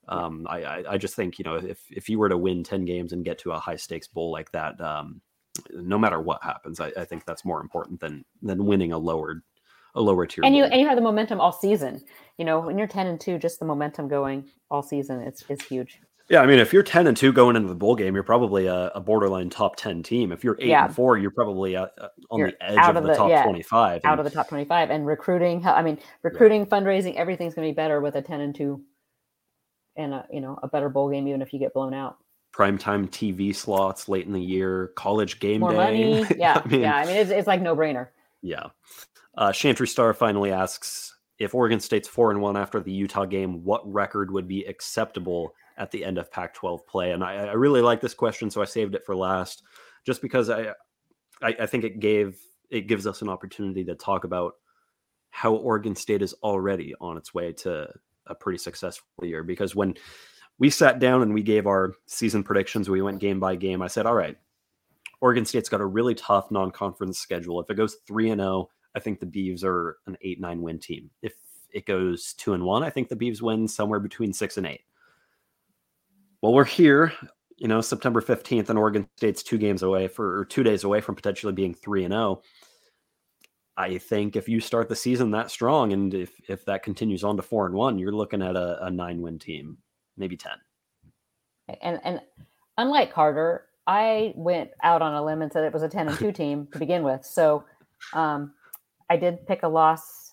Um, 0.08 0.48
I, 0.50 0.64
I, 0.64 0.84
I 0.94 0.98
just 0.98 1.16
think 1.16 1.38
you 1.38 1.44
know 1.44 1.56
if 1.56 1.80
if 1.92 2.08
you 2.10 2.18
were 2.18 2.30
to 2.30 2.38
win 2.38 2.64
ten 2.64 2.86
games 2.86 3.12
and 3.14 3.26
get 3.26 3.38
to 3.40 3.52
a 3.52 3.60
high 3.60 3.76
stakes 3.76 4.08
bowl 4.08 4.32
like 4.32 4.52
that, 4.54 4.80
um, 4.80 5.22
no 5.72 5.98
matter 5.98 6.22
what 6.22 6.42
happens, 6.44 6.80
I, 6.80 6.92
I 6.98 7.04
think 7.06 7.26
that's 7.26 7.44
more 7.44 7.60
important 7.62 8.00
than 8.00 8.24
than 8.42 8.66
winning 8.66 8.94
a 8.94 8.98
lower 8.98 9.44
a 9.98 10.02
lower 10.02 10.26
tier. 10.26 10.46
And 10.46 10.56
you 10.56 10.64
and 10.64 10.80
you 10.80 10.88
have 10.88 10.96
the 10.96 11.02
momentum 11.02 11.42
all 11.42 11.52
season. 11.52 12.02
You 12.38 12.46
know, 12.46 12.60
when 12.60 12.78
you're 12.78 12.88
ten 12.88 13.08
and 13.08 13.20
two, 13.20 13.38
just 13.38 13.60
the 13.60 13.66
momentum 13.66 14.08
going 14.08 14.46
all 14.72 14.82
season, 14.84 15.20
it's 15.22 15.44
is 15.50 15.62
huge. 15.64 16.00
yeah, 16.30 16.42
I 16.42 16.46
mean, 16.46 16.60
if 16.60 16.72
you're 16.72 16.84
ten 16.84 17.08
and 17.08 17.18
two 17.18 17.32
going 17.34 17.56
into 17.56 17.68
the 17.68 17.76
bowl 17.76 17.96
game, 17.96 18.14
you're 18.14 18.24
probably 18.24 18.68
a, 18.68 18.90
a 18.96 19.00
borderline 19.02 19.50
top 19.50 19.76
ten 19.76 20.04
team. 20.04 20.32
If 20.32 20.44
you're 20.44 20.56
eight 20.60 20.68
Yeah. 20.70 20.86
and 20.86 20.96
four, 20.96 21.18
you're 21.18 21.32
probably 21.32 21.76
uh, 21.76 21.88
uh, 22.00 22.10
on 22.30 22.40
You're 22.40 22.52
the 22.52 22.64
edge 22.64 22.78
of 22.90 22.96
of 22.96 23.04
the, 23.04 23.16
top 23.16 23.30
yeah, 23.30 23.44
twenty 23.44 23.64
five. 23.64 24.02
Out 24.06 24.20
of 24.20 24.26
the 24.26 24.32
top 24.32 24.48
twenty 24.50 24.66
five, 24.66 24.90
and 24.92 25.06
recruiting. 25.06 25.66
I 25.66 25.82
mean, 25.82 25.98
recruiting, 26.24 26.66
fundraising, 26.66 27.16
everything's 27.16 27.54
going 27.56 27.68
to 27.68 27.72
be 27.72 27.76
better 27.76 28.00
with 28.02 28.16
a 28.16 28.22
ten 28.22 28.42
and 28.42 28.54
two, 28.56 28.82
and 29.96 30.14
a 30.14 30.26
you 30.32 30.42
know 30.42 30.60
a 30.62 30.68
better 30.68 30.90
bowl 30.90 31.10
game, 31.10 31.28
even 31.28 31.42
if 31.42 31.54
you 31.54 31.60
get 31.60 31.74
blown 31.74 31.94
out. 31.94 32.18
primetime 32.56 33.08
TV 33.10 33.56
slots 33.56 34.08
late 34.10 34.26
in 34.28 34.34
the 34.34 34.42
year, 34.42 34.92
college 34.96 35.40
game 35.40 35.62
More 35.62 35.72
day. 35.72 35.78
money, 35.78 36.26
yeah, 36.38 36.62
I 36.64 36.68
mean, 36.68 36.82
yeah. 36.82 36.96
I 36.98 37.06
mean, 37.06 37.16
it's, 37.16 37.32
it's 37.32 37.48
like 37.48 37.62
no 37.62 37.76
brainer. 37.76 38.10
Yeah. 38.44 38.68
Uh, 39.38 39.52
Chantry 39.52 39.88
Star 39.88 40.14
finally 40.14 40.52
asks 40.52 41.16
if 41.38 41.54
Oregon 41.54 41.80
State's 41.80 42.08
four 42.08 42.32
and 42.32 42.42
one 42.42 42.58
after 42.58 42.80
the 42.80 42.92
Utah 42.92 43.26
game, 43.26 43.64
what 43.64 43.92
record 43.92 44.32
would 44.32 44.48
be 44.48 44.66
acceptable 44.66 45.54
at 45.78 45.92
the 45.92 46.04
end 46.04 46.18
of 46.18 46.32
Pac-12 46.32 46.88
play? 46.88 47.12
And 47.12 47.24
I, 47.24 47.36
I 47.36 47.54
really 47.54 47.82
like 47.82 48.02
this 48.02 48.16
question, 48.16 48.50
so 48.50 48.62
I 48.62 48.66
saved 48.66 48.96
it 48.96 49.06
for 49.06 49.16
last, 49.16 49.62
just 50.06 50.22
because 50.22 50.50
I, 50.50 50.74
I, 51.42 51.56
I 51.60 51.66
think 51.68 51.84
it 51.84 52.00
gave 52.00 52.40
it 52.70 52.88
gives 52.88 53.08
us 53.08 53.22
an 53.22 53.30
opportunity 53.30 53.84
to 53.86 53.96
talk 53.96 54.24
about 54.24 54.56
how 55.30 55.54
Oregon 55.54 55.96
State 55.96 56.22
is 56.22 56.34
already 56.44 56.94
on 57.00 57.16
its 57.16 57.34
way 57.34 57.54
to 57.54 57.88
a 58.26 58.36
pretty 58.36 58.58
successful 58.58 59.06
year. 59.22 59.44
Because 59.44 59.76
when 59.76 59.94
we 60.60 60.70
sat 60.70 61.00
down 61.00 61.22
and 61.22 61.34
we 61.34 61.44
gave 61.44 61.68
our 61.68 61.94
season 62.08 62.44
predictions, 62.44 62.90
we 62.90 63.02
went 63.02 63.20
game 63.20 63.40
by 63.40 63.56
game. 63.56 63.82
I 63.82 63.88
said, 63.88 64.06
all 64.06 64.16
right, 64.16 64.36
Oregon 65.22 65.46
State's 65.46 65.70
got 65.70 65.80
a 65.80 65.86
really 65.86 66.16
tough 66.16 66.52
non-conference 66.52 67.20
schedule. 67.20 67.62
If 67.62 67.70
it 67.70 67.76
goes 67.76 67.98
three 68.06 68.32
and 68.32 68.42
zero, 68.42 68.70
I 68.98 69.00
think 69.00 69.20
the 69.20 69.28
Beavs 69.28 69.64
are 69.64 70.00
an 70.08 70.18
eight 70.22 70.42
nine 70.42 70.62
win 70.62 70.80
team. 70.80 71.12
If 71.22 71.36
it 71.72 71.86
goes 71.86 72.34
two 72.34 72.54
and 72.54 72.64
one, 72.64 72.84
I 72.84 72.90
think 72.90 73.10
the 73.10 73.16
Beavs 73.16 73.44
win 73.44 73.68
somewhere 73.68 74.00
between 74.00 74.34
six 74.34 74.58
and 74.58 74.66
eight. 74.66 74.82
Well, 76.42 76.54
we're 76.54 76.66
here, 76.66 77.14
you 77.58 77.68
know, 77.68 77.80
September 77.80 78.22
fifteenth, 78.22 78.72
and 78.72 78.80
Oregon 78.80 79.08
State's 79.16 79.44
two 79.44 79.60
games 79.60 79.84
away 79.84 80.08
for 80.08 80.40
or 80.40 80.46
two 80.46 80.64
days 80.64 80.84
away 80.84 81.00
from 81.00 81.14
potentially 81.14 81.54
being 81.54 81.76
three 81.76 82.04
and 82.04 82.12
zero. 82.12 82.42
I 83.78 84.00
think 84.00 84.36
if 84.36 84.50
you 84.50 84.60
start 84.60 84.90
the 84.90 84.96
season 84.96 85.30
that 85.32 85.52
strong, 85.52 85.94
and 85.94 86.12
if 86.14 86.32
if 86.50 86.66
that 86.66 86.82
continues 86.82 87.24
on 87.24 87.38
to 87.38 87.44
four 87.44 87.68
and 87.68 87.76
one, 87.76 88.00
you're 88.00 88.12
looking 88.12 88.42
at 88.42 88.56
a, 88.56 88.86
a 88.86 88.90
nine 88.90 89.22
win 89.22 89.38
team, 89.38 89.78
maybe 90.18 90.36
ten. 90.36 90.58
And 91.82 92.00
and 92.04 92.22
unlike 92.80 93.14
Carter, 93.14 93.66
I 93.86 94.34
went 94.36 94.72
out 94.82 95.04
on 95.04 95.14
a 95.14 95.24
limb 95.24 95.44
and 95.44 95.54
said 95.54 95.64
it 95.64 95.74
was 95.74 95.84
a 95.84 95.90
ten 95.90 96.08
and 96.08 96.18
two 96.18 96.32
team 96.42 96.68
to 96.72 96.80
begin 96.80 97.04
with. 97.04 97.24
So 97.24 97.64
um, 98.14 98.54
I 99.10 99.18
did 99.18 99.46
pick 99.48 99.64
a 99.64 99.68
loss. 99.68 100.32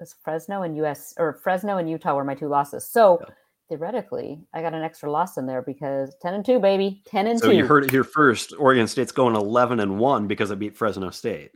It 0.00 0.08
Fresno 0.22 0.62
and 0.62 0.76
US 0.78 1.14
or 1.18 1.34
Fresno 1.42 1.78
and 1.78 1.90
Utah 1.90 2.14
were 2.14 2.24
my 2.24 2.34
two 2.34 2.48
losses. 2.48 2.84
So 2.86 3.20
theoretically, 3.68 4.40
I 4.54 4.62
got 4.62 4.72
an 4.74 4.82
extra 4.82 5.10
loss 5.10 5.36
in 5.38 5.46
there 5.46 5.62
because 5.62 6.14
ten 6.22 6.34
and 6.34 6.44
two, 6.44 6.58
baby, 6.60 7.02
ten 7.04 7.26
and 7.26 7.38
So 7.38 7.50
two. 7.50 7.56
you 7.56 7.66
heard 7.66 7.84
it 7.84 7.90
here 7.90 8.04
first. 8.04 8.54
Oregon 8.58 8.86
State's 8.86 9.12
going 9.12 9.34
eleven 9.34 9.80
and 9.80 9.98
one 9.98 10.26
because 10.28 10.50
it 10.50 10.58
beat 10.58 10.76
Fresno 10.76 11.10
State. 11.10 11.50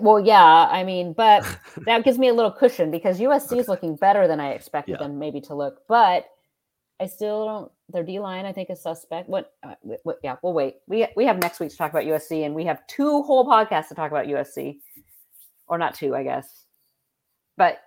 Well, 0.00 0.18
yeah, 0.18 0.66
I 0.70 0.82
mean, 0.84 1.12
but 1.12 1.44
that 1.84 2.02
gives 2.04 2.18
me 2.18 2.28
a 2.28 2.34
little 2.34 2.50
cushion 2.50 2.90
because 2.90 3.20
USC 3.20 3.58
is 3.58 3.68
looking 3.68 3.96
better 3.96 4.26
than 4.26 4.40
I 4.40 4.52
expected 4.52 4.92
Yeah. 4.92 4.98
them 5.06 5.18
maybe 5.18 5.42
to 5.42 5.54
look. 5.54 5.82
But 5.86 6.24
I 7.00 7.06
still 7.06 7.44
don't. 7.46 7.72
Their 7.90 8.02
D 8.02 8.18
line, 8.18 8.44
I 8.46 8.52
think, 8.52 8.70
is 8.70 8.82
suspect. 8.82 9.28
What, 9.28 9.52
uh, 9.62 9.74
what? 10.02 10.18
Yeah, 10.22 10.36
we'll 10.42 10.52
wait. 10.52 10.76
We 10.86 11.06
we 11.16 11.26
have 11.26 11.38
next 11.38 11.60
week 11.60 11.70
to 11.70 11.76
talk 11.76 11.90
about 11.90 12.04
USC, 12.04 12.44
and 12.44 12.54
we 12.54 12.64
have 12.64 12.86
two 12.86 13.22
whole 13.22 13.46
podcasts 13.46 13.88
to 13.88 13.94
talk 13.94 14.10
about 14.10 14.26
USC, 14.26 14.78
or 15.68 15.78
not 15.78 15.94
two, 15.94 16.14
I 16.14 16.22
guess. 16.22 16.64
But 17.56 17.78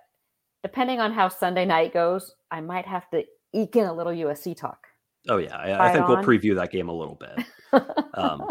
depending 0.62 1.00
on 1.00 1.12
how 1.12 1.28
Sunday 1.28 1.64
night 1.64 1.92
goes, 1.92 2.34
I 2.50 2.60
might 2.60 2.86
have 2.86 3.08
to 3.10 3.24
eke 3.52 3.76
in 3.76 3.86
a 3.86 3.92
little 3.92 4.12
USC 4.12 4.56
talk. 4.56 4.86
Oh 5.28 5.36
yeah, 5.38 5.56
I, 5.56 5.88
I 5.88 5.92
think 5.92 6.08
we'll 6.08 6.18
preview 6.18 6.54
that 6.56 6.72
game 6.72 6.88
a 6.88 6.94
little 6.94 7.14
bit. 7.16 7.46
Um, 8.14 8.44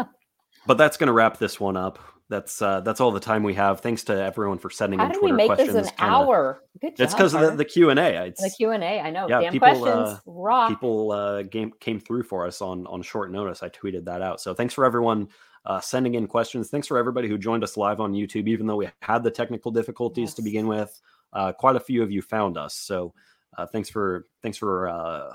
but 0.66 0.76
that's 0.78 0.96
going 0.96 1.06
to 1.06 1.12
wrap 1.12 1.38
this 1.38 1.60
one 1.60 1.76
up. 1.76 2.00
That's 2.28 2.60
uh, 2.62 2.80
that's 2.80 3.00
all 3.00 3.12
the 3.12 3.20
time 3.20 3.44
we 3.44 3.54
have. 3.54 3.80
Thanks 3.80 4.02
to 4.04 4.12
everyone 4.20 4.58
for 4.58 4.70
sending 4.70 4.98
How 4.98 5.04
in 5.06 5.12
did 5.12 5.18
Twitter 5.20 5.34
we 5.34 5.36
make 5.36 5.46
questions. 5.46 5.72
this 5.74 5.88
an 5.90 5.94
kinda- 5.96 6.12
hour? 6.12 6.60
Good 6.80 6.96
job. 6.96 7.04
It's 7.04 7.14
because 7.14 7.34
of 7.34 7.40
the, 7.42 7.50
the 7.58 7.64
Q 7.64 7.90
and 7.90 7.98
A. 8.00 8.32
the 8.36 8.50
Q 8.56 8.70
and 8.70 8.82
A. 8.82 9.00
I 9.00 9.10
know. 9.10 9.28
yeah, 9.28 9.40
Damn 9.42 9.52
people, 9.52 9.68
questions. 9.68 9.88
uh, 10.08 10.18
Rock. 10.26 10.68
People 10.70 11.12
uh, 11.12 11.42
game, 11.42 11.72
came 11.78 12.00
through 12.00 12.24
for 12.24 12.44
us 12.46 12.60
on 12.62 12.86
on 12.88 13.02
short 13.02 13.30
notice. 13.30 13.62
I 13.62 13.68
tweeted 13.68 14.04
that 14.06 14.22
out. 14.22 14.40
So 14.40 14.54
thanks 14.54 14.74
for 14.74 14.84
everyone 14.84 15.28
uh, 15.64 15.80
sending 15.80 16.14
in 16.14 16.26
questions. 16.26 16.68
Thanks 16.68 16.86
for 16.86 16.98
everybody 16.98 17.28
who 17.28 17.38
joined 17.38 17.62
us 17.62 17.76
live 17.76 18.00
on 18.00 18.12
YouTube, 18.12 18.48
even 18.48 18.66
though 18.66 18.76
we 18.76 18.88
had 19.00 19.22
the 19.22 19.30
technical 19.30 19.70
difficulties 19.70 20.34
to 20.34 20.42
begin 20.42 20.66
with. 20.66 21.00
Uh, 21.32 21.52
quite 21.52 21.76
a 21.76 21.80
few 21.80 22.02
of 22.02 22.10
you 22.10 22.20
found 22.20 22.58
us. 22.58 22.74
So 22.74 23.14
uh, 23.56 23.66
thanks 23.66 23.88
for 23.88 24.26
thanks 24.42 24.58
for 24.58 24.88
uh, 24.88 25.30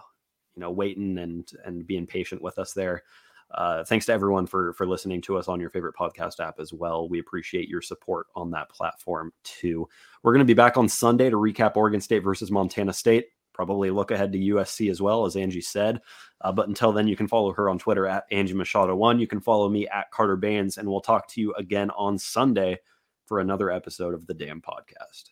you 0.55 0.61
know 0.61 0.71
waiting 0.71 1.17
and 1.19 1.49
and 1.65 1.85
being 1.87 2.05
patient 2.05 2.41
with 2.41 2.59
us 2.59 2.73
there. 2.73 3.03
Uh, 3.51 3.83
thanks 3.85 4.05
to 4.05 4.11
everyone 4.11 4.45
for 4.45 4.73
for 4.73 4.85
listening 4.85 5.21
to 5.21 5.37
us 5.37 5.47
on 5.47 5.59
your 5.59 5.69
favorite 5.69 5.95
podcast 5.95 6.39
app 6.39 6.59
as 6.59 6.73
well. 6.73 7.07
We 7.07 7.19
appreciate 7.19 7.69
your 7.69 7.81
support 7.81 8.27
on 8.35 8.51
that 8.51 8.69
platform 8.69 9.31
too. 9.43 9.87
We're 10.21 10.33
going 10.33 10.45
to 10.45 10.45
be 10.45 10.53
back 10.53 10.77
on 10.77 10.89
Sunday 10.89 11.29
to 11.29 11.37
recap 11.37 11.77
Oregon 11.77 12.01
State 12.01 12.23
versus 12.23 12.51
Montana 12.51 12.91
State. 12.91 13.27
Probably 13.53 13.89
look 13.89 14.11
ahead 14.11 14.31
to 14.33 14.37
USC 14.37 14.91
as 14.91 15.01
well, 15.01 15.25
as 15.25 15.35
Angie 15.35 15.61
said. 15.61 16.01
Uh, 16.41 16.51
but 16.51 16.67
until 16.67 16.91
then, 16.91 17.07
you 17.07 17.15
can 17.15 17.27
follow 17.27 17.51
her 17.53 17.69
on 17.69 17.79
Twitter 17.79 18.07
at 18.07 18.25
Angie 18.31 18.53
Machado 18.53 18.95
one. 18.95 19.19
You 19.19 19.27
can 19.27 19.41
follow 19.41 19.69
me 19.69 19.87
at 19.87 20.11
Carter 20.11 20.37
Bahns, 20.37 20.77
and 20.77 20.87
we'll 20.87 21.01
talk 21.01 21.27
to 21.29 21.41
you 21.41 21.53
again 21.53 21.89
on 21.91 22.17
Sunday 22.17 22.79
for 23.25 23.39
another 23.39 23.71
episode 23.71 24.13
of 24.13 24.27
the 24.27 24.33
Dam 24.33 24.61
Podcast. 24.61 25.31